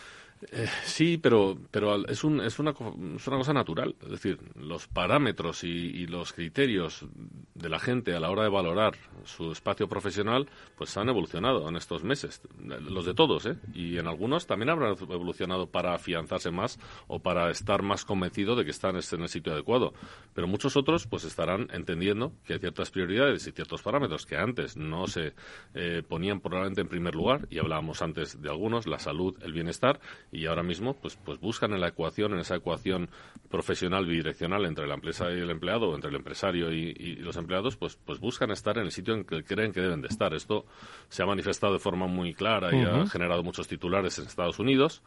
Eh, 0.52 0.68
sí, 0.84 1.18
pero, 1.18 1.56
pero 1.70 2.06
es, 2.06 2.22
un, 2.24 2.40
es, 2.40 2.58
una, 2.58 2.72
es 3.16 3.26
una 3.26 3.36
cosa 3.38 3.52
natural. 3.52 3.94
Es 4.02 4.10
decir, 4.10 4.38
los 4.56 4.86
parámetros 4.86 5.64
y, 5.64 6.06
los 6.06 6.32
criterios 6.32 7.06
de 7.54 7.68
la 7.68 7.78
gente 7.78 8.14
a 8.14 8.20
la 8.20 8.30
hora 8.30 8.42
de 8.42 8.50
valorar 8.50 8.94
su 9.24 9.52
espacio 9.52 9.88
profesional 9.88 10.48
pues 10.76 10.96
han 10.96 11.08
evolucionado 11.08 11.68
en 11.68 11.76
estos 11.76 12.04
meses. 12.04 12.42
Los 12.58 13.06
de 13.06 13.14
todos, 13.14 13.46
¿eh? 13.46 13.56
Y 13.72 13.96
en 13.96 14.06
algunos 14.06 14.46
también 14.46 14.70
habrán 14.70 14.96
evolucionado 15.00 15.66
para 15.66 15.94
afianzarse 15.94 16.50
más 16.50 16.78
o 17.06 17.20
para 17.20 17.50
estar 17.50 17.82
más 17.82 18.04
convencido 18.04 18.54
de 18.54 18.64
que 18.64 18.70
están 18.70 18.96
en 18.96 19.22
el 19.22 19.28
sitio 19.28 19.52
adecuado. 19.52 19.94
Pero 20.34 20.46
muchos 20.46 20.76
otros 20.76 21.06
pues 21.06 21.24
estarán 21.24 21.68
entendiendo 21.72 22.32
que 22.44 22.54
hay 22.54 22.58
ciertas 22.58 22.90
prioridades 22.90 23.46
y 23.46 23.52
ciertos 23.52 23.82
parámetros 23.82 24.26
que 24.26 24.36
antes 24.36 24.76
no 24.76 25.06
se 25.06 25.32
eh, 25.74 26.02
ponían 26.06 26.40
probablemente 26.40 26.82
en 26.82 26.88
primer 26.88 27.14
lugar, 27.14 27.46
y 27.50 27.58
hablábamos 27.58 28.02
antes 28.02 28.40
de 28.40 28.48
algunos, 28.48 28.86
la 28.86 28.98
salud, 28.98 29.36
el 29.42 29.52
bienestar, 29.52 30.00
y 30.34 30.46
ahora 30.46 30.62
mismo 30.62 30.94
pues, 30.94 31.16
pues 31.16 31.40
buscan 31.40 31.72
en 31.72 31.80
la 31.80 31.88
ecuación, 31.88 32.32
en 32.32 32.40
esa 32.40 32.56
ecuación 32.56 33.08
profesional 33.48 34.04
bidireccional 34.04 34.64
entre 34.64 34.86
la 34.86 34.94
empresa 34.94 35.30
y 35.30 35.38
el 35.38 35.50
empleado, 35.50 35.90
o 35.90 35.94
entre 35.94 36.10
el 36.10 36.16
empresario 36.16 36.72
y, 36.72 37.14
los 37.16 37.36
empleados, 37.36 37.76
pues, 37.76 37.96
pues 38.04 38.18
buscan 38.18 38.50
estar 38.50 38.76
en 38.78 38.84
el 38.84 38.90
sitio 38.90 39.14
en 39.14 39.24
que 39.24 39.44
creen 39.44 39.72
que 39.72 39.80
deben 39.80 40.02
de 40.02 40.08
estar. 40.08 40.34
Esto 40.34 40.66
se 41.08 41.22
ha 41.22 41.26
manifestado 41.26 41.72
de 41.72 41.78
forma 41.78 42.06
muy 42.06 42.34
clara 42.34 42.74
y 42.74 42.82
ha 42.82 43.06
generado 43.06 43.42
muchos 43.42 43.68
titulares 43.68 44.18
en 44.18 44.26
Estados 44.26 44.58
Unidos, 44.58 45.02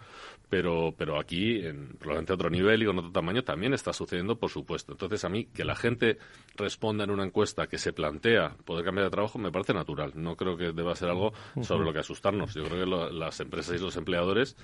pero, 0.49 0.93
pero 0.97 1.19
aquí, 1.19 1.65
en 1.65 1.89
probablemente 1.97 2.33
otro 2.33 2.49
nivel 2.49 2.83
y 2.83 2.85
con 2.85 2.97
otro 2.99 3.11
tamaño, 3.11 3.43
también 3.43 3.73
está 3.73 3.91
sucediendo, 3.91 4.37
por 4.37 4.49
supuesto. 4.49 4.93
Entonces, 4.93 5.25
a 5.25 5.29
mí, 5.29 5.45
que 5.45 5.65
la 5.65 5.75
gente 5.75 6.17
responda 6.55 7.03
en 7.03 7.11
una 7.11 7.25
encuesta 7.25 7.67
que 7.67 7.77
se 7.77 7.91
plantea 7.91 8.55
poder 8.63 8.85
cambiar 8.85 9.07
de 9.07 9.11
trabajo, 9.11 9.37
me 9.39 9.51
parece 9.51 9.73
natural. 9.73 10.13
No 10.15 10.37
creo 10.37 10.55
que 10.55 10.71
deba 10.71 10.95
ser 10.95 11.09
algo 11.09 11.33
sobre 11.61 11.83
lo 11.83 11.91
que 11.91 11.99
asustarnos. 11.99 12.53
Yo 12.53 12.63
creo 12.63 12.85
que 12.85 13.13
las 13.13 13.39
empresas 13.41 13.77
y 13.77 13.83
los 13.83 13.97
empleadores 13.97 14.55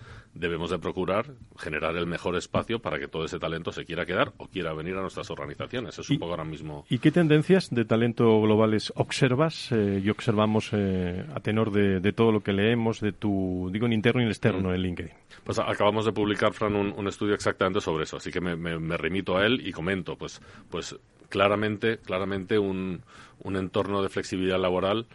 debemos 0.44 0.70
de 0.70 0.78
procurar 0.78 1.26
generar 1.58 1.96
el 1.96 2.06
mejor 2.06 2.36
espacio 2.36 2.80
para 2.80 3.00
que 3.00 3.08
todo 3.08 3.24
ese 3.24 3.40
talento 3.40 3.72
se 3.72 3.86
quiera 3.86 4.06
quedar 4.06 4.34
o 4.38 4.48
quiera 4.48 4.74
venir 4.74 4.96
a 4.98 5.02
nuestras 5.02 5.32
organizaciones. 5.32 5.98
Es 5.98 6.10
un 6.10 6.20
poco 6.20 6.32
ahora 6.32 6.44
mismo. 6.44 6.86
¿Y 6.90 7.00
qué 7.00 7.12
tendencias 7.12 7.70
de 7.70 7.86
talento 7.86 8.42
globales 8.42 8.92
observas 8.96 9.72
eh, 9.72 10.02
y 10.04 10.10
observamos 10.10 10.70
eh, 10.74 11.26
a 11.34 11.40
tenor 11.40 11.72
de, 11.72 12.12
todo 12.12 12.34
lo 12.34 12.42
que 12.42 12.52
leemos, 12.52 13.00
de 13.00 13.14
tu, 13.14 13.70
digo, 13.72 13.86
en 13.86 13.94
interno 13.94 14.22
y 14.22 14.26
en 14.26 14.30
externo 14.30 14.70
mm. 14.70 14.74
en 14.74 14.82
LinkedIn? 14.82 15.14
Pues 15.46 15.60
acabamos 15.60 16.06
de 16.06 16.12
publicar, 16.12 16.54
Fran, 16.54 16.76
un, 16.76 17.08
estudio 17.08 17.34
exactamente 17.34 17.80
sobre 17.80 18.04
eso, 18.04 18.18
así 18.18 18.30
que 18.30 18.42
me, 18.42 18.98
remito 18.98 19.38
a 19.38 19.46
él 19.46 19.66
y 19.66 19.72
comento, 19.72 20.18
pues, 20.18 20.42
pues 20.70 20.98
claramente, 21.30 22.00
claramente 22.00 22.60
un, 22.60 23.02
un 23.40 23.56
entorno 23.56 24.04
de 24.04 24.10
flexibilidad 24.10 24.60
laboral 24.60 25.08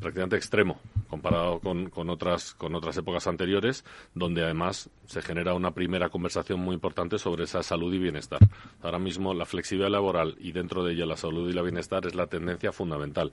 prácticamente 0.00 0.36
extremo 0.36 0.78
comparado 1.08 1.60
con, 1.60 1.88
con, 1.90 2.10
otras, 2.10 2.54
con 2.54 2.74
otras 2.74 2.96
épocas 2.96 3.26
anteriores, 3.26 3.84
donde 4.14 4.42
además 4.44 4.90
se 5.06 5.22
genera 5.22 5.54
una 5.54 5.72
primera 5.72 6.08
conversación 6.08 6.60
muy 6.60 6.74
importante 6.74 7.18
sobre 7.18 7.44
esa 7.44 7.62
salud 7.62 7.92
y 7.94 7.98
bienestar. 7.98 8.40
Ahora 8.82 8.98
mismo 8.98 9.32
la 9.34 9.46
flexibilidad 9.46 9.90
laboral 9.90 10.36
y 10.38 10.52
dentro 10.52 10.84
de 10.84 10.94
ella 10.94 11.06
la 11.06 11.16
salud 11.16 11.48
y 11.48 11.52
la 11.52 11.62
bienestar 11.62 12.06
es 12.06 12.14
la 12.14 12.26
tendencia 12.26 12.72
fundamental 12.72 13.32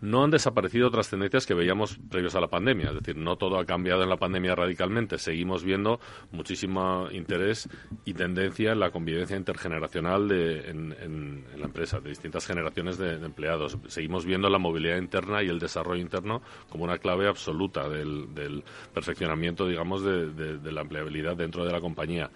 no 0.00 0.24
han 0.24 0.30
desaparecido 0.30 0.88
otras 0.88 1.08
tendencias 1.08 1.46
que 1.46 1.54
veíamos 1.54 1.98
previos 2.10 2.34
a 2.34 2.40
la 2.40 2.48
pandemia. 2.48 2.88
Es 2.88 2.94
decir, 2.94 3.16
no 3.16 3.36
todo 3.36 3.58
ha 3.58 3.64
cambiado 3.64 4.02
en 4.02 4.08
la 4.08 4.16
pandemia 4.16 4.54
radicalmente. 4.54 5.18
Seguimos 5.18 5.64
viendo 5.64 6.00
muchísimo 6.32 7.08
interés 7.10 7.68
y 8.04 8.14
tendencia 8.14 8.72
en 8.72 8.80
la 8.80 8.90
convivencia 8.90 9.36
intergeneracional 9.36 10.28
de, 10.28 10.70
en, 10.70 11.44
la 11.56 11.66
empresa, 11.66 12.00
de 12.00 12.10
distintas 12.10 12.46
generaciones 12.46 12.98
de, 12.98 13.14
empleados. 13.14 13.78
Seguimos 13.88 14.24
viendo 14.24 14.48
la 14.48 14.58
movilidad 14.58 14.98
interna 14.98 15.42
y 15.42 15.48
el 15.48 15.58
desarrollo 15.58 16.00
interno 16.00 16.42
como 16.68 16.84
una 16.84 16.98
clave 16.98 17.28
absoluta 17.28 17.88
del, 17.88 18.62
perfeccionamiento, 18.92 19.66
digamos, 19.66 20.04
de 20.04 20.72
la 20.72 20.82
empleabilidad 20.82 21.36
dentro 21.36 21.64
de 21.64 21.72
la 21.72 21.80
compañía. 21.80 22.30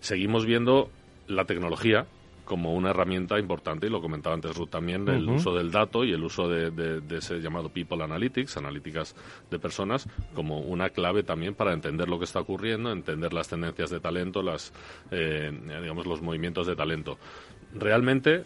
Seguimos 0.00 0.44
viendo 0.44 0.90
la 1.26 1.44
tecnología 1.44 2.06
como 2.44 2.74
una 2.74 2.90
herramienta 2.90 3.38
importante, 3.38 3.86
y 3.86 3.90
lo 3.90 4.00
comentaba 4.00 4.34
antes 4.34 4.56
Ruth 4.56 4.70
también, 4.70 5.08
el 5.08 5.28
uso 5.28 5.54
del 5.54 5.70
dato 5.70 6.04
y 6.04 6.12
el 6.12 6.22
uso 6.22 6.48
de, 6.48 7.02
ese 7.16 7.40
llamado 7.40 7.68
People 7.68 8.02
Analytics, 8.02 8.56
analíticas 8.56 9.14
de 9.50 9.58
personas, 9.58 10.08
como 10.34 10.60
una 10.60 10.90
clave 10.90 11.22
también 11.22 11.54
para 11.54 11.72
entender 11.72 12.08
lo 12.08 12.18
que 12.18 12.24
está 12.24 12.40
ocurriendo, 12.40 12.92
entender 12.92 13.32
las 13.32 13.48
tendencias 13.48 13.90
de 13.90 14.00
talento, 14.00 14.42
las, 14.42 14.72
eh, 15.10 15.52
digamos, 15.80 16.06
los 16.06 16.20
movimientos 16.22 16.66
de 16.66 16.76
talento. 16.76 17.18
Realmente 17.72 18.44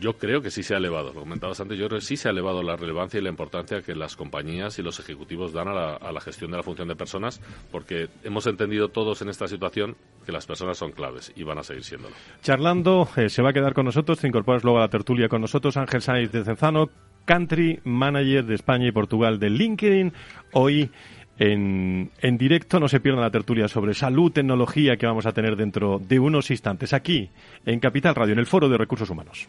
yo 0.00 0.14
creo 0.14 0.40
que 0.40 0.50
sí 0.50 0.62
se 0.62 0.74
ha 0.74 0.78
elevado, 0.78 1.12
lo 1.12 1.20
comentabas 1.20 1.60
antes, 1.60 1.78
yo 1.78 1.86
creo 1.88 1.98
que 1.98 2.04
sí 2.04 2.16
se 2.16 2.28
ha 2.28 2.30
elevado 2.30 2.62
la 2.62 2.76
relevancia 2.76 3.18
y 3.18 3.22
la 3.22 3.28
importancia 3.28 3.82
que 3.82 3.94
las 3.94 4.16
compañías 4.16 4.78
y 4.78 4.82
los 4.82 4.98
ejecutivos 4.98 5.52
dan 5.52 5.68
a 5.68 6.12
la, 6.12 6.20
gestión 6.20 6.50
de 6.50 6.56
la 6.56 6.62
función 6.62 6.88
de 6.88 6.96
personas, 6.96 7.40
porque 7.70 8.08
hemos 8.24 8.46
entendido 8.46 8.88
todos 8.88 9.22
en 9.22 9.28
esta 9.28 9.48
situación 9.48 9.96
que 10.24 10.32
las 10.32 10.46
personas 10.46 10.78
son 10.78 10.92
claves 10.92 11.32
y 11.36 11.42
van 11.42 11.58
a 11.58 11.62
seguir 11.62 11.84
siéndolo. 11.84 12.14
Charlando, 12.42 13.08
eh, 13.16 13.28
se 13.28 13.42
va 13.42 13.50
a 13.50 13.52
quedar 13.52 13.74
con 13.74 13.84
nosotros, 13.84 14.18
te 14.18 14.28
incorporas 14.28 14.64
luego 14.64 14.78
a 14.78 14.82
la 14.82 14.88
tertulia 14.88 15.28
con 15.28 15.40
nosotros, 15.40 15.76
Ángel 15.76 16.00
Sáenz 16.00 16.32
de 16.32 16.44
Cenzano, 16.44 16.90
Country 17.24 17.80
Manager 17.84 18.44
de 18.44 18.54
España 18.54 18.88
y 18.88 18.92
Portugal 18.92 19.38
de 19.38 19.50
LinkedIn. 19.50 20.12
Hoy 20.52 20.90
en, 21.40 22.38
directo. 22.38 22.78
No 22.78 22.88
se 22.88 23.00
pierdan 23.00 23.22
la 23.22 23.30
tertulia 23.30 23.66
sobre 23.66 23.94
salud, 23.94 24.30
tecnología 24.30 24.96
que 24.96 25.06
vamos 25.06 25.26
a 25.26 25.32
tener 25.32 25.56
dentro 25.56 25.98
de 25.98 26.20
unos 26.20 26.50
instantes 26.50 26.92
aquí 26.92 27.30
en 27.66 27.80
Capital 27.80 28.14
Radio, 28.14 28.34
en 28.34 28.38
el 28.38 28.46
Foro 28.46 28.68
de 28.68 28.78
Recursos 28.78 29.10
Humanos. 29.10 29.48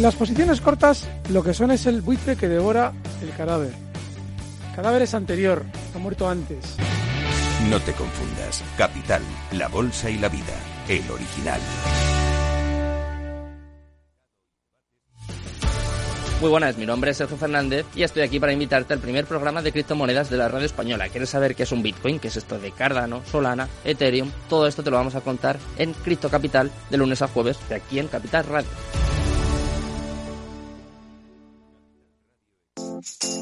Las 0.00 0.14
posiciones 0.14 0.62
cortas 0.62 1.06
lo 1.28 1.42
que 1.42 1.52
son 1.52 1.70
es 1.72 1.84
el 1.84 2.00
buitre 2.00 2.34
que 2.34 2.48
devora 2.48 2.94
el 3.20 3.36
cadáver. 3.36 3.74
El 4.70 4.74
cadáver 4.74 5.02
es 5.02 5.12
anterior, 5.12 5.62
ha 5.94 5.98
muerto 5.98 6.26
antes. 6.26 6.76
No 7.68 7.78
te 7.80 7.92
confundas. 7.92 8.64
Capital, 8.78 9.20
la 9.52 9.68
bolsa 9.68 10.08
y 10.08 10.16
la 10.16 10.30
vida. 10.30 10.54
El 10.88 11.02
original. 11.10 11.60
Muy 16.40 16.48
buenas, 16.48 16.78
mi 16.78 16.86
nombre 16.86 17.10
es 17.10 17.18
Sergio 17.18 17.36
Fernández 17.36 17.84
y 17.94 18.02
estoy 18.02 18.22
aquí 18.22 18.40
para 18.40 18.54
invitarte 18.54 18.94
al 18.94 19.00
primer 19.00 19.26
programa 19.26 19.60
de 19.60 19.70
criptomonedas 19.70 20.30
de 20.30 20.38
la 20.38 20.48
radio 20.48 20.64
española. 20.64 21.10
¿Quieres 21.10 21.28
saber 21.28 21.54
qué 21.54 21.64
es 21.64 21.72
un 21.72 21.82
Bitcoin? 21.82 22.18
¿Qué 22.18 22.28
es 22.28 22.38
esto 22.38 22.58
de 22.58 22.72
Cardano, 22.72 23.20
Solana, 23.30 23.68
Ethereum? 23.84 24.30
Todo 24.48 24.66
esto 24.66 24.82
te 24.82 24.90
lo 24.90 24.96
vamos 24.96 25.14
a 25.14 25.20
contar 25.20 25.58
en 25.76 25.92
Cripto 25.92 26.30
Capital 26.30 26.70
de 26.88 26.96
lunes 26.96 27.20
a 27.20 27.28
jueves 27.28 27.58
de 27.68 27.74
aquí 27.74 27.98
en 27.98 28.08
Capital 28.08 28.46
Radio. 28.46 28.70
Thank 33.02 33.24
you. 33.34 33.39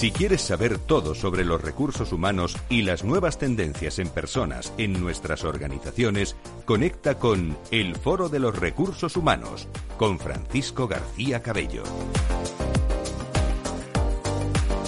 Si 0.00 0.12
quieres 0.12 0.40
saber 0.40 0.78
todo 0.78 1.14
sobre 1.14 1.44
los 1.44 1.60
recursos 1.60 2.10
humanos 2.14 2.56
y 2.70 2.80
las 2.80 3.04
nuevas 3.04 3.36
tendencias 3.36 3.98
en 3.98 4.08
personas 4.08 4.72
en 4.78 4.98
nuestras 4.98 5.44
organizaciones, 5.44 6.36
conecta 6.64 7.18
con 7.18 7.54
El 7.70 7.94
Foro 7.96 8.30
de 8.30 8.38
los 8.38 8.58
Recursos 8.58 9.14
Humanos 9.18 9.68
con 9.98 10.18
Francisco 10.18 10.88
García 10.88 11.42
Cabello. 11.42 11.82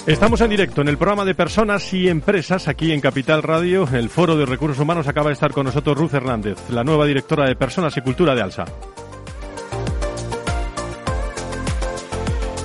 Estamos 0.07 0.41
en 0.41 0.49
directo 0.49 0.81
en 0.81 0.89
el 0.89 0.97
programa 0.97 1.27
de 1.27 1.35
Personas 1.35 1.93
y 1.93 2.09
Empresas 2.09 2.67
aquí 2.67 2.91
en 2.91 3.03
Capital 3.03 3.43
Radio. 3.43 3.87
El 3.93 4.09
Foro 4.09 4.39
de 4.39 4.47
Recursos 4.47 4.79
Humanos 4.79 5.09
acaba 5.09 5.29
de 5.29 5.35
estar 5.35 5.53
con 5.53 5.67
nosotros 5.67 5.99
Ruth 5.99 6.15
Hernández, 6.15 6.57
la 6.71 6.85
nueva 6.85 7.05
directora 7.05 7.47
de 7.47 7.55
Personas 7.55 7.95
y 7.99 8.01
Cultura 8.01 8.35
de 8.35 8.41
ALSA. 8.41 8.65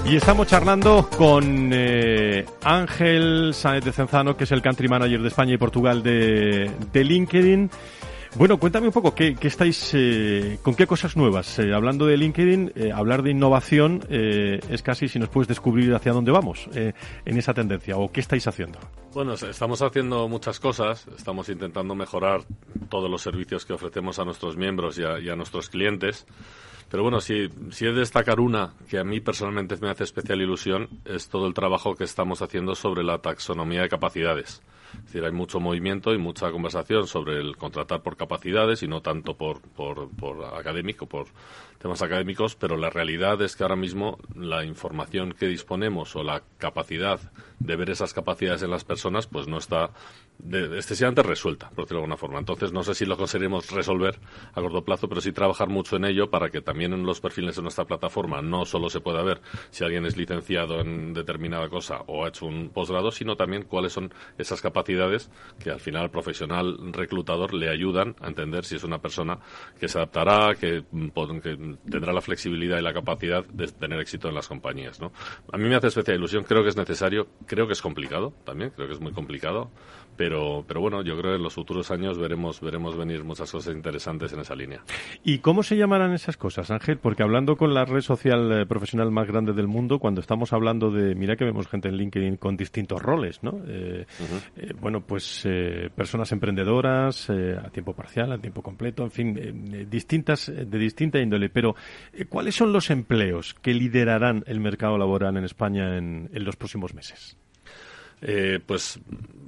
Y 0.10 0.15
estamos 0.15 0.48
charlando 0.48 1.10
con 1.17 1.70
eh, 1.74 2.46
Ángel 2.63 3.54
Sáenz 3.54 3.84
de 3.84 3.91
Cenzano, 3.91 4.38
que 4.38 4.46
es 4.46 4.52
el 4.54 4.62
Country 4.62 4.88
Manager 4.88 5.22
de 5.22 5.28
España 5.28 5.54
y 5.54 5.58
Portugal 5.58 6.02
de, 6.02 6.72
LinkedIn. 6.93 7.70
Bueno, 8.36 8.58
cuéntame 8.58 8.88
un 8.88 8.93
poco, 8.93 9.13
¿qué, 9.13 9.36
estáis, 9.41 9.91
eh, 9.96 10.60
¿con 10.62 10.76
qué 10.76 10.88
cosas 10.88 11.17
nuevas? 11.17 11.60
Eh, 11.60 11.74
hablando 11.74 12.06
de 12.06 12.15
LinkedIn, 12.17 12.72
eh, 12.76 12.91
hablar 12.93 13.22
de 13.22 13.32
innovación 13.32 14.02
eh, 14.10 14.60
es 14.70 14.82
casi 14.82 15.10
si 15.10 15.20
nos 15.20 15.28
puedes 15.30 15.48
descubrir 15.50 15.93
hacia 15.93 16.13
dónde 16.13 16.32
vamos 16.32 16.70
en 16.74 17.38
esa 17.38 17.54
tendencia 17.54 17.98
o 17.98 18.10
qué 18.12 18.22
estáis 18.22 18.48
haciendo. 18.48 18.80
Bueno, 19.13 19.34
es- 19.34 19.43
estamos 19.43 19.82
haciendo 19.82 20.30
muchas 20.30 20.60
cosas, 20.62 21.06
estamos 21.17 21.50
intentando 21.50 21.96
mejorar 21.96 22.41
todos 22.89 23.10
los 23.12 23.22
servicios 23.22 23.65
que 23.65 23.74
ofrecemos 23.74 24.20
a 24.20 24.26
nuestros 24.26 24.56
miembros 24.56 24.98
y 25.00 25.04
a 25.30 25.36
nuestros 25.36 25.70
clientes. 25.70 26.26
Pero 26.89 27.04
bueno, 27.04 27.19
si, 27.19 27.50
si 27.71 27.86
he 27.86 27.91
de 27.91 28.00
destacar 28.00 28.39
una 28.39 28.73
que 28.89 28.97
a 28.97 29.04
mí 29.04 29.19
personalmente 29.19 29.76
me 29.82 29.89
hace 29.89 30.06
especial 30.06 30.41
ilusión, 30.41 30.88
es 31.06 31.28
todo 31.28 31.47
el 31.47 31.54
trabajo 31.54 31.95
que 31.95 32.06
estamos 32.06 32.41
haciendo 32.41 32.76
sobre 32.76 33.04
la 33.04 33.19
taxonomía 33.19 33.82
de 33.82 33.89
capacidades. 33.89 34.62
Es 34.93 35.06
decir, 35.06 35.26
hay 35.26 35.32
mucho 35.32 35.60
movimiento 35.60 36.13
y 36.13 36.17
mucha 36.17 36.50
conversación 36.52 37.08
sobre 37.08 37.39
el 37.39 37.58
contratar 37.58 38.02
por 38.02 38.15
capacidades 38.15 38.84
y 38.84 38.88
no 38.88 39.02
tanto 39.02 39.36
por, 39.36 39.60
por, 39.62 40.10
por 40.15 40.45
académico, 40.45 41.08
por 41.08 41.28
temas 41.78 42.02
académicos, 42.02 42.56
pero 42.56 42.78
la 42.78 42.89
realidad 42.89 43.41
es 43.41 43.56
que 43.56 43.63
ahora 43.63 43.76
mismo 43.76 44.17
la 44.34 44.63
información 44.63 45.34
que 45.34 45.47
disponemos 45.47 46.15
o 46.15 46.23
la 46.23 46.41
capacidad 46.58 47.19
de 47.60 47.76
ver 47.76 47.89
esas 47.89 48.13
capacidades 48.13 48.63
en 48.63 48.71
las 48.71 48.86
personas 48.86 49.28
pues 49.28 49.47
no 49.47 49.58
está 49.58 49.91
de- 50.39 50.76
excesivamente 50.78 51.23
resuelta, 51.23 51.69
por 51.69 51.86
decirlo 51.86 52.00
de 52.00 52.04
alguna 52.06 52.17
forma. 52.17 52.39
Entonces 52.39 52.71
no 52.71 52.84
sé 52.84 52.93
si 52.95 53.06
lo 53.06 53.17
conseguiremos 53.17 53.69
resolver 53.71 54.19
a 54.54 54.62
corto 54.62 54.84
plazo, 54.84 55.08
pero 55.10 55.21
sí 55.21 55.32
trabajar 55.32 55.69
mucho 55.69 55.95
en 55.95 56.06
ello 56.06 56.30
para 56.30 56.50
que 56.50 56.62
también 56.62 56.93
en 56.93 57.06
los 57.06 57.19
perfiles 57.21 57.56
de 57.56 57.62
nuestra 57.62 57.86
plataforma 57.86 58.41
no 58.41 58.65
solo 58.65 58.89
se 58.89 59.00
pueda 59.00 59.23
ver 59.23 59.41
si 59.69 59.84
alguien 59.84 60.06
es 60.06 60.17
licenciado 60.17 60.80
en 60.82 61.13
determinada 61.13 61.69
cosa 61.69 62.02
o 62.08 62.26
ha 62.26 62.30
hecho 62.30 62.45
un 62.45 62.69
posgrado, 62.69 63.12
sino 63.12 63.36
también 63.36 63.63
cuáles 63.63 63.93
son 63.93 64.13
esas 64.38 64.62
capacidades 64.62 65.30
que 65.60 65.71
al 65.71 65.80
final 65.80 66.04
al 66.04 66.12
profesional 66.12 66.78
reclutador 66.93 67.54
le 67.54 67.69
ayudan 67.69 68.15
a 68.21 68.28
entender 68.28 68.65
si 68.65 68.76
es 68.76 68.84
una 68.84 69.00
persona 69.00 69.39
que 69.80 69.88
se 69.88 69.97
adaptará, 69.97 70.56
que, 70.56 70.84
mm, 70.91 71.08
que 71.41 71.78
tendrá 71.89 72.13
la 72.13 72.21
flexibilidad 72.21 72.78
y 72.80 72.82
la 72.82 72.93
capacidad 72.93 73.43
de 73.45 73.67
tener 73.67 74.00
éxito 74.00 74.30
en 74.30 74.36
las 74.36 74.47
compañías. 74.47 75.00
¿no? 75.00 75.12
A 75.52 75.58
mí 75.58 75.67
me 75.67 75.76
hace 75.76 75.88
especial 75.88 76.17
ilusión, 76.17 76.43
creo 76.43 76.63
que 76.63 76.69
es 76.69 76.78
necesario, 76.78 77.28
creo 77.45 77.67
que 77.67 77.73
es 77.73 77.82
complicado 77.82 78.34
también, 78.43 78.71
creo 78.71 78.88
que 78.88 78.93
es 78.93 79.00
muy 79.00 79.12
complicado, 79.13 79.71
pero, 80.17 80.65
pero 80.67 80.82
bueno, 80.82 81.03
yo 81.03 81.17
creo 81.17 81.32
que 81.32 81.38
en 81.38 81.43
los 81.43 81.53
futuros 81.53 81.91
años 81.91 82.17
veremos, 82.17 82.60
veremos 82.60 82.97
venir 82.97 83.23
muchas 83.23 83.51
cosas 83.51 83.73
interesantes 83.73 84.34
en 84.34 84.39
esa 84.39 84.56
línea. 84.56 84.84
¿Y 85.23 85.38
cómo 85.39 85.63
se 85.63 85.77
llamarán 85.77 86.13
esas 86.13 86.36
cosas, 86.36 86.71
Ángel? 86.71 86.97
Porque 86.97 87.23
hablando 87.23 87.56
con 87.56 87.73
la 87.73 87.86
red 87.86 88.01
social 88.01 88.51
eh, 88.51 88.65
profesional 88.65 89.12
más 89.12 89.27
grande 89.27 89.53
del 89.53 89.67
mundo, 89.67 89.99
cuando 89.99 90.19
estamos 90.19 90.51
hablando 90.53 90.89
de, 90.91 91.15
mira 91.15 91.36
que 91.36 91.45
vemos 91.45 91.67
gente 91.67 91.88
en 91.88 91.95
LinkedIn 91.97 92.38
con 92.38 92.58
distintos 92.58 93.01
roles, 93.01 93.43
¿no? 93.43 93.62
Eh, 93.67 94.06
eh, 94.58 94.73
bueno, 94.82 95.01
pues 95.01 95.43
eh, 95.45 95.89
personas 95.95 96.32
emprendedoras, 96.32 97.30
a 97.30 97.69
tiempo 97.69 97.93
parcial, 97.93 98.32
a 98.32 98.39
tiempo 98.39 98.62
completo, 98.62 99.03
en 99.03 99.12
fin, 99.12 99.88
distintas, 99.89 100.47
de 100.47 100.77
distinta 100.77 101.19
índole. 101.19 101.49
Pero, 101.49 101.75
¿cuáles 102.30 102.56
son 102.56 102.73
los 102.73 102.89
empleos 102.89 103.53
que 103.62 103.73
liderarán 103.73 104.43
el 104.47 104.60
mercado 104.60 104.97
laboral 104.97 105.38
en 105.38 105.43
España 105.43 105.97
en, 105.97 106.30
en 106.34 106.43
los 106.43 106.56
próximos 106.56 106.93
meses? 106.93 107.38
Eh, 108.21 108.60
pues 108.65 108.99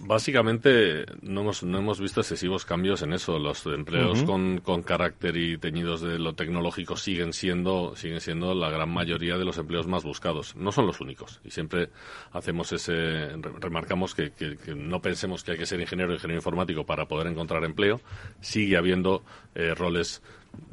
básicamente 0.10 1.06
no 1.22 1.42
hemos, 1.42 1.62
no 1.64 1.78
hemos 1.78 2.00
visto 2.02 2.20
excesivos 2.22 2.66
cambios 2.66 3.04
en 3.04 3.14
eso. 3.14 3.38
Los 3.38 3.64
empleos 3.68 4.24
con, 4.24 4.58
con 4.60 4.82
carácter 4.82 5.38
y 5.38 5.58
teñidos 5.60 6.02
de 6.02 6.18
lo 6.18 6.34
tecnológico 6.34 6.98
siguen 6.98 7.32
siendo, 7.32 7.96
siguen 7.96 8.20
siendo 8.20 8.56
la 8.56 8.72
gran 8.72 8.90
mayoría 8.90 9.38
de 9.38 9.46
los 9.46 9.58
empleos 9.60 9.86
más 9.88 10.04
buscados. 10.04 10.56
No 10.56 10.72
son 10.72 10.88
los 10.88 11.00
únicos. 11.00 11.40
Y 11.46 11.52
siempre 11.52 11.90
hacemos 12.32 12.72
ese, 12.74 12.94
re- 13.38 13.52
remarcamos 13.60 14.16
que, 14.16 14.32
que- 14.32 14.58
que 14.58 14.74
no 14.74 15.00
pensemos 15.02 15.44
que 15.44 15.52
hay 15.52 15.58
que 15.60 15.68
ser 15.68 15.80
ingeniero 15.80 16.12
o 16.12 16.16
ingeniero 16.16 16.40
informático 16.40 16.86
para 16.86 17.06
poder 17.08 17.28
encontrar 17.28 17.64
empleo. 17.64 18.02
Sigue 18.42 18.78
habiendo 18.78 19.24
eh, 19.54 19.76
roles 19.76 20.24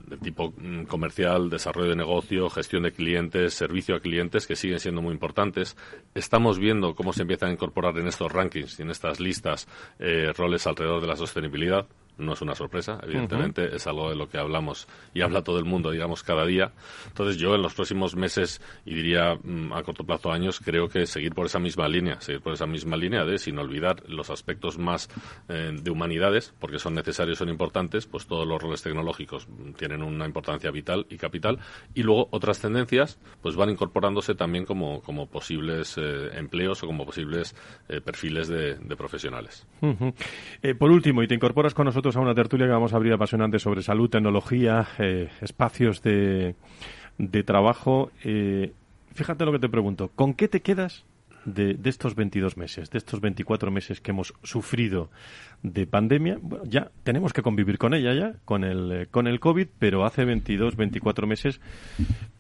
de 0.06 0.16
tipo 0.16 0.52
mm, 0.56 0.84
comercial, 0.84 1.50
desarrollo 1.50 1.90
de 1.90 1.96
negocio, 1.96 2.48
gestión 2.48 2.84
de 2.84 2.92
clientes, 2.92 3.54
servicio 3.54 3.96
a 3.96 4.00
clientes, 4.00 4.46
que 4.46 4.56
siguen 4.56 4.78
siendo 4.78 5.02
muy 5.02 5.12
importantes. 5.12 5.76
Estamos 6.14 6.58
viendo 6.58 6.94
cómo 6.94 7.12
se 7.12 7.22
empiezan 7.22 7.50
a 7.50 7.52
incorporar 7.52 7.98
en 7.98 8.06
estos 8.06 8.30
rankings 8.30 8.78
y 8.78 8.82
en 8.82 8.90
estas 8.90 9.20
listas 9.20 9.66
eh, 9.98 10.32
roles 10.36 10.66
alrededor 10.66 11.00
de 11.00 11.08
la 11.08 11.16
sostenibilidad. 11.16 11.86
No 12.18 12.32
es 12.32 12.40
una 12.40 12.54
sorpresa, 12.54 12.98
evidentemente, 13.02 13.74
es 13.74 13.86
algo 13.86 14.08
de 14.10 14.16
lo 14.16 14.28
que 14.28 14.38
hablamos 14.38 14.88
y 15.12 15.20
habla 15.20 15.42
todo 15.42 15.58
el 15.58 15.64
mundo, 15.64 15.90
digamos, 15.90 16.22
cada 16.22 16.46
día. 16.46 16.72
Entonces 17.06 17.36
yo 17.36 17.54
en 17.54 17.62
los 17.62 17.74
próximos 17.74 18.16
meses, 18.16 18.60
y 18.84 18.94
diría 18.94 19.34
mm, 19.42 19.72
a 19.72 19.82
corto 19.82 20.04
plazo 20.04 20.32
años, 20.32 20.60
creo 20.60 20.88
que 20.88 21.06
seguir 21.06 21.34
por 21.34 21.46
esa 21.46 21.58
misma 21.58 21.88
línea, 21.88 22.20
seguir 22.20 22.40
por 22.40 22.54
esa 22.54 22.66
misma 22.66 22.96
línea 22.96 23.24
de, 23.24 23.38
sin 23.38 23.58
olvidar 23.58 24.02
los 24.08 24.30
aspectos 24.30 24.78
más 24.78 25.08
eh, 25.48 25.76
de 25.80 25.90
humanidades, 25.90 26.54
porque 26.58 26.78
son 26.78 26.94
necesarios, 26.94 27.38
son 27.38 27.48
importantes, 27.48 28.06
pues 28.06 28.26
todos 28.26 28.46
los 28.46 28.60
roles 28.60 28.82
tecnológicos 28.82 29.48
tienen 29.76 30.02
una 30.02 30.26
importancia 30.26 30.70
vital 30.70 31.06
y 31.10 31.16
capital, 31.16 31.58
y 31.94 32.02
luego 32.02 32.28
otras 32.30 32.60
tendencias, 32.60 33.18
pues 33.42 33.56
van 33.56 33.70
incorporándose 33.70 34.34
también 34.34 34.64
como, 34.64 35.02
como 35.02 35.26
posibles 35.26 35.96
eh, 35.98 36.30
empleos 36.34 36.82
o 36.82 36.86
como 36.86 37.04
posibles 37.04 37.54
eh, 37.88 38.00
perfiles 38.00 38.48
de, 38.48 38.76
de 38.76 38.96
profesionales. 38.96 39.66
Ujú. 39.80 40.14
Eh, 40.62 40.74
por 40.74 40.90
último, 40.90 41.22
y 41.22 41.28
te 41.28 41.34
incorporas 41.34 41.74
con 41.74 41.86
nosotros 41.86 42.05
a 42.14 42.20
una 42.20 42.34
tertulia 42.34 42.66
que 42.66 42.72
vamos 42.72 42.92
a 42.92 42.96
abrir 42.96 43.12
apasionante 43.12 43.58
sobre 43.58 43.82
salud, 43.82 44.08
tecnología, 44.08 44.86
eh, 44.98 45.28
espacios 45.40 46.02
de, 46.02 46.54
de 47.18 47.42
trabajo. 47.42 48.12
Eh, 48.22 48.72
fíjate 49.14 49.44
lo 49.44 49.52
que 49.52 49.58
te 49.58 49.68
pregunto, 49.68 50.10
¿con 50.14 50.34
qué 50.34 50.46
te 50.46 50.60
quedas 50.60 51.04
de, 51.46 51.72
de 51.74 51.88
estos 51.90 52.14
22 52.14 52.58
meses, 52.58 52.90
de 52.90 52.98
estos 52.98 53.20
24 53.22 53.70
meses 53.70 54.02
que 54.02 54.10
hemos 54.10 54.34
sufrido 54.42 55.10
de 55.62 55.86
pandemia? 55.86 56.38
Bueno, 56.42 56.64
ya 56.66 56.90
tenemos 57.04 57.32
que 57.32 57.40
convivir 57.40 57.78
con 57.78 57.94
ella 57.94 58.12
ya, 58.12 58.34
con 58.44 58.64
el, 58.64 58.92
eh, 58.92 59.06
con 59.10 59.26
el 59.26 59.40
COVID, 59.40 59.68
pero 59.78 60.04
hace 60.04 60.24
22, 60.26 60.76
24 60.76 61.26
meses 61.26 61.60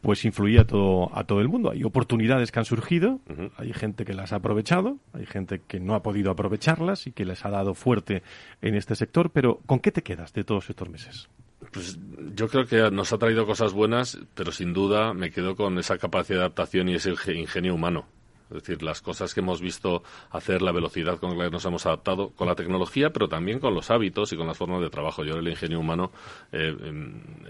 pues 0.02 0.24
influía 0.24 0.60
a 0.62 0.64
todo, 0.66 1.10
a 1.16 1.24
todo 1.24 1.40
el 1.40 1.48
mundo. 1.48 1.70
Hay 1.70 1.82
oportunidades 1.84 2.52
que 2.52 2.58
han 2.58 2.64
surgido, 2.64 3.20
hay 3.56 3.72
gente 3.72 4.04
que 4.04 4.12
las 4.12 4.32
ha 4.32 4.36
aprovechado, 4.36 4.98
hay 5.14 5.24
gente 5.26 5.62
que 5.66 5.80
no 5.80 5.94
ha 5.94 6.02
podido 6.02 6.30
aprovecharlas 6.30 7.06
y 7.06 7.12
que 7.12 7.24
les 7.24 7.44
ha 7.44 7.50
dado 7.50 7.74
fuerte 7.74 8.22
en 8.60 8.74
este 8.74 8.94
sector, 8.94 9.30
pero 9.30 9.60
¿con 9.66 9.80
qué 9.80 9.90
te 9.92 10.02
quedas 10.02 10.32
de 10.32 10.44
todos 10.44 10.68
estos 10.68 10.88
meses? 10.90 11.28
Pues 11.72 11.98
yo 12.34 12.48
creo 12.48 12.66
que 12.66 12.90
nos 12.90 13.12
ha 13.12 13.18
traído 13.18 13.46
cosas 13.46 13.72
buenas, 13.72 14.18
pero 14.34 14.52
sin 14.52 14.72
duda 14.74 15.14
me 15.14 15.30
quedo 15.30 15.56
con 15.56 15.78
esa 15.78 15.96
capacidad 15.98 16.38
de 16.38 16.44
adaptación 16.44 16.88
y 16.90 16.94
ese 16.96 17.12
inge- 17.12 17.34
ingenio 17.34 17.74
humano. 17.74 18.06
Es 18.50 18.62
decir, 18.62 18.82
las 18.82 19.02
cosas 19.02 19.34
que 19.34 19.40
hemos 19.40 19.60
visto 19.60 20.02
hacer, 20.30 20.62
la 20.62 20.72
velocidad 20.72 21.18
con 21.18 21.36
la 21.36 21.44
que 21.44 21.50
nos 21.50 21.64
hemos 21.64 21.86
adaptado 21.86 22.30
con 22.30 22.46
la 22.46 22.54
tecnología, 22.54 23.10
pero 23.10 23.28
también 23.28 23.58
con 23.58 23.74
los 23.74 23.90
hábitos 23.90 24.32
y 24.32 24.36
con 24.36 24.46
las 24.46 24.56
formas 24.56 24.80
de 24.80 24.90
trabajo. 24.90 25.24
Yo 25.24 25.34
el 25.34 25.48
ingenio 25.48 25.80
humano 25.80 26.12
eh, 26.52 26.74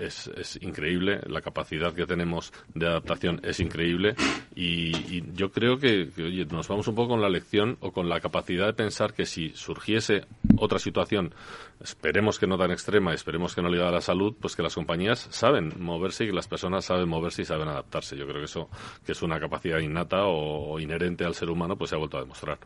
es, 0.00 0.28
es 0.37 0.59
increíble, 0.62 1.20
la 1.26 1.40
capacidad 1.40 1.92
que 1.92 2.06
tenemos 2.06 2.52
de 2.74 2.87
adaptación 2.87 3.40
es 3.42 3.61
increíble 3.61 4.14
y, 4.54 4.96
y 5.16 5.24
yo 5.35 5.50
creo 5.50 5.78
que, 5.78 6.11
que, 6.14 6.24
oye, 6.24 6.44
nos 6.46 6.68
vamos 6.68 6.88
un 6.88 6.94
poco 6.94 7.11
con 7.11 7.20
la 7.20 7.28
lección 7.28 7.76
o 7.80 7.92
con 7.92 8.09
la 8.09 8.20
capacidad 8.20 8.66
de 8.66 8.72
pensar 8.72 9.12
que 9.12 9.26
si 9.26 9.50
surgiese 9.50 10.24
otra 10.59 10.78
situación, 10.78 11.35
esperemos 11.80 12.38
que 12.38 12.46
no 12.46 12.58
tan 12.58 12.70
extrema, 12.70 13.14
esperemos 13.14 13.54
que 13.54 13.62
no 13.62 13.68
ligada 13.68 13.90
a 13.90 13.92
la 13.92 14.00
salud, 14.00 14.34
pues 14.40 14.56
que 14.56 14.62
las 14.62 14.74
compañías 14.74 15.26
saben 15.30 15.72
moverse 15.78 16.24
y 16.24 16.28
que 16.28 16.32
las 16.32 16.48
personas 16.48 16.84
saben 16.84 17.08
moverse 17.08 17.42
y 17.42 17.44
saben 17.44 17.68
adaptarse. 17.68 18.16
Yo 18.16 18.26
creo 18.26 18.38
que 18.38 18.44
eso 18.44 18.68
que 19.04 19.12
es 19.12 19.22
una 19.22 19.38
capacidad 19.40 19.78
innata 19.78 20.24
o, 20.24 20.78
inherente 20.78 21.24
al 21.24 21.34
ser 21.34 21.50
humano, 21.50 21.76
pues 21.76 21.90
se 21.90 21.96
ha 21.96 21.98
vuelto 21.98 22.18
a 22.18 22.20
demostrar. 22.20 22.58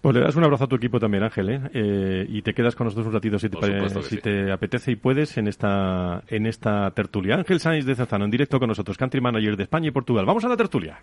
Pues 0.00 0.14
le 0.14 0.22
das 0.22 0.34
un 0.34 0.44
abrazo 0.44 0.64
a 0.64 0.66
tu 0.66 0.76
equipo 0.76 0.98
también, 0.98 1.22
Ángel, 1.24 1.50
¿eh? 1.50 1.60
Eh, 1.74 2.26
y 2.26 2.40
te 2.40 2.54
quedas 2.54 2.74
con 2.74 2.86
nosotros 2.86 3.08
un 3.08 3.12
ratito 3.12 3.38
si, 3.38 3.50
te, 3.50 3.58
si 4.02 4.16
sí. 4.16 4.50
apetece 4.50 4.92
y 4.92 4.96
puedes 4.96 5.36
en 5.36 5.46
esta, 5.46 6.22
en 6.28 6.46
esta 6.46 6.90
tertulia. 6.92 7.34
Ángel 7.34 7.60
Sáenz 7.60 7.84
de 7.84 7.94
Cezano, 7.94 8.24
en 8.24 8.30
directo 8.30 8.58
con 8.58 8.68
nosotros, 8.68 8.96
Country 8.96 9.20
Manager 9.20 9.56
de 9.58 9.64
España 9.64 9.88
y 9.88 9.90
Portugal. 9.90 10.24
Vamos 10.24 10.44
a 10.44 10.48
la 10.48 10.56
tertulia. 10.56 11.02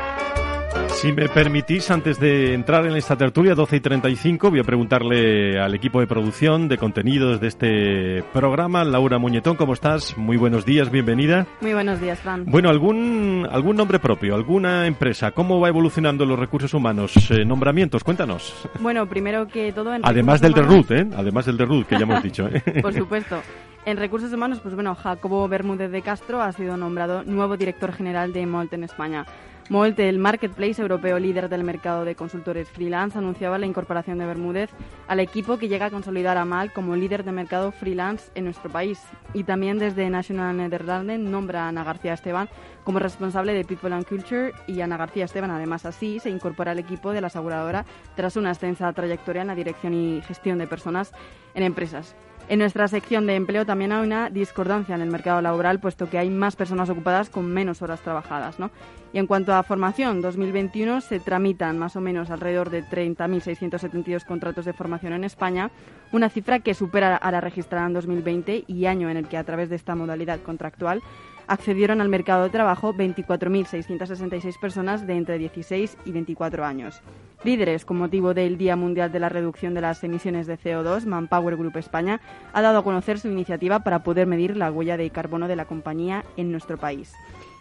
Si 0.93 1.11
me 1.13 1.27
permitís, 1.29 1.89
antes 1.89 2.19
de 2.19 2.53
entrar 2.53 2.85
en 2.85 2.95
esta 2.95 3.15
tertulia, 3.15 3.55
12 3.55 3.77
y 3.77 3.79
35, 3.79 4.51
voy 4.51 4.59
a 4.59 4.63
preguntarle 4.63 5.59
al 5.59 5.73
equipo 5.73 5.99
de 5.99 6.05
producción 6.05 6.67
de 6.67 6.77
contenidos 6.77 7.41
de 7.41 7.47
este 7.47 8.23
programa. 8.33 8.83
Laura 8.83 9.17
Muñetón, 9.17 9.55
¿cómo 9.55 9.73
estás? 9.73 10.15
Muy 10.15 10.37
buenos 10.37 10.63
días, 10.63 10.91
bienvenida. 10.91 11.47
Muy 11.59 11.73
buenos 11.73 11.99
días, 11.99 12.19
Fran. 12.19 12.45
Bueno, 12.45 12.69
¿algún, 12.69 13.47
algún 13.49 13.77
nombre 13.77 13.97
propio, 13.97 14.35
alguna 14.35 14.85
empresa? 14.85 15.31
¿Cómo 15.31 15.59
va 15.59 15.69
evolucionando 15.69 16.23
los 16.23 16.37
recursos 16.37 16.71
humanos? 16.75 17.31
Eh, 17.31 17.45
nombramientos, 17.45 18.03
cuéntanos. 18.03 18.67
Bueno, 18.79 19.07
primero 19.07 19.47
que 19.47 19.71
todo... 19.73 19.95
En 19.95 20.01
Además 20.03 20.39
del 20.39 20.53
de 20.53 20.61
Ruth, 20.61 20.91
¿eh? 20.91 21.07
Además 21.15 21.47
del 21.47 21.57
de 21.57 21.65
Ruth, 21.65 21.85
que 21.85 21.95
ya 21.95 22.03
hemos 22.03 22.21
dicho. 22.21 22.47
¿eh? 22.47 22.61
Por 22.81 22.93
supuesto. 22.93 23.41
En 23.85 23.97
recursos 23.97 24.31
humanos, 24.31 24.59
pues 24.61 24.75
bueno, 24.75 24.93
Jacobo 24.93 25.47
Bermúdez 25.47 25.89
de 25.89 26.03
Castro 26.03 26.43
ha 26.43 26.51
sido 26.51 26.77
nombrado 26.77 27.23
nuevo 27.23 27.57
director 27.57 27.91
general 27.91 28.31
de 28.31 28.45
Molt 28.45 28.71
en 28.73 28.83
España. 28.83 29.25
Molt, 29.71 29.97
el 30.01 30.19
marketplace 30.19 30.81
europeo 30.81 31.17
líder 31.17 31.47
del 31.47 31.63
mercado 31.63 32.03
de 32.03 32.13
consultores 32.13 32.69
freelance, 32.69 33.17
anunciaba 33.17 33.57
la 33.57 33.65
incorporación 33.65 34.17
de 34.17 34.25
Bermúdez 34.25 34.69
al 35.07 35.21
equipo 35.21 35.57
que 35.57 35.69
llega 35.69 35.85
a 35.85 35.89
consolidar 35.89 36.37
a 36.37 36.43
Mal 36.43 36.73
como 36.73 36.97
líder 36.97 37.23
de 37.23 37.31
mercado 37.31 37.71
freelance 37.71 38.31
en 38.35 38.43
nuestro 38.43 38.69
país. 38.69 38.99
Y 39.33 39.45
también 39.45 39.79
desde 39.79 40.09
National 40.09 40.57
Netherlands 40.57 41.19
nombra 41.19 41.63
a 41.63 41.67
Ana 41.69 41.85
García 41.85 42.15
Esteban 42.15 42.49
como 42.83 42.99
responsable 42.99 43.53
de 43.53 43.63
People 43.63 43.95
and 43.95 44.05
Culture 44.05 44.51
y 44.67 44.81
Ana 44.81 44.97
García 44.97 45.23
Esteban, 45.23 45.51
además 45.51 45.85
así, 45.85 46.19
se 46.19 46.29
incorpora 46.29 46.71
al 46.71 46.79
equipo 46.79 47.13
de 47.13 47.21
la 47.21 47.27
aseguradora 47.27 47.85
tras 48.17 48.35
una 48.35 48.49
extensa 48.49 48.91
trayectoria 48.91 49.43
en 49.43 49.47
la 49.47 49.55
dirección 49.55 49.93
y 49.93 50.21
gestión 50.23 50.57
de 50.57 50.67
personas 50.67 51.13
en 51.53 51.63
empresas. 51.63 52.13
En 52.49 52.59
nuestra 52.59 52.87
sección 52.87 53.27
de 53.27 53.35
empleo 53.35 53.65
también 53.65 53.91
hay 53.91 54.05
una 54.05 54.29
discordancia 54.29 54.93
en 54.93 55.01
el 55.01 55.09
mercado 55.09 55.41
laboral, 55.41 55.79
puesto 55.79 56.09
que 56.09 56.17
hay 56.17 56.29
más 56.29 56.55
personas 56.55 56.89
ocupadas 56.89 57.29
con 57.29 57.47
menos 57.47 57.81
horas 57.81 58.01
trabajadas. 58.01 58.59
¿no? 58.59 58.71
Y 59.13 59.19
en 59.19 59.27
cuanto 59.27 59.53
a 59.53 59.63
formación, 59.63 60.21
2021 60.21 61.01
se 61.01 61.19
tramitan 61.19 61.77
más 61.77 61.95
o 61.95 62.01
menos 62.01 62.29
alrededor 62.29 62.69
de 62.69 62.83
30.672 62.83 64.25
contratos 64.25 64.65
de 64.65 64.73
formación 64.73 65.13
en 65.13 65.23
España, 65.23 65.71
una 66.11 66.29
cifra 66.29 66.59
que 66.59 66.73
supera 66.73 67.15
a 67.15 67.31
la 67.31 67.41
registrada 67.41 67.87
en 67.87 67.93
2020 67.93 68.65
y 68.67 68.85
año 68.85 69.09
en 69.09 69.17
el 69.17 69.27
que 69.27 69.37
a 69.37 69.43
través 69.43 69.69
de 69.69 69.75
esta 69.75 69.95
modalidad 69.95 70.41
contractual 70.41 71.01
accedieron 71.47 72.01
al 72.01 72.09
mercado 72.09 72.43
de 72.43 72.49
trabajo 72.49 72.93
24.666 72.93 74.59
personas 74.59 75.07
de 75.07 75.15
entre 75.15 75.37
16 75.37 75.97
y 76.05 76.11
24 76.11 76.65
años. 76.65 77.01
Líderes 77.43 77.85
con 77.85 77.97
motivo 77.97 78.33
del 78.33 78.57
Día 78.57 78.75
Mundial 78.75 79.11
de 79.11 79.19
la 79.19 79.29
Reducción 79.29 79.73
de 79.73 79.81
las 79.81 80.03
Emisiones 80.03 80.45
de 80.47 80.59
CO2, 80.59 81.05
Manpower 81.05 81.57
Group 81.57 81.77
España 81.77 82.21
ha 82.53 82.61
dado 82.61 82.79
a 82.79 82.83
conocer 82.83 83.19
su 83.19 83.29
iniciativa 83.29 83.79
para 83.79 84.03
poder 84.03 84.27
medir 84.27 84.55
la 84.55 84.71
huella 84.71 84.95
de 84.95 85.09
carbono 85.09 85.47
de 85.47 85.55
la 85.55 85.65
compañía 85.65 86.23
en 86.37 86.51
nuestro 86.51 86.77
país. 86.77 87.13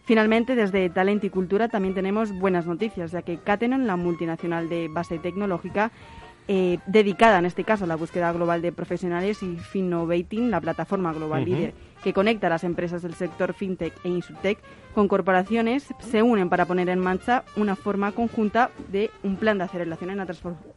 Finalmente, 0.05 0.55
desde 0.55 0.91
Talent 0.91 1.25
y 1.25 1.31
Cultura 1.31 1.69
también 1.69 1.95
tenemos 1.95 2.33
buenas 2.33 2.67
noticias, 2.67 3.13
ya 3.13 3.23
que 3.23 3.39
Catenon, 3.39 3.87
la 3.87 3.97
multinacional 3.97 4.69
de 4.69 4.89
base 4.89 5.19
tecnológica, 5.19 5.93
eh, 6.49 6.79
dedicada 6.87 7.39
en 7.39 7.47
este 7.47 7.65
caso 7.65 7.85
a 7.85 7.87
la 7.87 7.97
búsqueda 7.97 8.33
global 8.33 8.61
de 8.61 8.73
profesionales 8.73 9.43
y 9.43 9.57
Finnovating, 9.57 10.51
la 10.51 10.61
plataforma 10.61 11.13
global 11.13 11.45
líder 11.45 11.75
que 12.03 12.13
conecta 12.13 12.47
a 12.47 12.51
las 12.51 12.65
empresas 12.65 13.03
del 13.03 13.15
sector 13.15 13.53
fintech 13.53 13.93
e 14.05 14.09
insurtech 14.09 14.59
con 14.95 15.09
corporaciones, 15.09 15.87
se 16.01 16.23
unen 16.23 16.49
para 16.49 16.67
poner 16.67 16.89
en 16.89 16.99
marcha 16.99 17.45
una 17.57 17.77
forma 17.77 18.13
conjunta 18.13 18.71
de 18.89 19.11
un 19.23 19.37
plan 19.37 19.59
de 19.59 19.65
aceleración 19.65 20.11
en 20.11 20.19
la 20.19 20.27
transformación. 20.27 20.73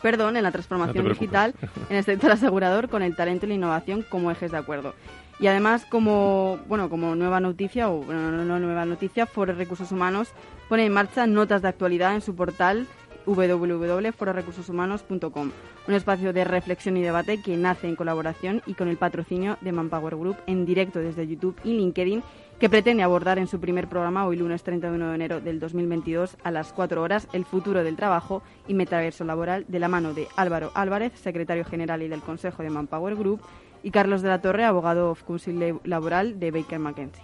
Perdón, 0.00 0.36
en 0.36 0.42
la 0.42 0.52
transformación 0.52 1.08
digital 1.08 1.54
en 1.88 1.96
el 1.96 2.04
sector 2.04 2.30
asegurador 2.30 2.90
con 2.90 3.02
el 3.02 3.16
talento 3.16 3.46
y 3.46 3.48
la 3.48 3.54
innovación 3.54 4.02
como 4.02 4.30
ejes 4.30 4.50
de 4.50 4.58
acuerdo. 4.58 4.94
Y 5.40 5.46
además, 5.46 5.84
como 5.86 6.58
bueno, 6.68 6.88
como 6.88 7.14
nueva 7.16 7.40
noticia, 7.40 7.90
o 7.90 8.02
bueno, 8.02 8.30
no, 8.30 8.44
no 8.44 8.58
nueva 8.58 8.84
noticia, 8.84 9.26
Foro 9.26 9.54
Recursos 9.54 9.90
Humanos 9.90 10.28
pone 10.68 10.84
en 10.84 10.92
marcha 10.92 11.26
notas 11.26 11.62
de 11.62 11.68
actualidad 11.68 12.14
en 12.14 12.20
su 12.20 12.36
portal 12.36 12.86
www.fororecursoshumanos.com, 13.26 15.50
un 15.88 15.94
espacio 15.94 16.32
de 16.32 16.44
reflexión 16.44 16.96
y 16.96 17.02
debate 17.02 17.42
que 17.42 17.56
nace 17.56 17.88
en 17.88 17.96
colaboración 17.96 18.62
y 18.66 18.74
con 18.74 18.86
el 18.88 18.96
patrocinio 18.96 19.58
de 19.60 19.72
Manpower 19.72 20.16
Group 20.16 20.36
en 20.46 20.66
directo 20.66 21.00
desde 21.00 21.26
YouTube 21.26 21.56
y 21.64 21.72
LinkedIn, 21.74 22.22
que 22.58 22.70
pretende 22.70 23.02
abordar 23.02 23.38
en 23.38 23.46
su 23.46 23.60
primer 23.60 23.88
programa 23.88 24.26
hoy 24.26 24.36
lunes 24.36 24.62
31 24.62 25.08
de 25.08 25.14
enero 25.14 25.40
del 25.40 25.60
2022 25.60 26.36
a 26.42 26.50
las 26.50 26.72
4 26.72 27.02
horas 27.02 27.28
el 27.32 27.44
futuro 27.44 27.82
del 27.82 27.96
trabajo 27.96 28.42
y 28.68 28.74
metaverso 28.74 29.24
laboral 29.24 29.64
de 29.68 29.78
la 29.78 29.88
mano 29.88 30.14
de 30.14 30.28
Álvaro 30.36 30.70
Álvarez, 30.74 31.12
secretario 31.18 31.64
general 31.64 32.02
y 32.02 32.08
del 32.08 32.22
Consejo 32.22 32.62
de 32.62 32.70
Manpower 32.70 33.16
Group, 33.16 33.40
y 33.82 33.90
Carlos 33.90 34.22
de 34.22 34.28
la 34.28 34.40
Torre, 34.40 34.64
abogado 34.64 35.10
of 35.10 35.24
Council 35.24 35.78
Laboral 35.84 36.40
de 36.40 36.50
Baker 36.50 36.78
McKenzie. 36.78 37.22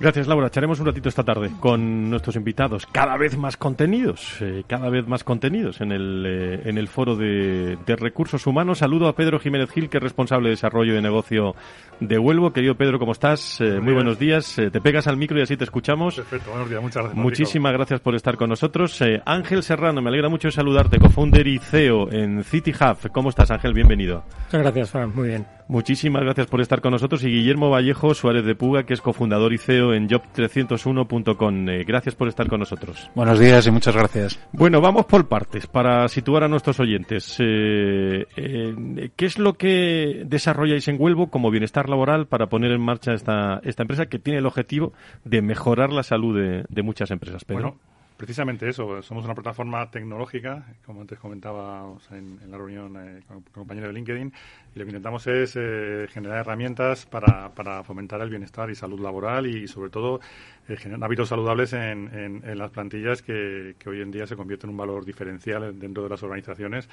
Gracias, 0.00 0.26
Laura. 0.26 0.48
Echaremos 0.48 0.80
un 0.80 0.86
ratito 0.86 1.08
esta 1.08 1.24
tarde 1.24 1.50
con 1.60 2.10
nuestros 2.10 2.36
invitados. 2.36 2.86
Cada 2.86 3.16
vez 3.16 3.36
más 3.36 3.56
contenidos, 3.56 4.36
eh, 4.40 4.64
cada 4.66 4.90
vez 4.90 5.06
más 5.06 5.24
contenidos 5.24 5.80
en 5.80 5.92
el, 5.92 6.24
eh, 6.26 6.60
en 6.64 6.78
el 6.78 6.88
foro 6.88 7.16
de, 7.16 7.78
de 7.86 7.96
recursos 7.96 8.46
humanos. 8.46 8.78
Saludo 8.78 9.08
a 9.08 9.14
Pedro 9.14 9.38
Jiménez 9.38 9.70
Gil, 9.70 9.88
que 9.88 9.98
es 9.98 10.02
responsable 10.02 10.48
de 10.48 10.50
desarrollo 10.50 10.94
de 10.94 11.02
negocio 11.02 11.54
de 12.00 12.18
Huelvo. 12.18 12.52
Querido 12.52 12.74
Pedro, 12.74 12.98
¿cómo 12.98 13.12
estás? 13.12 13.60
Eh, 13.60 13.80
muy 13.80 13.94
buenos 13.94 14.18
días. 14.18 14.58
Eh, 14.58 14.70
te 14.70 14.80
pegas 14.80 15.06
al 15.06 15.16
micro 15.16 15.38
y 15.38 15.42
así 15.42 15.56
te 15.56 15.64
escuchamos. 15.64 16.16
Perfecto, 16.16 16.50
buenos 16.50 16.68
días, 16.68 16.82
muchas 16.82 17.02
gracias. 17.04 17.22
Muchísimas 17.22 17.72
gracias 17.72 18.00
por 18.00 18.14
estar 18.14 18.36
con 18.36 18.50
nosotros. 18.50 19.00
Eh, 19.02 19.22
Ángel 19.24 19.62
Serrano, 19.62 20.02
me 20.02 20.08
alegra 20.08 20.28
mucho 20.28 20.50
saludarte, 20.50 20.98
cofounder 20.98 21.46
y 21.46 21.58
CEO 21.58 22.10
en 22.12 22.44
City 22.44 22.72
Hub. 22.72 23.10
¿Cómo 23.12 23.30
estás, 23.30 23.50
Ángel? 23.50 23.72
Bienvenido. 23.72 24.24
Muchas 24.46 24.62
gracias, 24.62 24.90
Fran. 24.90 25.14
Muy 25.14 25.28
bien. 25.28 25.46
Muchísimas 25.68 26.22
gracias 26.22 26.46
por 26.46 26.60
estar 26.60 26.80
con 26.80 26.92
nosotros 26.92 27.24
y 27.24 27.28
Guillermo 27.28 27.70
Vallejo 27.70 28.14
Suárez 28.14 28.44
de 28.44 28.54
Puga, 28.54 28.84
que 28.84 28.94
es 28.94 29.00
cofundador 29.00 29.52
y 29.52 29.58
CEO 29.58 29.75
en 29.76 30.08
job301.com. 30.08 31.68
Eh, 31.68 31.84
gracias 31.84 32.14
por 32.14 32.28
estar 32.28 32.48
con 32.48 32.60
nosotros. 32.60 33.10
Buenos 33.14 33.38
días 33.38 33.66
y 33.66 33.70
muchas 33.70 33.94
gracias. 33.94 34.38
Bueno, 34.52 34.80
vamos 34.80 35.06
por 35.06 35.28
partes 35.28 35.66
para 35.66 36.08
situar 36.08 36.44
a 36.44 36.48
nuestros 36.48 36.80
oyentes. 36.80 37.36
Eh, 37.40 38.26
eh, 38.36 39.10
¿Qué 39.16 39.26
es 39.26 39.38
lo 39.38 39.54
que 39.54 40.22
desarrolláis 40.26 40.88
en 40.88 40.96
Huelvo 41.00 41.30
como 41.30 41.50
bienestar 41.50 41.88
laboral 41.88 42.26
para 42.26 42.48
poner 42.48 42.72
en 42.72 42.80
marcha 42.80 43.12
esta, 43.12 43.60
esta 43.64 43.82
empresa 43.82 44.06
que 44.06 44.18
tiene 44.18 44.38
el 44.38 44.46
objetivo 44.46 44.92
de 45.24 45.42
mejorar 45.42 45.92
la 45.92 46.02
salud 46.02 46.36
de, 46.38 46.64
de 46.68 46.82
muchas 46.82 47.10
empresas? 47.10 47.44
Pedro? 47.44 47.60
Bueno, 47.60 47.78
precisamente 48.16 48.68
eso. 48.68 49.02
Somos 49.02 49.24
una 49.24 49.34
plataforma 49.34 49.90
tecnológica, 49.90 50.66
como 50.84 51.02
antes 51.02 51.18
comentábamos 51.18 52.10
en, 52.10 52.38
en 52.42 52.50
la 52.50 52.56
reunión 52.56 52.96
eh, 52.96 53.22
con, 53.26 53.42
con 53.42 53.52
compañero 53.52 53.88
de 53.88 53.92
LinkedIn, 53.92 54.32
lo 54.78 54.84
que 54.84 54.90
intentamos 54.90 55.26
es 55.26 55.54
eh, 55.56 56.06
generar 56.10 56.38
herramientas 56.38 57.06
para, 57.06 57.54
para 57.54 57.82
fomentar 57.82 58.20
el 58.20 58.30
bienestar 58.30 58.70
y 58.70 58.74
salud 58.74 59.00
laboral 59.00 59.46
y, 59.46 59.66
sobre 59.68 59.90
todo, 59.90 60.20
eh, 60.68 60.76
generar 60.76 61.04
hábitos 61.04 61.28
saludables 61.28 61.72
en, 61.72 62.08
en- 62.14 62.58
las 62.58 62.70
plantillas 62.70 63.22
que, 63.22 63.74
que 63.78 63.88
hoy 63.88 64.00
en 64.02 64.10
día 64.10 64.26
se 64.26 64.36
convierten 64.36 64.68
en 64.68 64.74
un 64.74 64.78
valor 64.78 65.04
diferencial 65.04 65.78
dentro 65.78 66.02
de 66.02 66.08
las 66.10 66.22
organizaciones, 66.22 66.88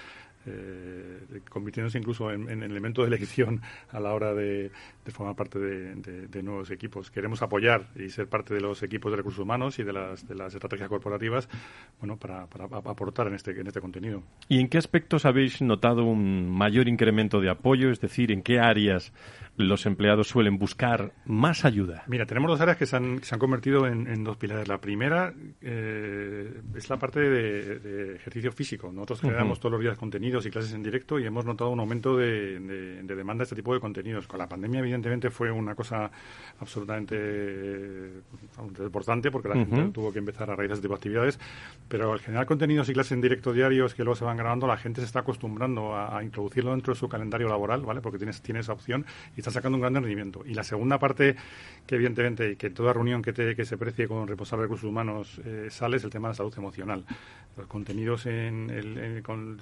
eh, 0.46 1.42
convirtiéndose 1.50 1.98
incluso 1.98 2.32
en, 2.32 2.50
en 2.50 2.64
elemento 2.64 3.02
de 3.02 3.08
elección 3.08 3.62
a 3.92 4.00
la 4.00 4.14
hora 4.14 4.34
de, 4.34 4.72
de 5.06 5.12
formar 5.12 5.36
parte 5.36 5.60
de, 5.60 5.96
de- 5.96 6.28
de 6.28 6.44
nuevos 6.44 6.72
equipos. 6.72 7.12
Queremos 7.12 7.42
apoyar 7.42 7.88
y 7.96 8.10
ser 8.10 8.28
parte 8.28 8.54
de 8.54 8.62
los 8.62 8.82
equipos 8.84 9.12
de 9.12 9.18
recursos 9.18 9.40
humanos 9.42 9.80
y 9.80 9.84
de 9.84 9.94
las, 9.94 10.28
de 10.28 10.36
las 10.36 10.54
estrategias 10.54 10.90
corporativas 10.90 11.50
bueno, 12.00 12.18
para, 12.18 12.46
para 12.48 12.66
aportar 12.66 13.28
en 13.28 13.36
este, 13.36 13.52
en 13.60 13.68
este 13.68 13.82
contenido. 13.82 14.24
¿Y 14.48 14.60
en 14.60 14.68
qué 14.70 14.78
aspectos 14.78 15.26
habéis 15.26 15.62
notado 15.62 16.04
un 16.06 16.50
mayor 16.50 16.88
incremento 16.88 17.42
de 17.42 17.50
apoyo? 17.50 17.73
Es 17.74 18.00
decir, 18.00 18.32
¿en 18.32 18.42
qué 18.42 18.60
áreas 18.60 19.12
los 19.56 19.86
empleados 19.86 20.28
suelen 20.28 20.58
buscar 20.58 21.12
más 21.26 21.64
ayuda? 21.66 22.04
Mira, 22.08 22.26
tenemos 22.26 22.50
dos 22.50 22.60
áreas 22.62 22.78
que 22.78 22.86
se 22.86 22.96
han, 22.96 23.20
que 23.20 23.26
se 23.26 23.36
han 23.36 23.40
convertido 23.40 23.86
en, 23.88 24.08
en 24.08 24.24
dos 24.24 24.38
pilares. 24.38 24.68
La 24.68 24.80
primera 24.80 25.34
eh, 25.62 26.62
es 26.76 26.90
la 26.90 26.98
parte 26.98 27.20
de, 27.20 27.80
de 27.80 28.16
ejercicio 28.16 28.52
físico. 28.52 28.92
Nosotros 28.92 29.22
generamos 29.22 29.60
todos 29.60 29.74
los 29.74 29.82
días 29.82 29.98
contenidos 29.98 30.46
y 30.46 30.50
clases 30.52 30.74
en 30.74 30.82
directo 30.84 31.20
y 31.20 31.26
hemos 31.26 31.46
notado 31.46 31.70
un 31.70 31.80
aumento 31.80 32.18
de, 32.18 32.60
de- 32.60 33.04
de 33.04 33.16
demanda 33.16 33.42
de 33.42 33.44
este 33.44 33.56
tipo 33.56 33.74
de 33.74 33.80
contenidos. 33.80 34.28
Con 34.28 34.40
la 34.40 34.48
pandemia, 34.50 34.80
evidentemente, 34.80 35.30
fue 35.30 35.52
una 35.52 35.76
cosa 35.76 36.10
absolutamente 36.60 37.16
eh, 37.20 38.22
importante 38.80 39.32
porque 39.32 39.50
la 39.50 39.56
gente 39.56 39.90
tuvo 39.92 40.12
que 40.12 40.20
empezar 40.20 40.50
a 40.50 40.56
realizar 40.56 40.76
este 40.76 40.84
tipo 40.88 40.94
de 40.96 40.98
actividades. 40.98 41.40
Pero 41.88 42.12
al 42.14 42.20
generar 42.20 42.46
contenidos 42.46 42.90
y 42.90 42.94
clases 42.94 43.12
en 43.14 43.22
directo 43.22 43.54
diarios 43.54 43.94
que 43.94 44.04
luego 44.04 44.16
se 44.16 44.26
van 44.26 44.38
grabando, 44.38 44.68
la 44.68 44.78
gente 44.78 45.02
se 45.02 45.06
está 45.08 45.20
acostumbrando 45.20 45.96
a, 45.96 46.18
a 46.18 46.24
introducirlo 46.24 46.72
dentro 46.72 46.94
de 46.94 47.00
su 47.00 47.08
calendario 47.10 47.48
laboral, 47.48 47.82
¿vale? 47.82 48.02
Porque 48.02 48.18
tienes, 48.18 48.42
tiene 48.42 48.62
esa 48.62 48.74
opción 48.74 49.06
y 49.38 49.42
está 49.44 49.52
sacando 49.52 49.76
un 49.76 49.82
gran 49.82 49.94
rendimiento. 49.96 50.44
Y 50.46 50.54
la 50.54 50.64
segunda 50.64 50.98
parte, 50.98 51.36
que 51.86 51.96
evidentemente, 51.96 52.52
y 52.52 52.56
que 52.56 52.70
toda 52.70 52.94
reunión 52.94 53.22
que, 53.22 53.34
te, 53.34 53.56
que 53.56 53.66
se 53.66 53.78
precie 53.78 54.08
con 54.08 54.26
de 54.26 54.34
recursos 54.36 54.84
humanos 54.84 55.40
eh, 55.44 55.68
sale, 55.70 55.98
es 55.98 56.04
el 56.06 56.10
tema 56.10 56.30
de 56.30 56.32
la 56.32 56.36
salud 56.36 56.54
emocional. 56.58 57.06
Los 57.58 57.68
contenidos 57.68 58.26
en, 58.26 58.70
el- 58.70 59.22
con 59.22 59.58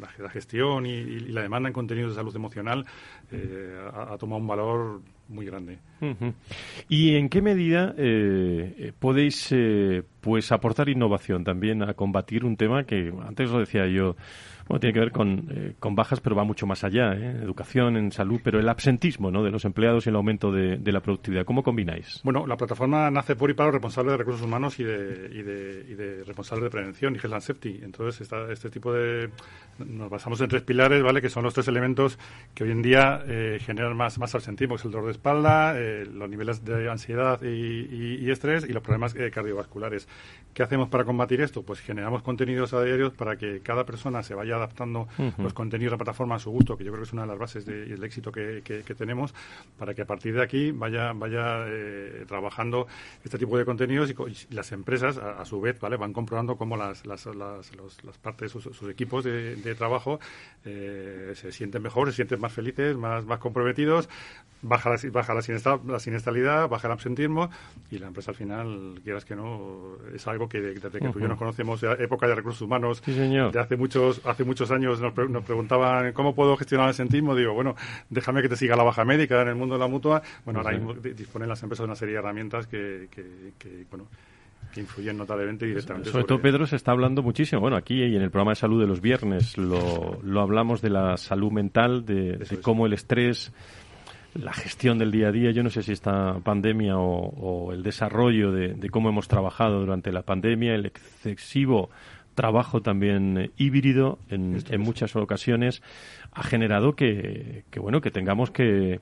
la, 0.00 0.28
gestión 0.30 0.86
y, 0.86 1.02
la 1.20 1.42
demanda 1.42 1.68
en 1.68 1.72
contenidos 1.72 2.12
de 2.12 2.16
salud 2.16 2.34
emocional 2.34 2.86
eh, 3.32 3.76
ha, 3.92 4.16
tomado 4.16 4.40
un 4.40 4.46
valor 4.46 5.00
muy 5.28 5.44
grande. 5.44 5.78
¿Y 6.88 7.16
en 7.16 7.28
qué 7.28 7.42
medida 7.42 7.94
eh, 7.98 8.74
eh, 8.78 8.92
podéis 8.98 9.48
eh, 9.50 10.02
pues 10.20 10.52
aportar 10.52 10.88
innovación 10.88 11.42
también 11.42 11.82
a 11.82 11.94
combatir 11.94 12.44
un 12.44 12.56
tema 12.56 12.84
que 12.84 13.12
antes 13.26 13.50
lo 13.50 13.58
decía 13.58 13.86
yo? 13.88 14.16
Bueno, 14.68 14.80
tiene 14.80 14.94
que 14.94 15.00
ver 15.00 15.12
con, 15.12 15.46
eh, 15.50 15.74
con 15.78 15.94
bajas, 15.94 16.20
pero 16.20 16.34
va 16.34 16.42
mucho 16.42 16.66
más 16.66 16.82
allá, 16.82 17.12
¿eh? 17.12 17.40
educación, 17.42 17.96
en 17.96 18.10
salud, 18.10 18.40
pero 18.42 18.58
el 18.58 18.68
absentismo 18.68 19.30
¿no? 19.30 19.44
de 19.44 19.50
los 19.50 19.64
empleados 19.64 20.06
y 20.06 20.08
el 20.08 20.16
aumento 20.16 20.50
de, 20.50 20.76
de, 20.78 20.92
la 20.92 21.00
productividad. 21.00 21.44
¿Cómo 21.44 21.62
combináis? 21.62 22.20
Bueno, 22.24 22.46
la 22.46 22.56
plataforma 22.56 23.08
nace 23.10 23.36
por 23.36 23.48
y 23.50 23.54
para 23.54 23.68
los 23.68 23.74
responsables 23.74 24.12
de 24.12 24.16
recursos 24.16 24.42
humanos 24.42 24.80
y 24.80 24.84
de, 24.84 25.30
y 25.32 25.42
de, 25.42 25.86
y 25.88 25.94
de 25.94 26.24
responsables 26.24 26.64
de 26.64 26.70
prevención 26.70 27.14
y 27.14 27.18
health 27.18 27.34
and 27.34 27.42
safety. 27.42 27.80
Entonces, 27.82 28.22
esta, 28.22 28.50
este 28.50 28.70
tipo 28.70 28.92
de... 28.92 29.30
Nos 29.78 30.10
basamos 30.10 30.40
en 30.40 30.48
tres 30.48 30.62
pilares, 30.62 31.02
¿vale? 31.02 31.20
Que 31.20 31.28
son 31.28 31.44
los 31.44 31.54
tres 31.54 31.68
elementos 31.68 32.18
que 32.54 32.64
hoy 32.64 32.72
en 32.72 32.82
día 32.82 33.22
eh, 33.26 33.58
generan 33.60 33.96
más, 33.96 34.18
más 34.18 34.34
absentismo, 34.34 34.74
que 34.74 34.80
es 34.80 34.84
el 34.86 34.90
dolor 34.90 35.06
de 35.06 35.12
espalda, 35.12 35.78
eh, 35.78 36.06
los 36.06 36.28
niveles 36.28 36.64
de 36.64 36.90
ansiedad 36.90 37.40
y, 37.42 38.24
y, 38.24 38.30
estrés 38.30 38.68
y 38.68 38.72
los 38.72 38.82
problemas 38.82 39.14
eh, 39.14 39.30
cardiovasculares. 39.30 40.08
¿Qué 40.54 40.62
hacemos 40.62 40.88
para 40.88 41.04
combatir 41.04 41.40
esto? 41.40 41.62
Pues 41.62 41.80
generamos 41.80 42.22
contenidos 42.22 42.72
a 42.72 42.82
diario 42.82 43.12
para 43.12 43.36
que 43.36 43.60
cada 43.60 43.84
persona 43.84 44.22
se 44.22 44.34
vaya 44.34 44.55
adaptando 44.56 45.08
uh 45.18 45.22
-huh. 45.22 45.42
los 45.42 45.52
contenidos 45.52 45.90
de 45.92 45.94
la 45.94 45.98
plataforma 45.98 46.34
a 46.36 46.38
su 46.38 46.50
gusto, 46.50 46.76
que 46.76 46.84
yo 46.84 46.90
creo 46.90 47.02
que 47.02 47.08
es 47.08 47.12
una 47.12 47.22
de 47.22 47.28
las 47.28 47.38
bases 47.38 47.64
de, 47.66 47.86
del 47.86 48.02
éxito 48.04 48.32
que, 48.32 48.62
que, 48.64 48.82
que, 48.82 48.94
tenemos, 48.94 49.34
para 49.78 49.94
que 49.94 50.02
a 50.02 50.06
partir 50.06 50.34
de 50.34 50.42
aquí 50.42 50.72
vaya, 50.72 51.12
vaya 51.12 51.64
eh, 51.68 52.24
trabajando 52.26 52.86
este 53.24 53.38
tipo 53.38 53.56
de 53.58 53.64
contenidos 53.64 54.10
y, 54.10 54.12
y 54.12 54.54
las 54.54 54.72
empresas, 54.72 55.18
a, 55.18 55.40
a, 55.40 55.44
su 55.44 55.60
vez, 55.60 55.78
¿vale? 55.80 55.96
van 55.96 56.12
comprobando 56.12 56.56
cómo 56.56 56.76
las, 56.76 57.06
las, 57.06 57.26
las, 57.26 57.74
los, 57.76 58.04
las 58.04 58.18
partes 58.18 58.52
sus, 58.52 58.64
sus 58.64 58.88
equipos 58.90 59.24
de, 59.24 59.56
de 59.56 59.74
trabajo 59.74 60.18
eh, 60.64 61.32
se 61.34 61.52
sienten 61.52 61.82
mejor, 61.82 62.08
se 62.08 62.16
sienten 62.16 62.40
más 62.40 62.52
felices, 62.52 62.96
más, 62.96 63.24
más 63.24 63.38
comprometidos, 63.38 64.08
baja, 64.62 64.90
la, 64.90 64.98
baja 65.12 65.34
la, 65.34 65.42
sinestal, 65.42 65.80
la 65.86 65.98
sinestalidad, 66.00 66.68
baja 66.68 66.88
el 66.88 66.92
absentismo 66.92 67.50
y 67.90 67.98
la 67.98 68.08
empresa 68.08 68.30
al 68.30 68.36
final, 68.36 69.00
quieras 69.04 69.24
que 69.24 69.36
no, 69.36 69.96
es 70.14 70.26
algo 70.26 70.48
que 70.48 70.60
desde 70.60 70.80
que 70.80 70.86
uh 70.98 71.00
-huh. 71.00 71.12
tú 71.12 71.18
y 71.18 71.22
yo 71.22 71.28
nos 71.28 71.38
conocemos 71.38 71.80
de 71.80 71.92
época 72.04 72.26
de 72.26 72.34
recursos 72.34 72.62
humanos, 72.62 73.02
sí, 73.04 73.14
señor. 73.14 73.52
de 73.52 73.60
hace 73.60 73.76
muchos, 73.76 74.20
hace 74.24 74.44
muchos 74.46 74.70
años 74.70 75.00
nos, 75.00 75.12
pre 75.12 75.28
nos, 75.28 75.44
preguntaban 75.44 76.12
cómo 76.12 76.34
puedo 76.34 76.56
gestionar 76.56 76.86
el 76.86 76.90
absentismo, 76.90 77.34
digo, 77.34 77.52
bueno, 77.52 77.74
déjame 78.08 78.42
que 78.42 78.48
te 78.48 78.56
siga 78.56 78.76
la 78.76 78.84
baja 78.84 79.04
médica 79.04 79.42
en 79.42 79.48
el 79.48 79.54
mundo 79.54 79.74
de 79.74 79.80
la 79.80 79.88
mutua. 79.88 80.22
Bueno, 80.44 80.60
ahora 80.60 80.72
mismo 80.72 80.94
disponen 80.94 81.48
las 81.48 81.62
empresas 81.62 81.84
de 81.84 81.86
una 81.86 81.96
serie 81.96 82.14
de 82.14 82.20
herramientas 82.20 82.66
que, 82.66 83.08
que, 83.10 83.52
que 83.58 83.84
bueno, 83.90 84.06
que 84.72 84.80
influyen 84.80 85.16
notablemente 85.16 85.66
directamente. 85.66 86.10
Sobre, 86.10 86.22
sobre, 86.22 86.28
todo, 86.28 86.40
Pedro, 86.40 86.66
se 86.66 86.76
está 86.76 86.92
hablando 86.92 87.22
muchísimo. 87.22 87.60
Bueno, 87.60 87.76
aquí 87.76 88.02
y 88.02 88.16
en 88.16 88.22
el 88.22 88.30
programa 88.30 88.52
de 88.52 88.56
salud 88.56 88.80
de 88.80 88.86
los 88.86 89.00
viernes 89.00 89.56
lo, 89.58 90.20
lo 90.22 90.40
hablamos 90.40 90.82
de 90.82 90.90
la 90.90 91.16
salud 91.16 91.52
mental, 91.52 92.04
de, 92.04 92.36
de 92.36 92.60
cómo 92.60 92.86
el 92.86 92.92
estrés 92.92 93.52
la 94.34 94.52
gestión 94.52 94.98
del 94.98 95.10
día 95.10 95.28
a 95.28 95.32
día. 95.32 95.50
Yo 95.50 95.62
no 95.62 95.70
sé 95.70 95.82
si 95.82 95.92
esta 95.92 96.38
pandemia 96.40 96.98
o, 96.98 97.28
o 97.28 97.72
el 97.72 97.82
desarrollo 97.82 98.52
de, 98.52 98.74
de, 98.74 98.90
cómo 98.90 99.08
hemos 99.08 99.28
trabajado 99.28 99.80
durante 99.80 100.12
la 100.12 100.22
pandemia, 100.22 100.74
el 100.74 100.86
excesivo 100.86 101.90
trabajo 102.36 102.80
también 102.82 103.36
eh, 103.38 103.50
híbrido 103.56 104.20
en, 104.30 104.62
en 104.70 104.80
muchas 104.80 105.16
ocasiones 105.16 105.82
ha 106.30 106.44
generado 106.44 106.94
que, 106.94 107.64
que 107.70 107.80
bueno 107.80 108.00
que 108.00 108.12
tengamos 108.12 108.52
que 108.52 109.00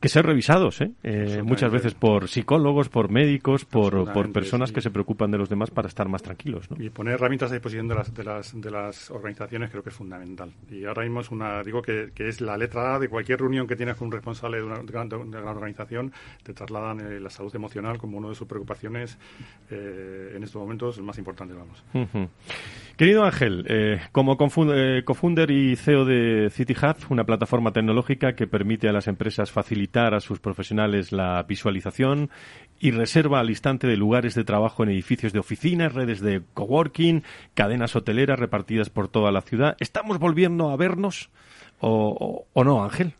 que 0.00 0.08
ser 0.08 0.24
revisados, 0.24 0.80
¿eh? 0.80 0.92
Eh, 1.02 1.42
muchas 1.44 1.70
veces 1.70 1.92
por 1.92 2.28
psicólogos, 2.28 2.88
por 2.88 3.10
médicos, 3.10 3.66
por, 3.66 4.10
por 4.12 4.32
personas 4.32 4.70
sí. 4.70 4.74
que 4.74 4.80
se 4.80 4.90
preocupan 4.90 5.30
de 5.30 5.36
los 5.36 5.50
demás 5.50 5.70
para 5.70 5.88
estar 5.88 6.08
más 6.08 6.22
tranquilos. 6.22 6.70
¿no? 6.70 6.82
Y 6.82 6.88
poner 6.88 7.14
herramientas 7.14 7.50
a 7.50 7.54
disposición 7.54 7.86
de 7.86 7.94
las, 7.94 8.14
de 8.14 8.24
las, 8.24 8.58
de 8.58 8.70
las 8.70 9.10
organizaciones 9.10 9.70
creo 9.70 9.82
que 9.82 9.90
es 9.90 9.94
fundamental. 9.94 10.52
Y 10.70 10.86
ahora 10.86 11.02
mismo 11.02 11.20
es 11.20 11.30
una, 11.30 11.62
digo 11.62 11.82
que, 11.82 12.12
que 12.14 12.28
es 12.28 12.40
la 12.40 12.56
letra 12.56 12.94
A 12.94 12.98
de 12.98 13.10
cualquier 13.10 13.40
reunión 13.40 13.66
que 13.66 13.76
tienes 13.76 13.96
con 13.96 14.06
un 14.06 14.12
responsable 14.12 14.56
de 14.56 14.64
una, 14.64 15.04
de 15.04 15.16
una 15.16 15.50
organización, 15.50 16.12
te 16.42 16.54
trasladan 16.54 17.00
eh, 17.00 17.20
la 17.20 17.28
salud 17.28 17.54
emocional 17.54 17.98
como 17.98 18.16
una 18.16 18.30
de 18.30 18.34
sus 18.34 18.48
preocupaciones 18.48 19.18
eh, 19.70 20.32
en 20.34 20.42
estos 20.42 20.62
momentos 20.62 20.98
más 21.00 21.18
importante, 21.18 21.52
vamos. 21.52 21.84
Uh 21.92 22.06
-huh. 22.06 22.28
Querido 22.96 23.24
Ángel, 23.24 24.00
como 24.12 24.36
cofounder 24.36 25.50
y 25.50 25.76
CEO 25.76 26.04
de 26.04 26.50
City 26.50 26.74
Hub, 26.74 26.96
una 27.10 27.24
plataforma 27.24 27.72
tecnológica 27.72 28.34
que 28.34 28.46
permite 28.46 28.88
a 28.90 28.92
las 28.92 29.08
empresas 29.08 29.50
facilitar 29.50 29.89
a 29.98 30.20
sus 30.20 30.40
profesionales 30.40 31.12
la 31.12 31.42
visualización 31.42 32.30
y 32.78 32.92
reserva 32.92 33.40
al 33.40 33.50
instante 33.50 33.86
de 33.86 33.96
lugares 33.96 34.34
de 34.34 34.44
trabajo 34.44 34.82
en 34.82 34.90
edificios 34.90 35.32
de 35.32 35.38
oficinas, 35.38 35.92
redes 35.92 36.20
de 36.20 36.42
coworking, 36.54 37.22
cadenas 37.54 37.94
hoteleras 37.96 38.38
repartidas 38.38 38.88
por 38.88 39.08
toda 39.08 39.32
la 39.32 39.42
ciudad. 39.42 39.76
¿Estamos 39.80 40.18
volviendo 40.18 40.70
a 40.70 40.76
vernos 40.76 41.30
o, 41.80 42.16
o, 42.18 42.46
o 42.52 42.64
no, 42.64 42.82
Ángel? 42.82 43.14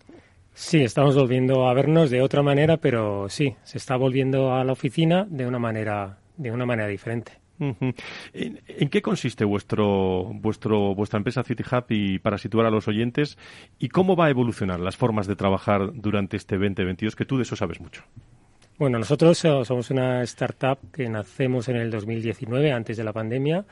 Sí, 0.54 0.82
estamos 0.82 1.16
volviendo 1.16 1.68
a 1.68 1.74
vernos 1.74 2.10
de 2.10 2.22
otra 2.22 2.42
manera, 2.42 2.76
pero 2.76 3.28
sí, 3.28 3.56
se 3.62 3.78
está 3.78 3.96
volviendo 3.96 4.54
a 4.54 4.64
la 4.64 4.72
oficina 4.72 5.26
de 5.28 5.46
una 5.46 5.58
manera, 5.58 6.18
de 6.36 6.50
una 6.50 6.66
manera 6.66 6.88
diferente. 6.88 7.39
¿En, 7.60 8.62
¿En, 8.66 8.88
qué 8.88 9.02
consiste 9.02 9.44
vuestro, 9.44 10.30
vuestro, 10.32 10.94
vuestra 10.94 11.18
empresa 11.18 11.42
City 11.42 11.62
Hub 11.70 11.84
y 11.90 12.18
para 12.18 12.38
situar 12.38 12.64
a 12.64 12.70
los 12.70 12.88
oyentes 12.88 13.36
y 13.78 13.88
cómo 13.88 14.16
va 14.16 14.26
a 14.26 14.30
evolucionar 14.30 14.80
las 14.80 14.96
formas 14.96 15.26
de 15.26 15.36
trabajar 15.36 15.92
durante 15.92 16.38
este 16.38 16.56
2022 16.56 17.14
que 17.14 17.26
tú 17.26 17.36
de 17.36 17.42
eso 17.42 17.56
sabes 17.56 17.78
mucho? 17.80 18.02
Bueno, 18.78 18.98
nosotros 18.98 19.36
somos 19.38 19.90
una 19.90 20.22
startup 20.22 20.78
que 20.90 21.06
nacemos 21.10 21.68
en 21.68 21.76
el 21.76 21.90
2019, 21.90 22.72
antes 22.72 22.96
de 22.96 23.04
la 23.04 23.12
pandemia, 23.12 23.66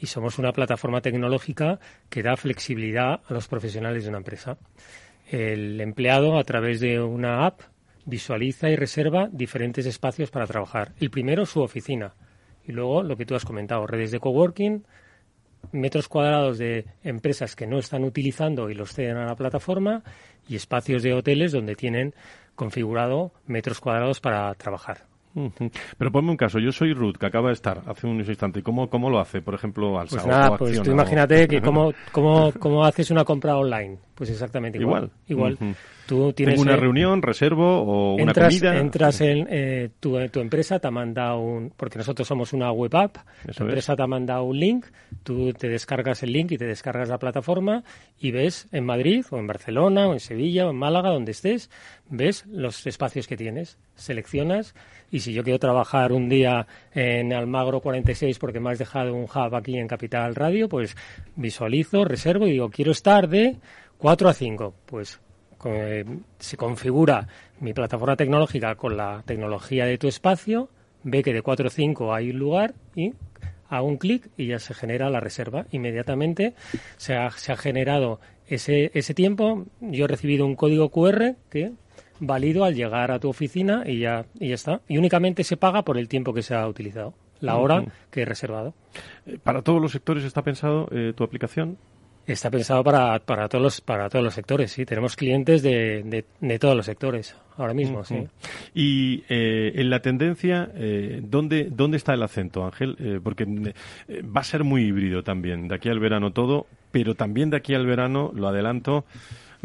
y 0.00 0.06
somos 0.06 0.38
una 0.38 0.52
plataforma 0.52 1.00
tecnológica 1.00 1.80
que 2.08 2.22
da 2.22 2.36
flexibilidad 2.36 3.20
a 3.28 3.34
los 3.34 3.48
profesionales 3.48 4.04
de 4.04 4.10
una 4.10 4.18
empresa. 4.18 4.56
El 5.28 5.80
empleado, 5.80 6.38
a 6.38 6.44
través 6.44 6.78
de 6.78 7.00
una 7.00 7.46
app, 7.46 7.62
visualiza 8.06 8.70
y 8.70 8.76
reserva 8.76 9.28
diferentes 9.32 9.86
espacios 9.86 10.30
para 10.30 10.46
trabajar. 10.46 10.92
El 11.00 11.10
primero, 11.10 11.46
su 11.46 11.60
oficina 11.60 12.14
y 12.66 12.72
luego 12.72 13.02
lo 13.02 13.16
que 13.16 13.26
tú 13.26 13.34
has 13.34 13.44
comentado, 13.44 13.86
redes 13.86 14.10
de 14.10 14.20
coworking, 14.20 14.84
metros 15.72 16.08
cuadrados 16.08 16.58
de 16.58 16.86
empresas 17.02 17.56
que 17.56 17.66
no 17.66 17.78
están 17.78 18.04
utilizando 18.04 18.70
y 18.70 18.74
los 18.74 18.92
ceden 18.92 19.16
a 19.16 19.26
la 19.26 19.36
plataforma 19.36 20.02
y 20.48 20.56
espacios 20.56 21.02
de 21.02 21.14
hoteles 21.14 21.52
donde 21.52 21.74
tienen 21.74 22.14
configurado 22.54 23.32
metros 23.46 23.80
cuadrados 23.80 24.20
para 24.20 24.54
trabajar. 24.54 25.13
Pero 25.98 26.12
ponme 26.12 26.30
un 26.30 26.36
caso, 26.36 26.58
yo 26.58 26.70
soy 26.70 26.92
Ruth, 26.92 27.16
que 27.16 27.26
acaba 27.26 27.48
de 27.48 27.54
estar 27.54 27.82
hace 27.86 28.06
un 28.06 28.18
instante. 28.18 28.62
¿Cómo, 28.62 28.88
cómo 28.88 29.10
lo 29.10 29.18
hace, 29.18 29.42
por 29.42 29.54
ejemplo, 29.54 29.98
al 29.98 30.08
Pues 30.08 30.24
nada, 30.26 30.56
pues 30.56 30.80
tú 30.82 30.92
imagínate 30.92 31.48
que 31.48 31.60
cómo, 31.62 31.92
cómo, 32.12 32.52
cómo 32.58 32.84
haces 32.84 33.10
una 33.10 33.24
compra 33.24 33.56
online. 33.56 33.98
Pues 34.14 34.30
exactamente 34.30 34.78
igual. 34.78 35.10
Igual. 35.26 35.52
igual. 35.54 35.70
Uh 35.70 35.72
-huh. 35.72 35.76
Tú 36.06 36.32
tienes, 36.34 36.56
Tengo 36.56 36.62
una 36.62 36.74
eh, 36.74 36.80
reunión, 36.80 37.22
reservo 37.22 37.82
o 37.82 38.18
entras, 38.18 38.36
una 38.36 38.60
comida. 38.60 38.80
Entras 38.80 39.20
en 39.22 39.46
eh, 39.48 39.90
tu, 40.00 40.18
tu, 40.28 40.40
empresa, 40.40 40.78
te 40.78 40.86
ha 40.86 40.90
mandado 40.90 41.40
un. 41.40 41.72
Porque 41.74 41.98
nosotros 41.98 42.28
somos 42.28 42.52
una 42.52 42.70
web 42.72 42.94
app. 42.94 43.16
Eso 43.48 43.58
tu 43.58 43.62
empresa 43.64 43.92
es. 43.92 43.96
te 43.96 44.02
ha 44.02 44.06
mandado 44.06 44.44
un 44.44 44.58
link. 44.58 44.86
Tú 45.22 45.52
te 45.54 45.68
descargas 45.68 46.22
el 46.22 46.32
link 46.32 46.52
y 46.52 46.58
te 46.58 46.66
descargas 46.66 47.08
la 47.08 47.18
plataforma 47.18 47.84
y 48.20 48.32
ves 48.32 48.68
en 48.70 48.84
Madrid 48.84 49.24
o 49.30 49.38
en 49.38 49.46
Barcelona 49.46 50.08
o 50.08 50.12
en 50.12 50.20
Sevilla 50.20 50.66
o 50.66 50.70
en 50.70 50.76
Málaga, 50.76 51.10
donde 51.10 51.32
estés, 51.32 51.70
ves 52.10 52.44
los 52.46 52.86
espacios 52.86 53.26
que 53.26 53.36
tienes. 53.36 53.78
Seleccionas 53.94 54.74
y 55.10 55.20
si 55.20 55.32
yo 55.32 55.42
quiero 55.42 55.58
trabajar 55.58 56.12
un 56.12 56.28
día 56.28 56.66
en 56.92 57.32
Almagro 57.32 57.80
46 57.80 58.38
porque 58.38 58.60
me 58.60 58.70
has 58.70 58.78
dejado 58.78 59.14
un 59.14 59.24
hub 59.24 59.54
aquí 59.54 59.78
en 59.78 59.86
Capital 59.86 60.34
Radio, 60.34 60.68
pues 60.68 60.96
visualizo, 61.36 62.04
reservo 62.04 62.46
y 62.46 62.52
digo, 62.52 62.70
quiero 62.70 62.92
estar 62.92 63.28
de 63.28 63.56
4 63.98 64.28
a 64.28 64.34
5. 64.34 64.74
Pues 64.86 65.20
eh, 65.64 66.04
se 66.38 66.56
configura 66.56 67.26
mi 67.60 67.72
plataforma 67.72 68.16
tecnológica 68.16 68.74
con 68.74 68.96
la 68.96 69.22
tecnología 69.24 69.86
de 69.86 69.98
tu 69.98 70.08
espacio, 70.08 70.68
ve 71.02 71.22
que 71.22 71.32
de 71.32 71.42
4 71.42 71.68
a 71.68 71.70
5 71.70 72.14
hay 72.14 72.30
un 72.30 72.38
lugar 72.38 72.74
y 72.94 73.12
hago 73.68 73.86
un 73.86 73.96
clic 73.96 74.28
y 74.36 74.48
ya 74.48 74.58
se 74.58 74.74
genera 74.74 75.10
la 75.10 75.20
reserva. 75.20 75.66
Inmediatamente 75.70 76.54
se 76.96 77.14
ha, 77.14 77.30
se 77.30 77.52
ha 77.52 77.56
generado 77.56 78.20
ese, 78.46 78.90
ese 78.94 79.14
tiempo. 79.14 79.64
Yo 79.80 80.04
he 80.04 80.08
recibido 80.08 80.46
un 80.46 80.56
código 80.56 80.90
QR 80.90 81.36
que 81.50 81.72
válido 82.20 82.64
al 82.64 82.74
llegar 82.74 83.10
a 83.10 83.18
tu 83.18 83.28
oficina 83.28 83.82
y 83.86 84.00
ya, 84.00 84.26
y 84.38 84.48
ya 84.48 84.54
está. 84.54 84.80
Y 84.88 84.98
únicamente 84.98 85.44
se 85.44 85.56
paga 85.56 85.82
por 85.82 85.98
el 85.98 86.08
tiempo 86.08 86.32
que 86.32 86.42
se 86.42 86.54
ha 86.54 86.66
utilizado, 86.66 87.14
la 87.40 87.56
hora 87.56 87.80
uh 87.80 87.84
-huh. 87.84 87.92
que 88.10 88.22
he 88.22 88.24
reservado. 88.24 88.74
¿Para 89.42 89.62
todos 89.62 89.80
los 89.80 89.92
sectores 89.92 90.24
está 90.24 90.42
pensado 90.42 90.88
eh, 90.92 91.12
tu 91.16 91.24
aplicación? 91.24 91.76
Está 92.26 92.50
pensado 92.50 92.82
para, 92.82 93.18
para, 93.18 93.48
todos, 93.50 93.62
los, 93.62 93.80
para 93.82 94.08
todos 94.08 94.24
los 94.24 94.32
sectores, 94.32 94.72
sí. 94.72 94.86
Tenemos 94.86 95.14
clientes 95.14 95.62
de, 95.62 96.02
de, 96.04 96.24
de 96.40 96.58
todos 96.58 96.74
los 96.74 96.86
sectores 96.86 97.36
ahora 97.58 97.74
mismo, 97.74 97.98
uh 97.98 98.02
-huh. 98.02 98.06
sí. 98.06 98.28
Y 98.74 99.24
eh, 99.28 99.72
en 99.74 99.90
la 99.90 100.00
tendencia, 100.00 100.70
eh, 100.74 101.20
¿dónde, 101.22 101.68
¿dónde 101.70 101.98
está 101.98 102.14
el 102.14 102.22
acento, 102.22 102.64
Ángel? 102.64 102.96
Eh, 102.98 103.20
porque 103.22 103.44
eh, 103.44 104.22
va 104.22 104.40
a 104.40 104.44
ser 104.44 104.64
muy 104.64 104.84
híbrido 104.84 105.22
también, 105.22 105.68
de 105.68 105.74
aquí 105.74 105.90
al 105.90 106.00
verano 106.00 106.32
todo, 106.32 106.66
pero 106.92 107.14
también 107.14 107.50
de 107.50 107.58
aquí 107.58 107.74
al 107.74 107.84
verano, 107.84 108.32
lo 108.34 108.48
adelanto, 108.48 109.04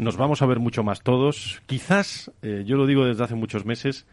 nos 0.00 0.16
vamos 0.16 0.42
a 0.42 0.46
ver 0.46 0.58
mucho 0.58 0.82
más 0.82 1.02
todos. 1.02 1.62
Quizás, 1.66 2.32
eh, 2.42 2.64
yo 2.66 2.76
lo 2.76 2.86
digo 2.86 3.04
desde 3.04 3.24
hace 3.24 3.34
muchos 3.34 3.64
meses, 3.64 4.06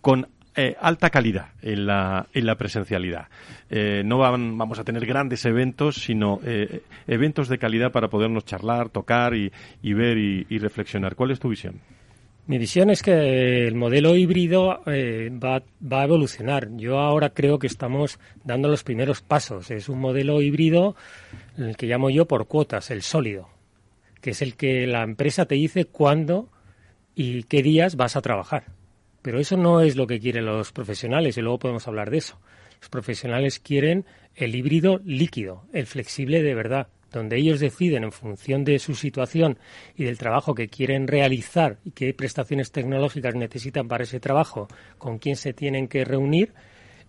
con 0.00 0.28
eh, 0.54 0.76
alta 0.80 1.10
calidad 1.10 1.48
en 1.62 1.86
la, 1.86 2.28
en 2.32 2.46
la 2.46 2.54
presencialidad. 2.54 3.26
Eh, 3.68 4.02
no 4.04 4.18
van, 4.18 4.56
vamos 4.56 4.78
a 4.78 4.84
tener 4.84 5.04
grandes 5.04 5.44
eventos, 5.44 5.96
sino 5.96 6.40
eh, 6.44 6.82
eventos 7.06 7.48
de 7.48 7.58
calidad 7.58 7.92
para 7.92 8.08
podernos 8.08 8.44
charlar, 8.44 8.88
tocar 8.88 9.34
y, 9.34 9.50
ver 9.82 10.16
y, 10.16 10.46
y, 10.48 10.58
reflexionar. 10.58 11.14
¿Cuál 11.16 11.32
es 11.32 11.40
tu 11.40 11.48
visión? 11.48 11.80
Mi 12.46 12.58
visión 12.58 12.90
es 12.90 13.02
que 13.02 13.66
el 13.66 13.74
modelo 13.74 14.14
híbrido 14.14 14.80
eh, 14.86 15.30
va, 15.32 15.62
va, 15.82 16.02
a 16.02 16.04
evolucionar. 16.04 16.68
Yo 16.76 17.00
ahora 17.00 17.30
creo 17.30 17.58
que 17.58 17.66
estamos 17.66 18.20
dando 18.44 18.68
los 18.68 18.84
primeros 18.84 19.20
pasos. 19.20 19.72
Es 19.72 19.88
un 19.88 19.98
modelo 19.98 20.40
híbrido, 20.40 20.94
el 21.58 21.76
que 21.76 21.86
llamo 21.86 22.08
yo 22.08 22.26
por 22.26 22.46
cuotas, 22.46 22.92
el 22.92 23.02
sólido, 23.02 23.48
que 24.26 24.32
es 24.32 24.42
el 24.42 24.56
que 24.56 24.88
la 24.88 25.04
empresa 25.04 25.46
te 25.46 25.54
dice 25.54 25.84
cuándo 25.84 26.50
y 27.14 27.44
qué 27.44 27.62
días 27.62 27.94
vas 27.94 28.16
a 28.16 28.22
trabajar. 28.22 28.64
Pero 29.22 29.38
eso 29.38 29.56
no 29.56 29.82
es 29.82 29.94
lo 29.94 30.08
que 30.08 30.18
quieren 30.18 30.46
los 30.46 30.72
profesionales 30.72 31.38
y 31.38 31.42
luego 31.42 31.60
podemos 31.60 31.86
hablar 31.86 32.10
de 32.10 32.18
eso. 32.18 32.40
Los 32.80 32.90
profesionales 32.90 33.60
quieren 33.60 34.04
el 34.34 34.56
híbrido 34.56 35.00
líquido, 35.04 35.62
el 35.72 35.86
flexible 35.86 36.42
de 36.42 36.56
verdad, 36.56 36.88
donde 37.12 37.36
ellos 37.36 37.60
deciden 37.60 38.02
en 38.02 38.10
función 38.10 38.64
de 38.64 38.80
su 38.80 38.96
situación 38.96 39.60
y 39.94 40.02
del 40.02 40.18
trabajo 40.18 40.56
que 40.56 40.66
quieren 40.66 41.06
realizar 41.06 41.78
y 41.84 41.92
qué 41.92 42.12
prestaciones 42.12 42.72
tecnológicas 42.72 43.36
necesitan 43.36 43.86
para 43.86 44.02
ese 44.02 44.18
trabajo, 44.18 44.66
con 44.98 45.18
quién 45.18 45.36
se 45.36 45.52
tienen 45.52 45.86
que 45.86 46.04
reunir, 46.04 46.52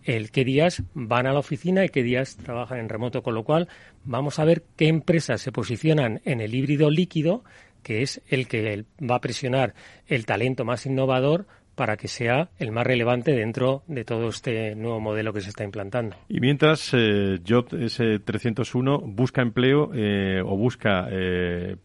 el 0.04 0.32
qué 0.32 0.46
días 0.46 0.84
van 0.94 1.28
a 1.28 1.34
la 1.34 1.40
oficina 1.40 1.86
y 1.86 1.90
qué 1.90 2.04
días 2.04 2.38
trabajan 2.38 2.80
en 2.80 2.90
remoto, 2.90 3.24
con 3.24 3.36
lo 3.36 3.44
cual 3.44 3.68
vamos 4.04 4.40
a 4.40 4.46
ver 4.46 4.64
qué 4.76 4.88
empresas 4.88 5.42
se 5.42 5.52
posicionan 5.52 6.22
en 6.26 6.42
el 6.42 6.56
híbrido 6.56 6.90
líquido, 6.90 7.44
que 7.84 8.02
es 8.02 8.22
el 8.30 8.48
que 8.48 8.86
va 9.00 9.16
a 9.16 9.22
presionar 9.22 9.74
el 10.08 10.26
talento 10.26 10.66
más 10.66 10.86
innovador 10.86 11.48
para 11.78 11.96
que 11.96 12.08
sea 12.08 12.50
el 12.58 12.72
más 12.72 12.88
relevante 12.88 13.34
dentro 13.34 13.84
de 13.88 14.04
todo 14.04 14.30
este 14.30 14.74
nuevo 14.74 15.00
modelo 15.00 15.32
que 15.32 15.42
se 15.42 15.50
está 15.50 15.64
implantando. 15.64 16.16
Y 16.28 16.40
mientras 16.40 16.92
eh, 16.94 17.40
Job 17.48 17.70
S301 17.70 19.04
busca 19.06 19.44
empleo 19.44 19.92
eh, 19.94 20.42
o 20.44 20.58
busca 20.58 21.08
eh, 21.12 21.76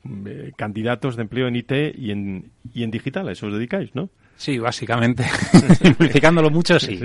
candidatos 0.57 1.17
de 1.17 1.23
empleo 1.23 1.47
en 1.47 1.57
IT 1.57 1.73
y 1.95 2.11
en, 2.11 2.53
y 2.73 2.85
en 2.85 2.91
digital, 2.91 3.29
a 3.29 3.33
eso 3.33 3.49
os 3.49 3.53
dedicáis, 3.53 3.95
¿no? 3.95 4.09
Sí, 4.43 4.59
básicamente, 4.59 5.25
simplificándolo 5.81 6.51
mucho, 6.51 6.81
sí. 6.81 6.99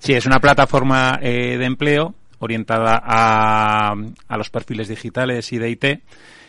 Sí, 0.00 0.12
es, 0.12 0.26
una 0.26 0.40
plataforma 0.40 1.16
de 1.22 1.64
empleo 1.64 2.12
orientada 2.40 3.00
a, 3.04 3.92
a 3.92 4.36
los 4.36 4.50
perfiles 4.50 4.88
digitales 4.88 5.52
y 5.52 5.58
de 5.58 5.70
IT 5.70 5.84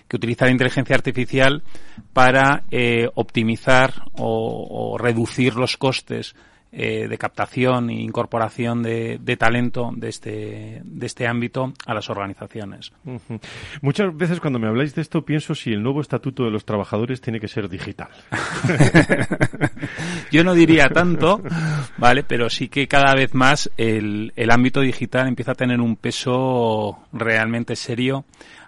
que 0.08 0.16
utiliza 0.16 0.46
la 0.46 0.52
inteligencia 0.52 0.96
artificial 0.96 1.62
para 2.14 2.64
eh, 2.72 3.08
optimizar 3.14 3.94
o, 4.14 4.98
reducir 4.98 5.56
los 5.56 5.78
costes 5.78 6.36
eh, 6.72 7.08
de 7.08 7.18
captación 7.18 7.90
e 7.90 7.94
incorporación 7.94 8.84
de, 8.84 9.38
talento 9.40 9.92
de 9.96 10.10
este, 10.10 10.82
de 10.84 11.06
este 11.06 11.26
ámbito 11.26 11.74
a 11.86 11.94
las 11.94 12.10
organizaciones. 12.10 12.92
Muchas 13.82 14.16
veces 14.16 14.40
cuando 14.40 14.60
me 14.60 14.68
habláis 14.68 14.94
de 14.94 15.02
esto 15.02 15.24
pienso 15.24 15.56
si 15.56 15.72
el 15.72 15.82
nuevo 15.82 16.02
estatuto 16.02 16.44
de 16.44 16.52
los 16.52 16.66
trabajadores 16.66 17.22
tiene 17.22 17.40
que 17.40 17.48
ser 17.48 17.70
digital. 17.70 18.10
Yo 20.32 20.44
no 20.44 20.54
diría 20.54 20.90
tanto, 20.90 21.42
¿vale? 21.98 22.24
Pero 22.24 22.50
sí 22.50 22.68
que 22.68 22.88
cada 22.88 23.16
vez 23.16 23.34
más 23.34 23.72
el, 23.78 24.34
el 24.36 24.52
ámbito 24.52 24.82
digital 24.82 25.28
empieza 25.28 25.54
a 25.54 25.56
tener 25.56 25.80
un 25.80 25.96
peso 25.96 27.00
realmente 27.14 27.76
serio 27.76 28.26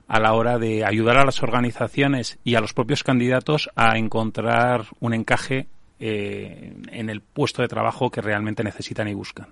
a 0.08 0.20
la 0.20 0.34
hora 0.34 0.58
de 0.58 0.84
ayudar 0.84 1.18
a 1.18 1.26
las 1.26 1.44
organizaciones 1.44 2.40
y 2.44 2.56
a 2.56 2.62
los 2.62 2.74
propios 2.74 3.04
candidatos 3.04 3.70
a 3.76 3.98
encontrar 3.98 4.86
un 5.00 5.14
encaje 5.14 5.68
eh, 6.00 6.74
en 6.92 7.10
el 7.10 7.22
puesto 7.22 7.62
de 7.62 7.68
trabajo 7.68 8.10
que 8.10 8.22
realmente 8.22 8.64
necesitan 8.64 9.08
y 9.08 9.14
buscan. 9.14 9.48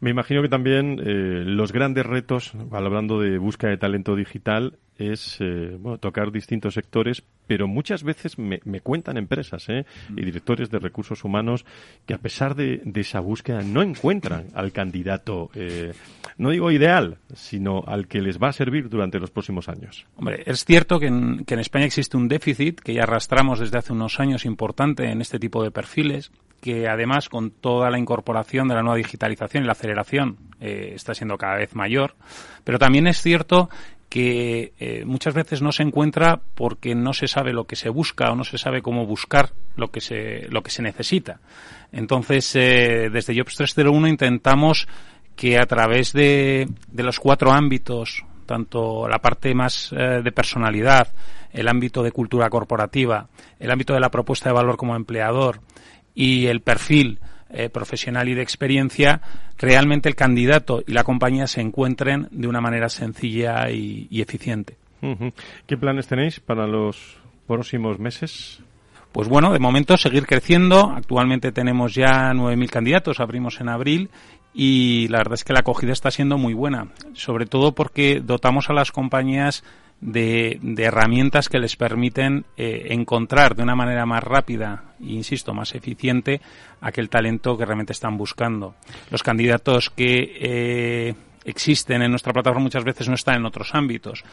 Me 0.00 0.10
imagino 0.10 0.42
que 0.42 0.48
también 0.48 1.00
eh, 1.00 1.42
los 1.44 1.72
grandes 1.72 2.06
retos, 2.06 2.52
hablando 2.70 3.20
de 3.20 3.38
búsqueda 3.38 3.70
de 3.70 3.76
talento 3.76 4.14
digital, 4.14 4.78
es 4.98 5.38
eh, 5.40 5.76
bueno, 5.78 5.98
tocar 5.98 6.30
distintos 6.30 6.74
sectores, 6.74 7.22
pero 7.46 7.66
muchas 7.66 8.02
veces 8.02 8.38
me, 8.38 8.60
cuentan 8.80 9.16
empresas 9.16 9.68
¿eh? 9.68 9.84
y 10.10 10.12
mm. 10.12 10.24
directores 10.24 10.70
de 10.70 10.78
recursos 10.78 11.24
humanos 11.24 11.64
que 12.06 12.14
a 12.14 12.18
pesar 12.18 12.54
de, 12.54 12.82
esa 12.94 13.20
búsqueda 13.20 13.62
no 13.62 13.82
encuentran 13.82 14.46
al 14.54 14.72
candidato, 14.72 15.50
eh, 15.54 15.92
no 16.38 16.50
digo 16.50 16.70
ideal, 16.70 17.18
sino 17.34 17.82
al 17.86 18.06
que 18.06 18.20
les 18.20 18.38
va 18.38 18.48
a 18.48 18.52
servir 18.52 18.88
durante 18.88 19.18
los 19.18 19.30
próximos 19.30 19.68
años. 19.68 20.06
Hombre, 20.16 20.42
es 20.46 20.64
cierto 20.64 20.98
que 20.98 21.06
en, 21.06 21.44
que 21.44 21.54
en 21.54 21.60
España 21.60 21.86
existe 21.86 22.16
un 22.16 22.28
déficit 22.28 22.80
que 22.80 22.94
ya 22.94 23.02
arrastramos 23.02 23.58
desde 23.58 23.78
hace 23.78 23.92
unos 23.92 24.20
años 24.20 24.44
importante 24.44 25.10
en 25.10 25.20
este 25.20 25.38
tipo 25.38 25.62
de 25.62 25.70
perfiles 25.70 26.30
que 26.60 26.88
además 26.88 27.28
con 27.28 27.50
toda 27.50 27.90
la 27.90 27.98
incorporación 27.98 28.68
de 28.68 28.74
la 28.74 28.80
nueva 28.80 28.96
digitalización 28.96 29.64
y 29.64 29.66
la 29.66 29.72
aceleración 29.72 30.38
está 30.60 31.12
siendo 31.12 31.36
cada 31.36 31.56
vez 31.56 31.74
mayor. 31.74 32.14
Pero 32.64 32.78
también 32.78 33.06
es 33.06 33.20
cierto 33.20 33.68
que 34.14 34.74
eh, 34.78 35.02
muchas 35.04 35.34
veces 35.34 35.60
no 35.60 35.72
se 35.72 35.82
encuentra 35.82 36.40
porque 36.54 36.94
no 36.94 37.12
se 37.12 37.26
sabe 37.26 37.52
lo 37.52 37.64
que 37.64 37.74
se 37.74 37.88
busca 37.88 38.30
o 38.30 38.36
no 38.36 38.44
se 38.44 38.58
sabe 38.58 38.80
cómo 38.80 39.06
buscar 39.06 39.50
lo 39.74 39.90
que 39.90 40.00
se, 40.00 40.46
lo 40.50 40.62
que 40.62 40.70
se 40.70 40.82
necesita. 40.82 41.40
Entonces, 41.90 42.54
eh, 42.54 43.10
desde 43.12 43.36
Jobs 43.36 43.56
301 43.56 44.06
intentamos 44.06 44.86
que 45.34 45.58
a 45.58 45.66
través 45.66 46.12
de, 46.12 46.68
de 46.92 47.02
los 47.02 47.18
cuatro 47.18 47.50
ámbitos, 47.50 48.24
tanto 48.46 49.08
la 49.08 49.18
parte 49.18 49.52
más 49.52 49.90
eh, 49.90 50.20
de 50.22 50.30
personalidad, 50.30 51.12
el 51.52 51.66
ámbito 51.66 52.00
de 52.04 52.12
cultura 52.12 52.48
corporativa, 52.48 53.26
el 53.58 53.72
ámbito 53.72 53.94
de 53.94 54.00
la 54.00 54.12
propuesta 54.12 54.48
de 54.48 54.54
valor 54.54 54.76
como 54.76 54.94
empleador 54.94 55.58
y 56.14 56.46
el 56.46 56.60
perfil 56.60 57.18
eh, 57.50 57.68
profesional 57.68 58.28
y 58.28 58.34
de 58.34 58.42
experiencia, 58.42 59.20
realmente 59.58 60.08
el 60.08 60.14
candidato 60.14 60.82
y 60.86 60.92
la 60.92 61.04
compañía 61.04 61.46
se 61.46 61.60
encuentren 61.60 62.28
de 62.30 62.48
una 62.48 62.60
manera 62.60 62.88
sencilla 62.88 63.70
y, 63.70 64.20
eficiente. 64.20 64.76
¿Qué 65.66 65.76
planes 65.76 66.06
tenéis 66.06 66.40
para 66.40 66.66
los 66.66 67.18
próximos 67.46 67.98
meses? 67.98 68.60
Pues 69.12 69.28
bueno, 69.28 69.52
de 69.52 69.58
momento 69.58 69.96
seguir 69.96 70.26
creciendo. 70.26 70.90
Actualmente 70.90 71.52
tenemos 71.52 71.94
ya 71.94 72.32
9.000 72.32 72.70
candidatos, 72.70 73.20
abrimos 73.20 73.60
en 73.60 73.68
abril 73.68 74.10
y 74.54 75.08
la 75.08 75.18
verdad 75.18 75.34
es 75.34 75.44
que 75.44 75.52
la 75.52 75.60
acogida 75.60 75.92
está 75.92 76.10
siendo 76.10 76.38
muy 76.38 76.54
buena, 76.54 76.88
sobre 77.12 77.46
todo 77.46 77.72
porque 77.72 78.20
dotamos 78.20 78.70
a 78.70 78.72
las 78.72 78.92
compañías 78.92 79.62
de, 80.00 80.60
herramientas 80.78 81.48
que 81.48 81.58
les 81.58 81.76
permiten 81.76 82.44
eh, 82.56 82.88
encontrar 82.90 83.54
de 83.54 83.62
una 83.62 83.74
manera 83.74 84.06
más 84.06 84.22
rápida 84.22 84.94
e, 85.00 85.12
insisto, 85.12 85.54
más 85.54 85.74
eficiente 85.74 86.40
aquel 86.80 87.08
talento 87.08 87.56
que 87.56 87.64
realmente 87.64 87.92
están 87.92 88.16
buscando. 88.16 88.74
Los 89.10 89.22
candidatos 89.22 89.90
que 89.90 90.36
eh, 90.40 91.14
existen 91.44 92.02
en 92.02 92.10
nuestra 92.10 92.32
plataforma 92.32 92.64
muchas 92.64 92.84
veces 92.84 93.08
no 93.08 93.14
están 93.14 93.36
en 93.36 93.46
otros 93.46 93.74
ámbitos 93.74 94.24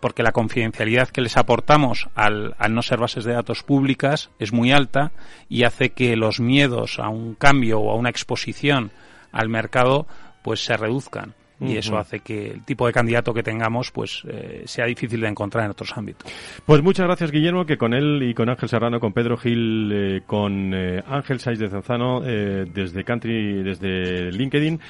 porque 0.00 0.22
la 0.22 0.32
confidencialidad 0.32 1.08
que 1.08 1.20
les 1.20 1.36
aportamos 1.36 2.08
al, 2.14 2.54
al, 2.58 2.74
no 2.74 2.82
ser 2.82 2.98
bases 2.98 3.24
de 3.24 3.34
datos 3.34 3.62
públicas 3.62 4.30
es 4.38 4.52
muy 4.52 4.72
alta 4.72 5.12
y 5.50 5.64
hace 5.64 5.90
que 5.90 6.16
los 6.16 6.40
miedos 6.40 6.98
a 6.98 7.08
un 7.08 7.34
cambio 7.34 7.80
o 7.80 7.90
a 7.90 7.96
una 7.96 8.08
exposición 8.08 8.90
al 9.32 9.50
mercado 9.50 10.06
pues 10.42 10.64
se 10.64 10.76
reduzcan 10.76 11.34
y 11.62 11.76
eso 11.76 11.98
hace 11.98 12.20
que 12.20 12.50
el 12.50 12.64
tipo 12.64 12.86
de 12.86 12.92
candidato 12.92 13.32
que 13.32 13.42
tengamos 13.42 13.90
pues 13.90 14.22
eh, 14.28 14.62
sea 14.66 14.86
difícil 14.86 15.20
de 15.20 15.28
encontrar 15.28 15.64
en 15.64 15.70
otros 15.70 15.96
ámbitos. 15.96 16.30
Pues 16.64 16.82
muchas 16.82 17.06
gracias 17.06 17.30
Guillermo, 17.30 17.66
que 17.66 17.78
con 17.78 17.94
él 17.94 18.22
y 18.22 18.34
con 18.34 18.48
Ángel 18.48 18.68
Serrano, 18.68 19.00
con 19.00 19.12
Pedro 19.12 19.36
Gil, 19.36 19.90
eh, 19.92 20.22
con 20.26 20.72
eh, 20.74 21.02
Ángel 21.06 21.40
Saiz 21.40 21.58
de 21.58 21.68
Zanzano 21.68 22.20
desde 22.20 23.04
Country, 23.04 23.62
desde 23.62 24.30
LinkedIn. 24.32 24.80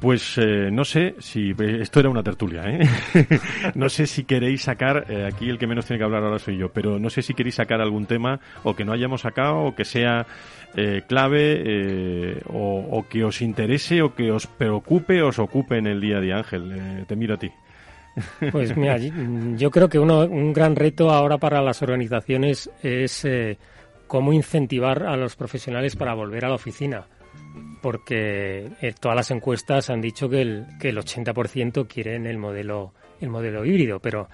Pues 0.00 0.40
no 0.72 0.86
sé 0.86 1.16
si 1.18 1.54
esto 1.58 2.00
era 2.00 2.08
una 2.08 2.22
tertulia, 2.22 2.62
¿eh? 2.64 2.88
no 3.74 3.90
sé 3.90 4.06
si 4.06 4.24
queréis 4.24 4.62
sacar 4.62 5.04
aquí 5.26 5.50
el 5.50 5.58
que 5.58 5.66
menos 5.66 5.84
tiene 5.84 5.98
que 5.98 6.04
hablar 6.04 6.24
ahora 6.24 6.38
soy 6.38 6.56
yo, 6.56 6.70
pero 6.70 6.98
no 6.98 7.10
sé 7.10 7.20
si 7.20 7.34
queréis 7.34 7.56
sacar 7.56 7.82
algún 7.82 8.06
tema 8.06 8.40
o 8.62 8.74
que 8.74 8.86
no 8.86 8.94
hayamos 8.94 9.20
sacado 9.20 9.58
o 9.58 9.74
que 9.74 9.84
sea 9.84 10.26
eh, 10.74 11.02
clave 11.06 11.62
eh, 11.64 12.42
o, 12.48 13.04
que 13.08 13.24
os 13.24 13.42
interese 13.42 14.00
o 14.00 14.14
que 14.14 14.32
os 14.32 14.46
preocupe, 14.46 15.20
os 15.22 15.38
ocupe 15.38 15.76
en 15.76 15.86
el 15.86 16.00
día 16.00 16.18
a 16.18 16.20
día, 16.20 16.36
Ángel. 16.36 16.72
Eh, 16.72 17.04
te 17.06 17.16
miro 17.16 17.34
a 17.34 17.38
ti. 17.38 17.50
Pues 18.50 18.76
mira, 18.76 18.96
yo 18.98 19.70
creo 19.70 19.88
que 19.88 19.98
uno, 19.98 20.20
un 20.20 20.52
gran 20.52 20.76
reto 20.76 21.10
ahora 21.10 21.38
para 21.38 21.60
las 21.60 21.82
organizaciones 21.82 22.70
es 22.82 23.26
cómo 24.06 24.32
incentivar 24.32 25.04
a 25.04 25.16
los 25.16 25.36
profesionales 25.36 25.96
para 25.96 26.14
volver 26.14 26.44
a 26.44 26.48
la 26.48 26.54
oficina. 26.54 27.06
Porque 27.82 28.70
todas 29.00 29.16
las 29.16 29.30
encuestas 29.30 29.90
han 29.90 30.00
dicho 30.00 30.28
que 30.28 30.40
el, 30.40 30.66
que 30.80 30.90
el 30.90 30.98
80% 30.98 31.86
quieren 31.86 32.26
el 32.26 32.38
modelo, 32.38 32.92
el 33.20 33.28
modelo 33.28 33.64
híbrido, 33.64 33.98
pero 33.98 34.28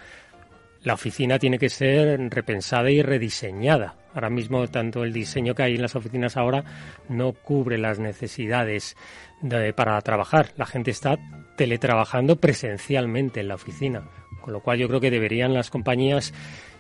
la 0.89 0.95
oficina 0.95 1.39
tiene 1.39 1.59
que 1.59 1.69
ser 1.69 2.19
repensada 2.31 2.91
y 2.91 3.03
rediseñada. 3.03 3.95
Ahora 4.15 4.31
mismo, 4.31 4.67
tanto 4.69 5.05
el 5.05 5.13
diseño 5.13 5.55
que 5.55 5.63
hay 5.63 5.75
en 5.75 5.83
las 5.83 5.95
oficinas 5.95 6.39
ahora 6.39 6.65
no 7.11 7.35
cubre 7.35 7.77
las 7.77 7.99
necesidades 7.99 8.97
para 9.77 10.01
trabajar. 10.01 10.53
La 10.57 10.65
gente 10.65 10.91
está 10.91 11.19
teletrabajando 11.59 12.37
presencialmente 12.37 13.41
en 13.41 13.49
la 13.49 13.57
oficina, 13.57 14.09
con 14.41 14.55
lo 14.55 14.61
cual 14.61 14.79
yo 14.79 14.89
creo 14.89 14.99
que 14.99 15.11
deberían 15.11 15.53
las 15.53 15.69
compañías 15.69 16.33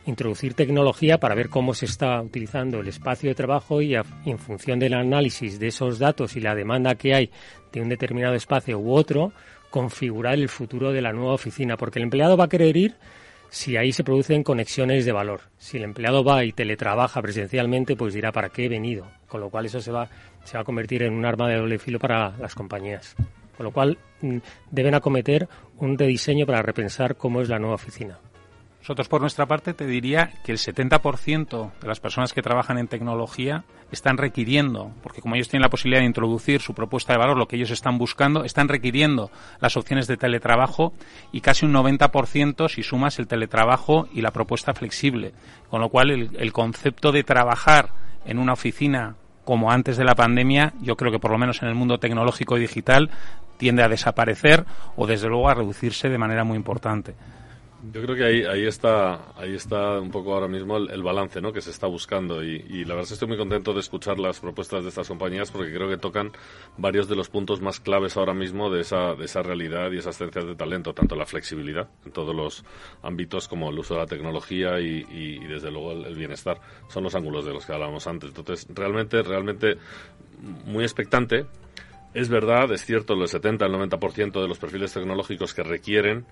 introducir 0.07 0.55
tecnología 0.55 1.21
para 1.21 1.35
ver 1.35 1.51
cómo 1.51 1.75
se 1.75 1.85
está 1.85 2.23
utilizando 2.23 2.81
el 2.81 2.89
espacio 2.89 3.29
de 3.29 3.35
trabajo 3.35 3.83
y 3.83 3.95
en 3.95 4.39
función 4.39 4.79
del 4.79 4.95
análisis 4.95 5.59
de 5.61 5.67
esos 5.67 5.99
datos 5.99 6.35
y 6.35 6.41
la 6.41 6.55
demanda 6.55 6.95
que 6.95 7.15
hay 7.15 7.31
de 7.75 7.83
un 7.83 7.91
determinado 7.91 8.37
espacio 8.37 8.79
u 8.79 8.95
otro, 8.95 9.35
configurar 9.69 10.37
el 10.37 10.49
futuro 10.49 10.93
de 10.93 11.03
la 11.03 11.13
nueva 11.13 11.35
oficina, 11.35 11.77
porque 11.77 11.99
el 11.99 12.05
empleado 12.05 12.39
va 12.39 12.45
a 12.45 12.49
querer 12.49 12.75
ir 12.75 12.95
si 13.51 13.77
ahí 13.77 13.93
se 13.93 14.05
producen 14.05 14.43
conexiones 14.43 15.05
de 15.05 15.13
valor. 15.13 15.41
Si 15.59 15.77
el 15.77 15.85
empleado 15.85 16.25
va 16.25 16.45
y 16.45 16.53
teletrabaja 16.53 17.23
presencialmente, 17.23 17.97
pues 17.97 18.15
dirá 18.15 18.33
para 18.33 18.51
qué 18.51 18.67
he 18.67 18.69
venido. 18.69 19.07
Con 19.27 19.41
lo 19.41 19.51
cual 19.51 19.67
eso 19.67 19.81
se 19.81 19.91
va, 19.91 20.09
se 20.45 20.57
va 20.57 20.63
a 20.63 20.65
convertir 20.65 21.03
en 21.03 21.15
un 21.15 21.25
arma 21.25 21.49
de 21.49 21.57
doble 21.57 21.79
filo 21.79 21.99
para 21.99 22.37
las 22.39 22.55
compañías. 22.55 23.15
Con 23.57 23.65
lo 23.65 23.73
cual 23.73 23.99
mm, 24.21 24.39
deben 24.71 24.95
acometer 24.95 25.49
un 25.79 25.99
rediseño 25.99 26.47
para 26.47 26.63
repensar 26.63 27.17
cómo 27.17 27.41
es 27.41 27.49
la 27.49 27.59
nueva 27.59 27.75
oficina. 27.75 28.19
Nosotros, 28.81 29.09
por 29.09 29.21
nuestra 29.21 29.47
parte, 29.47 29.75
te 29.75 29.87
diría 29.87 30.33
que 30.45 30.53
el 30.53 30.59
70% 30.59 31.73
de 31.81 31.89
las 31.89 32.01
personas 32.01 32.33
que 32.33 32.43
trabajan 32.43 32.79
en 32.79 32.89
tecnología 32.89 33.65
están 33.91 34.17
requiriendo, 34.17 34.93
porque 35.03 35.21
como 35.21 35.35
ellos 35.35 35.49
tienen 35.49 35.63
la 35.63 35.69
posibilidad 35.69 36.01
de 36.01 36.07
introducir 36.07 36.61
su 36.61 36.75
propuesta 36.75 37.13
de 37.13 37.19
valor, 37.19 37.37
lo 37.37 37.49
que 37.49 37.57
ellos 37.57 37.71
están 37.71 37.99
buscando, 37.99 38.45
están 38.45 38.69
requiriendo 38.69 39.31
las 39.61 39.77
opciones 39.77 40.07
de 40.07 40.17
teletrabajo 40.17 40.95
y 41.33 41.41
casi 41.41 41.67
un 41.67 41.75
90% 41.75 42.69
si 42.69 42.83
sumas 42.83 43.19
el 43.19 43.27
teletrabajo 43.27 44.09
y 44.13 44.23
la 44.23 44.31
propuesta 44.31 44.73
flexible. 44.75 45.35
Con 45.69 45.81
lo 45.81 45.91
cual, 45.91 46.11
el, 46.11 46.37
el 46.39 46.53
concepto 46.53 47.13
de 47.13 47.25
trabajar 47.25 47.91
en 48.25 48.39
una 48.39 48.53
oficina 48.55 49.17
como 49.45 49.73
antes 49.73 49.97
de 49.97 50.05
la 50.05 50.15
pandemia, 50.15 50.75
yo 50.81 50.97
creo 50.97 51.11
que 51.11 51.19
por 51.19 51.31
lo 51.31 51.39
menos 51.39 51.63
en 51.63 51.69
el 51.69 51.75
mundo 51.75 51.99
tecnológico 51.99 52.57
y 52.57 52.61
digital 52.61 53.11
tiende 53.57 53.83
a 53.83 53.89
desaparecer 53.89 54.65
o 54.97 55.07
desde 55.07 55.29
luego 55.29 55.49
a 55.49 55.55
reducirse 55.55 56.09
de 56.09 56.19
manera 56.19 56.45
muy 56.45 56.57
importante. 56.57 57.15
Yo 57.81 58.03
creo 58.03 58.17
que 58.17 58.25
ahí, 58.25 58.43
ahí 58.43 58.67
está 58.67 59.33
ahí 59.37 59.55
está 59.55 60.01
un 60.01 60.11
poco 60.11 60.35
ahora 60.35 60.49
mismo 60.49 60.79
el, 60.79 61.03
balance 61.03 61.41
¿no? 61.41 61.53
que 61.53 61.61
se 61.61 61.71
está 61.71 61.87
buscando 61.87 62.43
y, 62.43 62.57
y, 62.69 62.81
la 62.85 62.95
verdad 62.95 63.03
es 63.05 63.09
que 63.11 63.15
estoy 63.15 63.29
muy 63.29 63.37
contento 63.37 63.73
de 63.73 63.79
escuchar 63.79 64.19
las 64.19 64.41
propuestas 64.41 64.83
de 64.83 64.89
estas 64.89 65.07
compañías 65.07 65.53
porque 65.53 65.73
creo 65.73 65.89
que 65.89 65.97
tocan 65.97 66.33
varios 66.77 67.09
de 67.09 67.15
los 67.15 67.29
puntos 67.29 67.61
más 67.61 67.79
claves 67.79 68.17
ahora 68.17 68.35
mismo 68.35 68.69
de 68.69 68.81
esa, 68.81 69.15
de 69.15 69.27
esa 69.27 69.43
realidad 69.43 69.93
y 69.93 69.99
esas 69.99 70.17
ciencias 70.17 70.45
de 70.45 70.57
talento, 70.57 70.93
tanto 70.93 71.15
la 71.15 71.25
flexibilidad 71.25 71.89
en 72.05 72.11
todos 72.11 72.35
los 72.35 72.65
ámbitos 73.03 73.47
como 73.47 73.71
el 73.71 73.79
uso 73.79 73.95
de 73.95 74.01
la 74.01 74.07
tecnología 74.07 74.81
y, 74.81 75.39
desde 75.47 75.71
luego 75.71 75.93
el, 75.93 76.05
el, 76.07 76.17
bienestar. 76.17 76.61
Son 76.89 77.05
los 77.05 77.15
ángulos 77.15 77.45
de 77.45 77.53
los 77.53 77.65
que 77.65 77.73
hablábamos 77.73 78.09
antes. 78.09 78.31
Entonces, 78.31 78.67
realmente, 78.75 79.23
realmente 79.23 79.77
muy 80.67 80.83
expectante. 80.83 81.47
Es 82.15 82.29
verdad, 82.29 82.73
es 82.73 82.85
cierto, 82.85 83.15
el 83.15 83.29
70, 83.29 83.67
el 83.67 83.73
90% 83.73 84.43
de 84.43 84.49
los 84.49 84.59
perfiles 84.59 84.93
tecnológicos 84.93 85.55
que 85.55 85.63
requieren 85.63 86.27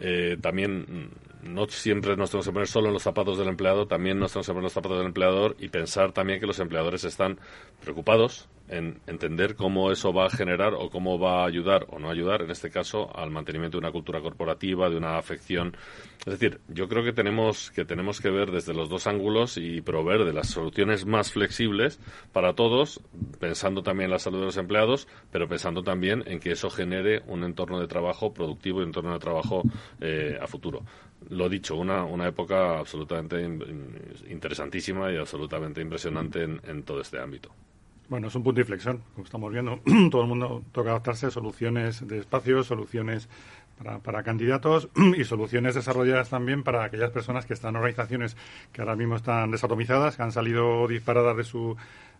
eh, 0.00 0.36
también 0.40 1.10
no 1.42 1.66
siempre 1.68 2.16
nos 2.16 2.30
tenemos 2.30 2.46
que 2.46 2.52
poner 2.52 2.68
solo 2.68 2.88
en 2.88 2.94
los 2.94 3.02
zapatos 3.02 3.38
del 3.38 3.48
empleado, 3.48 3.86
también 3.86 4.18
nos 4.18 4.32
tenemos 4.32 4.46
que 4.46 4.52
poner 4.52 4.60
en 4.60 4.64
los 4.64 4.72
zapatos 4.72 4.98
del 4.98 5.06
empleador 5.06 5.56
y 5.58 5.68
pensar 5.68 6.12
también 6.12 6.40
que 6.40 6.46
los 6.46 6.58
empleadores 6.58 7.04
están 7.04 7.38
preocupados 7.82 8.48
en 8.70 9.00
entender 9.06 9.56
cómo 9.56 9.90
eso 9.90 10.12
va 10.12 10.26
a 10.26 10.30
generar 10.30 10.74
o 10.74 10.90
cómo 10.90 11.18
va 11.18 11.42
a 11.42 11.46
ayudar 11.46 11.86
o 11.90 11.98
no 11.98 12.08
ayudar, 12.08 12.42
en 12.42 12.50
este 12.50 12.70
caso, 12.70 13.10
al 13.16 13.30
mantenimiento 13.30 13.76
de 13.76 13.86
una 13.86 13.92
cultura 13.92 14.20
corporativa, 14.20 14.88
de 14.88 14.96
una 14.96 15.18
afección. 15.18 15.76
Es 16.20 16.38
decir, 16.38 16.60
yo 16.68 16.88
creo 16.88 17.02
que 17.02 17.12
tenemos 17.12 17.70
que 17.72 17.84
tenemos 17.84 18.20
que 18.20 18.30
ver 18.30 18.50
desde 18.50 18.72
los 18.72 18.88
dos 18.88 19.06
ángulos 19.06 19.56
y 19.56 19.80
proveer 19.80 20.24
de 20.24 20.32
las 20.32 20.48
soluciones 20.48 21.04
más 21.04 21.32
flexibles 21.32 21.98
para 22.32 22.54
todos, 22.54 23.00
pensando 23.40 23.82
también 23.82 24.06
en 24.06 24.12
la 24.12 24.18
salud 24.18 24.38
de 24.38 24.46
los 24.46 24.56
empleados, 24.56 25.08
pero 25.32 25.48
pensando 25.48 25.82
también 25.82 26.22
en 26.26 26.38
que 26.38 26.52
eso 26.52 26.70
genere 26.70 27.22
un 27.26 27.42
entorno 27.42 27.80
de 27.80 27.88
trabajo 27.88 28.32
productivo 28.32 28.80
y 28.80 28.82
un 28.82 28.90
entorno 28.90 29.12
de 29.14 29.18
trabajo 29.18 29.62
eh, 30.00 30.38
a 30.40 30.46
futuro 30.46 30.82
lo 31.28 31.48
dicho, 31.48 31.76
una, 31.76 32.04
una 32.04 32.28
época 32.28 32.78
absolutamente 32.78 33.42
interesantísima 34.28 35.12
y 35.12 35.16
absolutamente 35.16 35.82
impresionante 35.82 36.42
en, 36.42 36.60
en, 36.66 36.82
todo 36.82 37.02
este 37.02 37.20
ámbito. 37.20 37.50
Bueno, 38.10 38.26
es 38.26 38.34
un 38.34 38.42
punto 38.42 38.56
de 38.56 38.62
inflexión, 38.62 39.04
como 39.14 39.24
estamos 39.24 39.52
viendo. 39.52 39.78
Todo 40.10 40.22
el 40.22 40.28
mundo 40.28 40.64
toca 40.72 40.90
adaptarse 40.90 41.26
a 41.26 41.30
soluciones 41.30 42.04
de 42.08 42.18
espacio, 42.18 42.64
soluciones 42.64 43.28
para, 43.78 44.00
para, 44.00 44.24
candidatos 44.24 44.88
y 45.16 45.22
soluciones 45.22 45.76
desarrolladas 45.76 46.28
también 46.28 46.64
para 46.64 46.82
aquellas 46.82 47.12
personas 47.12 47.46
que 47.46 47.54
están 47.54 47.70
en 47.70 47.76
organizaciones 47.76 48.36
que 48.72 48.82
ahora 48.82 48.96
mismo 48.96 49.14
están 49.14 49.52
desatomizadas, 49.52 50.16
que 50.16 50.24
han 50.24 50.32
salido 50.32 50.88
disparadas 50.88 51.36
de 51.36 51.44
su 51.44 51.76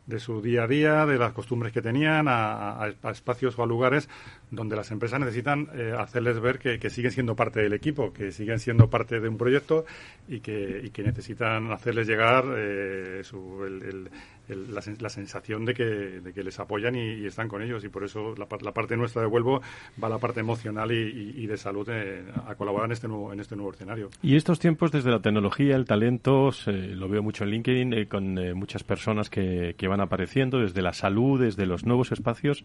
de 0.06 0.18
su 0.18 0.42
día 0.42 0.64
a 0.64 0.66
día, 0.66 1.06
de 1.06 1.18
las 1.18 1.32
costumbres 1.32 1.72
que 1.72 1.82
tenían, 1.82 2.26
a, 2.28 2.92
espacios 3.10 3.58
o 3.58 3.62
a 3.62 3.66
lugares 3.66 4.08
donde 4.50 4.76
las 4.76 4.90
empresas 4.90 5.20
necesitan 5.20 5.68
eh, 5.74 5.94
hacerles 5.96 6.40
ver 6.40 6.58
que, 6.58 6.78
que, 6.78 6.90
siguen 6.90 7.12
siendo 7.12 7.36
parte 7.36 7.60
del 7.60 7.72
equipo, 7.72 8.12
que 8.12 8.32
siguen 8.32 8.58
siendo 8.58 8.90
parte 8.90 9.20
de 9.20 9.28
un 9.28 9.38
proyecto 9.38 9.84
y 10.28 10.40
que, 10.40 10.80
y 10.84 10.90
que 10.90 11.02
necesitan 11.02 11.70
hacerles 11.70 12.06
llegar 12.06 12.44
eh, 12.56 13.20
su, 13.22 13.64
el, 13.64 13.82
el, 13.82 14.10
el, 14.50 14.74
la, 14.74 14.82
la, 14.98 15.08
sensación 15.08 15.64
de 15.64 15.74
que, 15.74 16.42
les 16.42 16.60
apoyan 16.60 16.94
y, 16.94 17.26
están 17.26 17.48
con 17.48 17.62
ellos. 17.62 17.84
Y 17.84 17.88
por 17.88 18.04
eso 18.04 18.34
la, 18.36 18.46
la, 18.60 18.72
parte 18.72 18.96
nuestra 18.96 19.22
de 19.22 19.28
Vuelvo 19.28 19.60
va 20.02 20.08
a 20.08 20.10
la 20.10 20.18
parte 20.18 20.40
emocional 20.40 20.92
y, 20.92 21.46
de 21.46 21.56
salud 21.56 21.88
eh, 21.90 22.24
a 22.46 22.54
colaborar 22.54 22.86
en 22.86 22.92
este, 22.92 23.08
nuevo, 23.08 23.32
en 23.32 23.40
este 23.40 23.56
nuevo 23.56 23.72
escenario. 23.72 24.10
Y 24.22 24.36
estos 24.36 24.58
tiempos, 24.58 24.92
desde 24.92 25.10
la 25.10 25.20
tecnología, 25.20 25.76
el 25.76 25.84
talento, 25.84 26.52
se, 26.52 26.72
lo 26.72 27.08
veo 27.08 27.22
mucho 27.22 27.44
en 27.44 27.50
LinkedIn, 27.50 27.92
eh, 27.92 28.08
con 28.08 28.38
eh, 28.38 28.54
muchas 28.54 28.84
personas 28.84 29.30
que, 29.30 29.74
que 29.76 29.88
van 29.88 30.00
apareciendo, 30.00 30.58
desde 30.58 30.82
la 30.82 30.92
salud, 30.92 31.40
desde 31.40 31.66
los 31.66 31.84
nuevos 31.84 32.12
espacios 32.12 32.64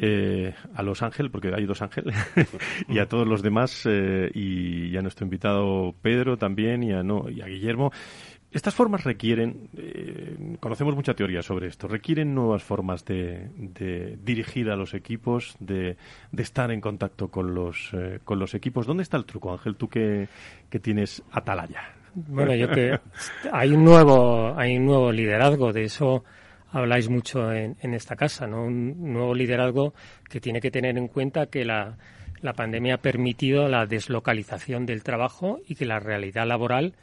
eh, 0.00 0.54
a 0.74 0.82
Los 0.82 1.02
Ángeles, 1.02 1.32
porque 1.32 1.52
hay 1.52 1.66
dos 1.66 1.82
Ángeles, 1.82 2.14
y 2.88 2.98
a 2.98 3.06
todos 3.06 3.26
los 3.26 3.42
demás, 3.42 3.82
eh, 3.86 4.30
y, 4.32 4.86
y, 4.90 4.96
a 4.96 5.02
nuestro 5.02 5.24
invitado 5.24 5.94
Pedro 6.00 6.36
también, 6.36 6.82
y 6.82 6.92
a, 6.92 7.02
no, 7.02 7.28
y 7.28 7.40
a 7.40 7.46
Guillermo. 7.46 7.90
Estas 8.50 8.74
formas 8.74 9.04
requieren, 9.04 9.68
eh, 9.76 10.56
conocemos 10.58 10.94
mucha 10.94 11.12
teoría 11.12 11.42
sobre 11.42 11.66
esto, 11.66 11.86
requieren 11.86 12.34
nuevas 12.34 12.62
formas 12.62 13.04
de, 13.04 13.50
de 13.56 14.16
dirigir 14.22 14.70
a 14.70 14.76
los 14.76 14.94
equipos, 14.94 15.54
de, 15.60 15.96
de, 16.32 16.42
estar 16.42 16.70
en 16.70 16.80
contacto 16.80 17.28
con 17.28 17.54
los, 17.54 17.90
eh, 17.92 18.20
con 18.24 18.38
los 18.38 18.54
equipos. 18.54 18.86
¿Dónde 18.86 19.02
está 19.02 19.18
el 19.18 19.26
truco, 19.26 19.52
Ángel? 19.52 19.76
Tú 19.76 19.88
que, 19.88 20.28
que 20.70 20.80
tienes 20.80 21.22
atalaya. 21.30 21.92
Bueno, 22.14 22.54
yo 22.54 22.70
que 22.70 22.98
hay 23.52 23.70
un 23.70 23.84
nuevo, 23.84 24.54
hay 24.56 24.78
un 24.78 24.86
nuevo 24.86 25.12
liderazgo, 25.12 25.74
de 25.74 25.84
eso 25.84 26.24
habláis 26.72 27.10
mucho 27.10 27.52
en, 27.52 27.76
en, 27.82 27.92
esta 27.92 28.16
casa, 28.16 28.46
¿no? 28.46 28.64
Un 28.64 29.12
nuevo 29.12 29.34
liderazgo 29.34 29.92
que 30.28 30.40
tiene 30.40 30.62
que 30.62 30.70
tener 30.70 30.96
en 30.96 31.08
cuenta 31.08 31.46
que 31.46 31.66
la, 31.66 31.98
la 32.40 32.54
pandemia 32.54 32.94
ha 32.94 32.98
permitido 33.02 33.68
la 33.68 33.84
deslocalización 33.84 34.86
del 34.86 35.02
trabajo 35.02 35.60
y 35.66 35.74
que 35.74 35.84
la 35.84 36.00
realidad 36.00 36.46
laboral 36.46 36.94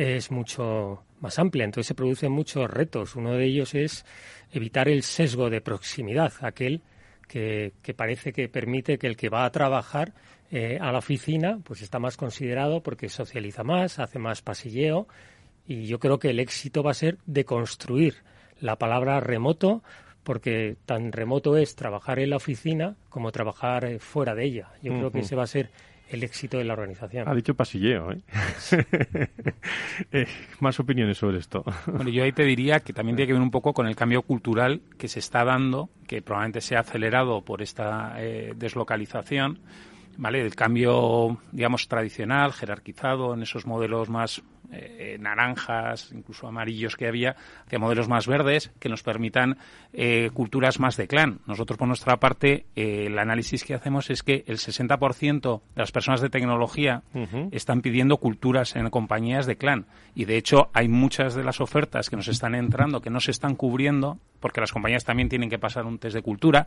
es 0.00 0.30
mucho 0.30 1.02
más 1.20 1.38
amplia. 1.38 1.64
Entonces 1.64 1.88
se 1.88 1.94
producen 1.94 2.32
muchos 2.32 2.70
retos. 2.70 3.16
Uno 3.16 3.34
de 3.34 3.44
ellos 3.44 3.74
es 3.74 4.04
evitar 4.50 4.88
el 4.88 5.02
sesgo 5.02 5.50
de 5.50 5.60
proximidad, 5.60 6.32
aquel 6.40 6.82
que, 7.28 7.74
que 7.82 7.94
parece 7.94 8.32
que 8.32 8.48
permite 8.48 8.98
que 8.98 9.06
el 9.06 9.16
que 9.16 9.28
va 9.28 9.44
a 9.44 9.52
trabajar 9.52 10.14
eh, 10.50 10.78
a 10.80 10.90
la 10.90 10.98
oficina 10.98 11.60
pues 11.62 11.80
está 11.80 12.00
más 12.00 12.16
considerado 12.16 12.82
porque 12.82 13.08
socializa 13.08 13.62
más, 13.62 14.00
hace 14.00 14.18
más 14.18 14.42
pasilleo 14.42 15.06
y 15.64 15.86
yo 15.86 16.00
creo 16.00 16.18
que 16.18 16.30
el 16.30 16.40
éxito 16.40 16.82
va 16.82 16.90
a 16.90 16.94
ser 16.94 17.18
de 17.26 17.44
construir 17.44 18.16
la 18.58 18.76
palabra 18.76 19.20
remoto 19.20 19.84
porque 20.24 20.76
tan 20.86 21.12
remoto 21.12 21.56
es 21.56 21.76
trabajar 21.76 22.18
en 22.18 22.30
la 22.30 22.36
oficina 22.36 22.96
como 23.10 23.30
trabajar 23.30 23.84
eh, 23.84 23.98
fuera 24.00 24.34
de 24.34 24.44
ella. 24.44 24.70
Yo 24.82 24.90
uh 24.92 24.96
-huh. 24.96 24.98
creo 24.98 25.12
que 25.12 25.20
ese 25.20 25.36
va 25.36 25.44
a 25.44 25.46
ser 25.46 25.70
el 26.10 26.24
éxito 26.24 26.58
de 26.58 26.64
la 26.64 26.72
organización. 26.72 27.28
Ha 27.28 27.34
dicho 27.34 27.54
pasilleo, 27.54 28.12
¿eh? 28.12 28.20
eh, 30.12 30.26
más 30.58 30.78
opiniones 30.80 31.18
sobre 31.18 31.38
esto. 31.38 31.64
Bueno, 31.86 32.10
yo 32.10 32.24
ahí 32.24 32.32
te 32.32 32.44
diría 32.44 32.80
que 32.80 32.92
también 32.92 33.16
tiene 33.16 33.28
que 33.28 33.32
ver 33.34 33.42
un 33.42 33.50
poco 33.50 33.72
con 33.72 33.86
el 33.86 33.94
cambio 33.94 34.22
cultural 34.22 34.82
que 34.98 35.08
se 35.08 35.20
está 35.20 35.44
dando, 35.44 35.88
que 36.06 36.20
probablemente 36.20 36.60
se 36.60 36.76
ha 36.76 36.80
acelerado 36.80 37.42
por 37.42 37.62
esta 37.62 38.14
eh, 38.18 38.54
deslocalización, 38.56 39.60
¿vale? 40.18 40.40
El 40.40 40.54
cambio, 40.56 41.38
digamos, 41.52 41.86
tradicional, 41.86 42.52
jerarquizado 42.52 43.32
en 43.34 43.42
esos 43.42 43.64
modelos 43.66 44.08
más 44.08 44.42
eh, 44.72 45.16
naranjas, 45.20 46.12
incluso 46.12 46.46
amarillos 46.46 46.96
que 46.96 47.06
había, 47.06 47.36
hacia 47.66 47.78
modelos 47.78 48.08
más 48.08 48.26
verdes 48.26 48.70
que 48.78 48.88
nos 48.88 49.02
permitan 49.02 49.58
eh, 49.92 50.30
culturas 50.32 50.80
más 50.80 50.96
de 50.96 51.08
clan. 51.08 51.40
Nosotros, 51.46 51.78
por 51.78 51.88
nuestra 51.88 52.18
parte, 52.18 52.66
eh, 52.76 53.06
el 53.06 53.18
análisis 53.18 53.64
que 53.64 53.74
hacemos 53.74 54.10
es 54.10 54.22
que 54.22 54.44
el 54.46 54.58
60% 54.58 55.60
de 55.74 55.80
las 55.80 55.92
personas 55.92 56.20
de 56.20 56.30
tecnología 56.30 57.02
uh 57.14 57.18
-huh. 57.18 57.48
están 57.52 57.80
pidiendo 57.82 58.18
culturas 58.18 58.76
en 58.76 58.88
compañías 58.90 59.46
de 59.46 59.56
clan. 59.56 59.86
Y, 60.14 60.24
de 60.24 60.36
hecho, 60.36 60.70
hay 60.72 60.88
muchas 60.88 61.34
de 61.34 61.44
las 61.44 61.60
ofertas 61.60 62.10
que 62.10 62.16
nos 62.16 62.28
están 62.28 62.54
entrando 62.54 63.00
que 63.00 63.10
no 63.10 63.20
se 63.20 63.30
están 63.30 63.56
cubriendo 63.56 64.18
porque 64.40 64.60
las 64.60 64.72
compañías 64.72 65.04
también 65.04 65.28
tienen 65.28 65.50
que 65.50 65.58
pasar 65.58 65.86
un 65.86 65.98
test 65.98 66.14
de 66.14 66.22
cultura, 66.22 66.66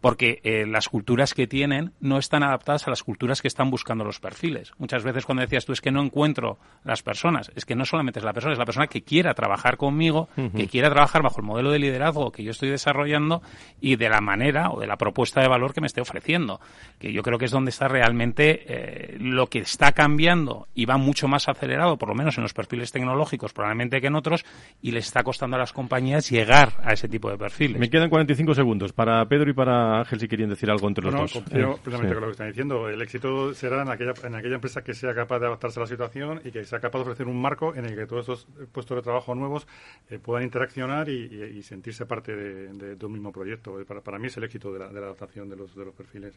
porque 0.00 0.40
eh, 0.44 0.66
las 0.66 0.88
culturas 0.88 1.34
que 1.34 1.46
tienen 1.46 1.92
no 2.00 2.18
están 2.18 2.42
adaptadas 2.42 2.86
a 2.86 2.90
las 2.90 3.02
culturas 3.02 3.40
que 3.40 3.48
están 3.48 3.70
buscando 3.70 4.04
los 4.04 4.20
perfiles. 4.20 4.72
Muchas 4.78 5.04
veces 5.04 5.24
cuando 5.24 5.42
decías 5.42 5.64
tú 5.64 5.72
es 5.72 5.80
que 5.80 5.90
no 5.90 6.02
encuentro 6.02 6.58
las 6.84 7.02
personas, 7.02 7.50
es 7.54 7.64
que 7.64 7.74
no 7.74 7.84
solamente 7.84 8.18
es 8.18 8.24
la 8.24 8.32
persona, 8.32 8.52
es 8.52 8.58
la 8.58 8.64
persona 8.64 8.86
que 8.86 9.02
quiera 9.02 9.34
trabajar 9.34 9.76
conmigo, 9.76 10.28
uh 10.36 10.42
-huh. 10.42 10.52
que 10.52 10.66
quiera 10.68 10.90
trabajar 10.90 11.22
bajo 11.22 11.40
el 11.40 11.46
modelo 11.46 11.70
de 11.70 11.78
liderazgo 11.78 12.32
que 12.32 12.42
yo 12.42 12.50
estoy 12.50 12.70
desarrollando 12.70 13.42
y 13.80 13.96
de 13.96 14.08
la 14.08 14.20
manera 14.20 14.70
o 14.70 14.80
de 14.80 14.86
la 14.86 14.96
propuesta 14.96 15.40
de 15.40 15.48
valor 15.48 15.72
que 15.72 15.80
me 15.80 15.86
esté 15.86 16.00
ofreciendo. 16.00 16.60
Que 16.98 17.12
yo 17.12 17.22
creo 17.22 17.38
que 17.38 17.46
es 17.46 17.50
donde 17.50 17.70
está 17.70 17.88
realmente 17.88 18.64
eh, 18.66 19.16
lo 19.18 19.46
que 19.46 19.60
está 19.60 19.92
cambiando 19.92 20.68
y 20.74 20.86
va 20.86 20.96
mucho 20.96 21.28
más 21.28 21.48
acelerado, 21.48 21.96
por 21.96 22.08
lo 22.08 22.14
menos 22.14 22.36
en 22.38 22.42
los 22.42 22.54
perfiles 22.54 22.92
tecnológicos, 22.92 23.52
probablemente 23.52 24.00
que 24.00 24.06
en 24.08 24.16
otros, 24.16 24.44
y 24.80 24.90
les 24.92 25.06
está 25.06 25.22
costando 25.22 25.56
a 25.56 25.60
las 25.60 25.72
compañías 25.72 26.30
llegar 26.30 26.74
a 26.84 26.92
ese 26.92 27.08
tipo 27.12 27.30
de 27.30 27.38
perfiles. 27.38 27.78
Me 27.78 27.88
quedan 27.88 28.10
45 28.10 28.54
segundos 28.54 28.92
para 28.92 29.24
Pedro 29.26 29.50
y 29.50 29.54
para 29.54 30.00
Ángel 30.00 30.18
si 30.18 30.26
querían 30.26 30.50
decir 30.50 30.70
algo 30.70 30.88
entre 30.88 31.04
los 31.04 31.14
dos. 31.14 31.34
No, 31.52 31.76
precisamente 31.76 32.14
con 32.14 32.20
lo 32.22 32.26
que 32.26 32.32
están 32.32 32.48
diciendo. 32.48 32.88
El 32.88 33.00
éxito 33.00 33.54
será 33.54 33.82
en 33.82 33.88
aquella, 33.88 34.14
en 34.24 34.34
aquella 34.34 34.56
empresa 34.56 34.82
que 34.82 34.94
sea 34.94 35.14
capaz 35.14 35.38
de 35.38 35.46
adaptarse 35.46 35.78
a 35.78 35.82
la 35.82 35.86
situación 35.86 36.40
y 36.44 36.50
que 36.50 36.64
sea 36.64 36.80
capaz 36.80 36.98
de 36.98 37.02
ofrecer 37.02 37.28
un 37.28 37.40
marco 37.40 37.74
en 37.74 37.84
el 37.84 37.94
que 37.94 38.06
todos 38.06 38.24
esos 38.24 38.46
puestos 38.72 38.96
de 38.96 39.02
trabajo 39.02 39.34
nuevos 39.34 39.68
eh, 40.10 40.18
puedan 40.18 40.42
interaccionar 40.42 41.08
y, 41.08 41.62
sentirse 41.62 42.06
parte 42.06 42.34
de, 42.34 43.06
un 43.06 43.12
mismo 43.12 43.30
proyecto. 43.30 43.78
Para, 43.86 44.00
para 44.00 44.18
mí 44.18 44.26
es 44.26 44.36
el 44.36 44.44
éxito 44.44 44.72
de 44.72 44.80
la, 44.80 44.88
de 44.88 45.00
la 45.00 45.06
adaptación 45.06 45.48
de 45.48 45.56
los, 45.56 45.76
de 45.76 45.84
los 45.84 45.94
perfiles. 45.94 46.34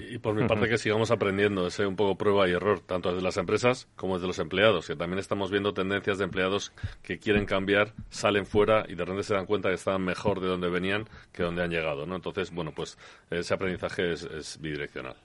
Y 0.00 0.18
por 0.18 0.34
mi 0.34 0.46
parte 0.46 0.68
que 0.68 0.78
sigamos 0.78 1.10
aprendiendo, 1.10 1.66
ese 1.66 1.86
un 1.86 1.96
poco 1.96 2.16
prueba 2.16 2.48
y 2.48 2.52
error, 2.52 2.80
tanto 2.80 3.10
desde 3.10 3.22
las 3.22 3.36
empresas 3.36 3.88
como 3.96 4.14
desde 4.14 4.26
los 4.26 4.38
empleados, 4.38 4.86
que 4.86 4.96
también 4.96 5.18
estamos 5.18 5.50
viendo 5.50 5.74
tendencias 5.74 6.18
de 6.18 6.24
empleados 6.24 6.72
que 7.02 7.18
quieren 7.18 7.46
cambiar, 7.46 7.92
salen 8.10 8.46
fuera 8.46 8.84
y 8.88 8.94
de 8.94 9.04
repente 9.04 9.24
se 9.24 9.34
dan 9.34 9.46
cuenta 9.46 9.68
que 9.68 9.74
están 9.74 10.02
mejor 10.02 10.40
de 10.40 10.48
donde 10.48 10.68
venían 10.68 11.08
que 11.32 11.42
donde 11.42 11.62
han 11.62 11.70
llegado, 11.70 12.06
¿no? 12.06 12.16
Entonces, 12.16 12.50
bueno, 12.50 12.72
pues 12.74 12.98
ese 13.30 13.54
aprendizaje 13.54 14.12
es 14.12 14.58
bidireccional. 14.60 15.16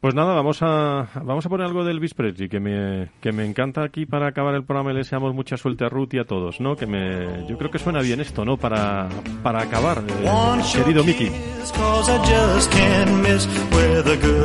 Pues 0.00 0.14
nada, 0.14 0.34
vamos 0.34 0.58
a, 0.62 1.08
vamos 1.22 1.46
a 1.46 1.48
poner 1.48 1.66
algo 1.66 1.84
del 1.84 1.96
Elvis 1.96 2.14
que 2.50 2.60
me, 2.60 3.08
que 3.20 3.32
me 3.32 3.44
encanta 3.44 3.82
aquí 3.82 4.06
para 4.06 4.28
acabar 4.28 4.54
el 4.54 4.64
programa 4.64 4.90
y 4.90 4.94
le 4.94 4.98
deseamos 5.00 5.34
mucha 5.34 5.56
suerte 5.56 5.84
a 5.84 5.88
Ruth 5.88 6.14
y 6.14 6.18
a 6.18 6.24
todos, 6.24 6.60
¿no? 6.60 6.76
Que 6.76 6.86
me, 6.86 7.46
yo 7.48 7.56
creo 7.56 7.70
que 7.70 7.78
suena 7.78 8.00
bien 8.00 8.20
esto, 8.20 8.44
¿no? 8.44 8.56
Para, 8.56 9.08
para 9.42 9.62
acabar, 9.62 9.98
eh, 9.98 10.62
querido 10.74 11.04
Mickey. 11.04 11.30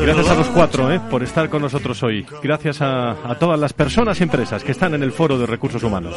Gracias 0.01 0.29
a 0.29 0.35
los 0.35 0.47
cuatro, 0.47 0.91
¿eh? 0.91 1.01
Por 1.09 1.23
estar 1.23 1.49
con 1.49 1.61
nosotros 1.61 2.01
hoy. 2.03 2.25
Gracias 2.41 2.81
a, 2.81 3.15
todas 3.39 3.59
las 3.59 3.73
personas 3.73 4.19
y 4.19 4.23
empresas 4.23 4.63
que 4.63 4.71
están 4.71 4.93
en 4.93 5.03
el 5.03 5.11
Foro 5.11 5.37
de 5.37 5.45
Recursos 5.45 5.83
Humanos. 5.83 6.15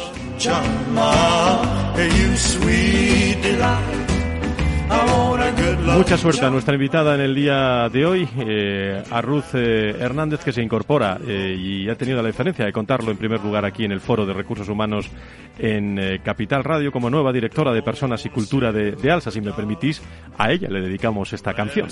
Mucha 5.81 6.17
suerte 6.17 6.45
a 6.45 6.49
nuestra 6.49 6.73
invitada 6.73 7.15
en 7.15 7.21
el 7.21 7.35
día 7.35 7.89
de 7.89 8.05
hoy, 8.05 8.27
eh, 8.39 9.03
a 9.09 9.21
Ruth 9.21 9.53
eh, 9.53 9.95
Hernández, 9.99 10.43
que 10.43 10.51
se 10.51 10.61
incorpora 10.61 11.19
eh, 11.25 11.55
y 11.57 11.89
ha 11.89 11.95
tenido 11.95 12.21
la 12.21 12.27
diferencia 12.27 12.65
de 12.65 12.71
contarlo 12.71 13.11
en 13.11 13.17
primer 13.17 13.41
lugar 13.41 13.65
aquí 13.65 13.85
en 13.85 13.91
el 13.91 13.99
Foro 13.99 14.25
de 14.25 14.33
Recursos 14.33 14.67
Humanos 14.69 15.09
en 15.57 16.19
Capital 16.23 16.63
Radio 16.63 16.91
como 16.91 17.09
nueva 17.09 17.31
directora 17.31 17.71
de 17.71 17.81
Personas 17.83 18.25
y 18.25 18.29
Cultura 18.29 18.71
de, 18.71 18.93
de 18.93 19.11
Alsa. 19.11 19.31
Si 19.31 19.41
me 19.41 19.53
permitís, 19.53 20.01
a 20.37 20.51
ella 20.51 20.67
le 20.69 20.81
dedicamos 20.81 21.31
esta 21.33 21.53
canción. 21.53 21.87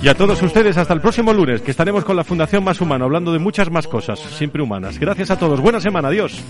Y 0.00 0.08
a 0.08 0.14
todos 0.14 0.40
ustedes 0.42 0.76
hasta 0.76 0.94
el 0.94 1.00
próximo 1.00 1.32
lunes, 1.32 1.60
que 1.60 1.72
estaremos 1.72 2.04
con 2.04 2.14
la 2.14 2.22
Fundación 2.22 2.62
Más 2.62 2.80
Humano 2.80 3.04
hablando 3.04 3.32
de 3.32 3.40
muchas 3.40 3.70
más 3.70 3.88
cosas, 3.88 4.20
siempre 4.20 4.62
humanas. 4.62 4.98
Gracias 4.98 5.30
a 5.30 5.38
todos. 5.38 5.60
Buena 5.60 5.80
semana. 5.80 6.08
Adiós. 6.08 6.40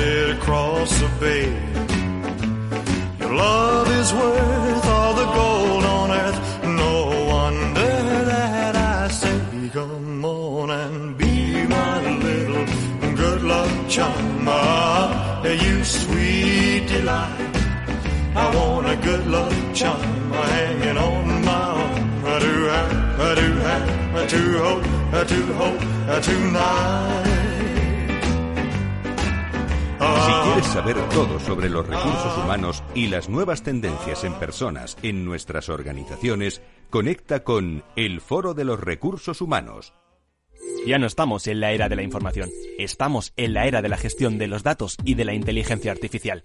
It 0.00 0.36
across 0.36 0.90
the 1.00 1.08
bay. 1.20 1.46
Your 3.20 3.34
love 3.34 3.88
is 4.00 4.12
worth 4.12 4.86
all 4.86 5.14
the 5.14 5.28
gold 5.40 5.84
on 5.84 6.10
earth. 6.10 6.40
No 6.64 6.94
wonder 7.34 7.94
that 8.32 8.74
I 8.76 9.08
say, 9.08 9.70
come 9.72 10.24
on 10.24 10.70
and 10.70 11.16
be 11.18 11.66
my 11.66 11.94
little 12.26 12.66
good 13.16 13.42
luck 13.42 13.88
charm. 13.88 14.46
Ah, 14.48 15.42
you 15.44 15.84
sweet 15.84 16.86
delight. 16.88 17.56
I 18.34 18.54
want 18.56 18.86
a 18.88 18.96
good 18.96 19.26
luck 19.26 19.54
charm 19.74 20.32
hanging 20.32 20.96
on 20.96 21.44
my 21.44 21.68
arm. 21.82 22.24
I 22.24 22.38
do 22.38 22.54
have, 22.74 23.20
I 23.20 23.34
do 23.34 23.48
have, 23.68 24.16
I 24.16 24.26
do 24.26 24.42
hope, 24.64 24.84
I 25.20 25.24
do 25.24 25.40
hope, 25.60 25.82
I 26.08 26.20
tonight. 26.20 27.37
Si 30.26 30.32
quieres 30.44 30.66
saber 30.66 30.96
todo 31.10 31.38
sobre 31.38 31.68
los 31.68 31.86
recursos 31.86 32.36
humanos 32.38 32.82
y 32.94 33.06
las 33.06 33.28
nuevas 33.28 33.62
tendencias 33.62 34.24
en 34.24 34.34
personas 34.34 34.96
en 35.02 35.24
nuestras 35.24 35.68
organizaciones, 35.68 36.60
conecta 36.90 37.44
con 37.44 37.84
el 37.94 38.20
Foro 38.20 38.54
de 38.54 38.64
los 38.64 38.80
Recursos 38.80 39.40
Humanos. 39.40 39.92
Ya 40.86 40.98
no 40.98 41.06
estamos 41.06 41.46
en 41.46 41.60
la 41.60 41.72
era 41.72 41.88
de 41.88 41.96
la 41.96 42.02
información, 42.02 42.50
estamos 42.78 43.32
en 43.36 43.54
la 43.54 43.66
era 43.66 43.80
de 43.80 43.88
la 43.88 43.96
gestión 43.96 44.38
de 44.38 44.48
los 44.48 44.62
datos 44.62 44.96
y 45.04 45.14
de 45.14 45.24
la 45.24 45.34
inteligencia 45.34 45.92
artificial. 45.92 46.44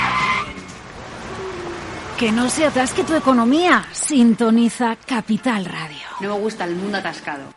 Que 2.21 2.31
no 2.31 2.51
se 2.51 2.67
atasque 2.67 3.03
tu 3.03 3.15
economía. 3.15 3.83
Sintoniza 3.93 4.95
Capital 5.07 5.65
Radio. 5.65 6.05
No 6.19 6.35
me 6.35 6.39
gusta 6.39 6.65
el 6.65 6.75
mundo 6.75 6.99
atascado. 6.99 7.51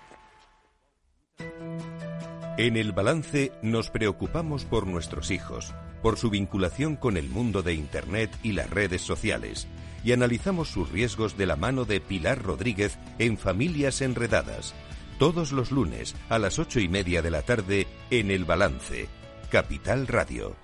En 2.56 2.78
el 2.78 2.92
balance 2.92 3.52
nos 3.60 3.90
preocupamos 3.90 4.64
por 4.64 4.86
nuestros 4.86 5.30
hijos, 5.30 5.74
por 6.00 6.16
su 6.16 6.30
vinculación 6.30 6.96
con 6.96 7.18
el 7.18 7.28
mundo 7.28 7.62
de 7.62 7.74
Internet 7.74 8.30
y 8.42 8.52
las 8.52 8.70
redes 8.70 9.02
sociales, 9.02 9.68
y 10.02 10.12
analizamos 10.12 10.68
sus 10.70 10.90
riesgos 10.90 11.36
de 11.36 11.44
la 11.44 11.56
mano 11.56 11.84
de 11.84 12.00
Pilar 12.00 12.42
Rodríguez 12.42 12.98
en 13.18 13.36
Familias 13.36 14.00
Enredadas, 14.00 14.72
todos 15.18 15.52
los 15.52 15.72
lunes 15.72 16.16
a 16.30 16.38
las 16.38 16.58
ocho 16.58 16.80
y 16.80 16.88
media 16.88 17.20
de 17.20 17.30
la 17.30 17.42
tarde 17.42 17.86
en 18.10 18.30
el 18.30 18.46
balance, 18.46 19.08
Capital 19.50 20.06
Radio. 20.06 20.63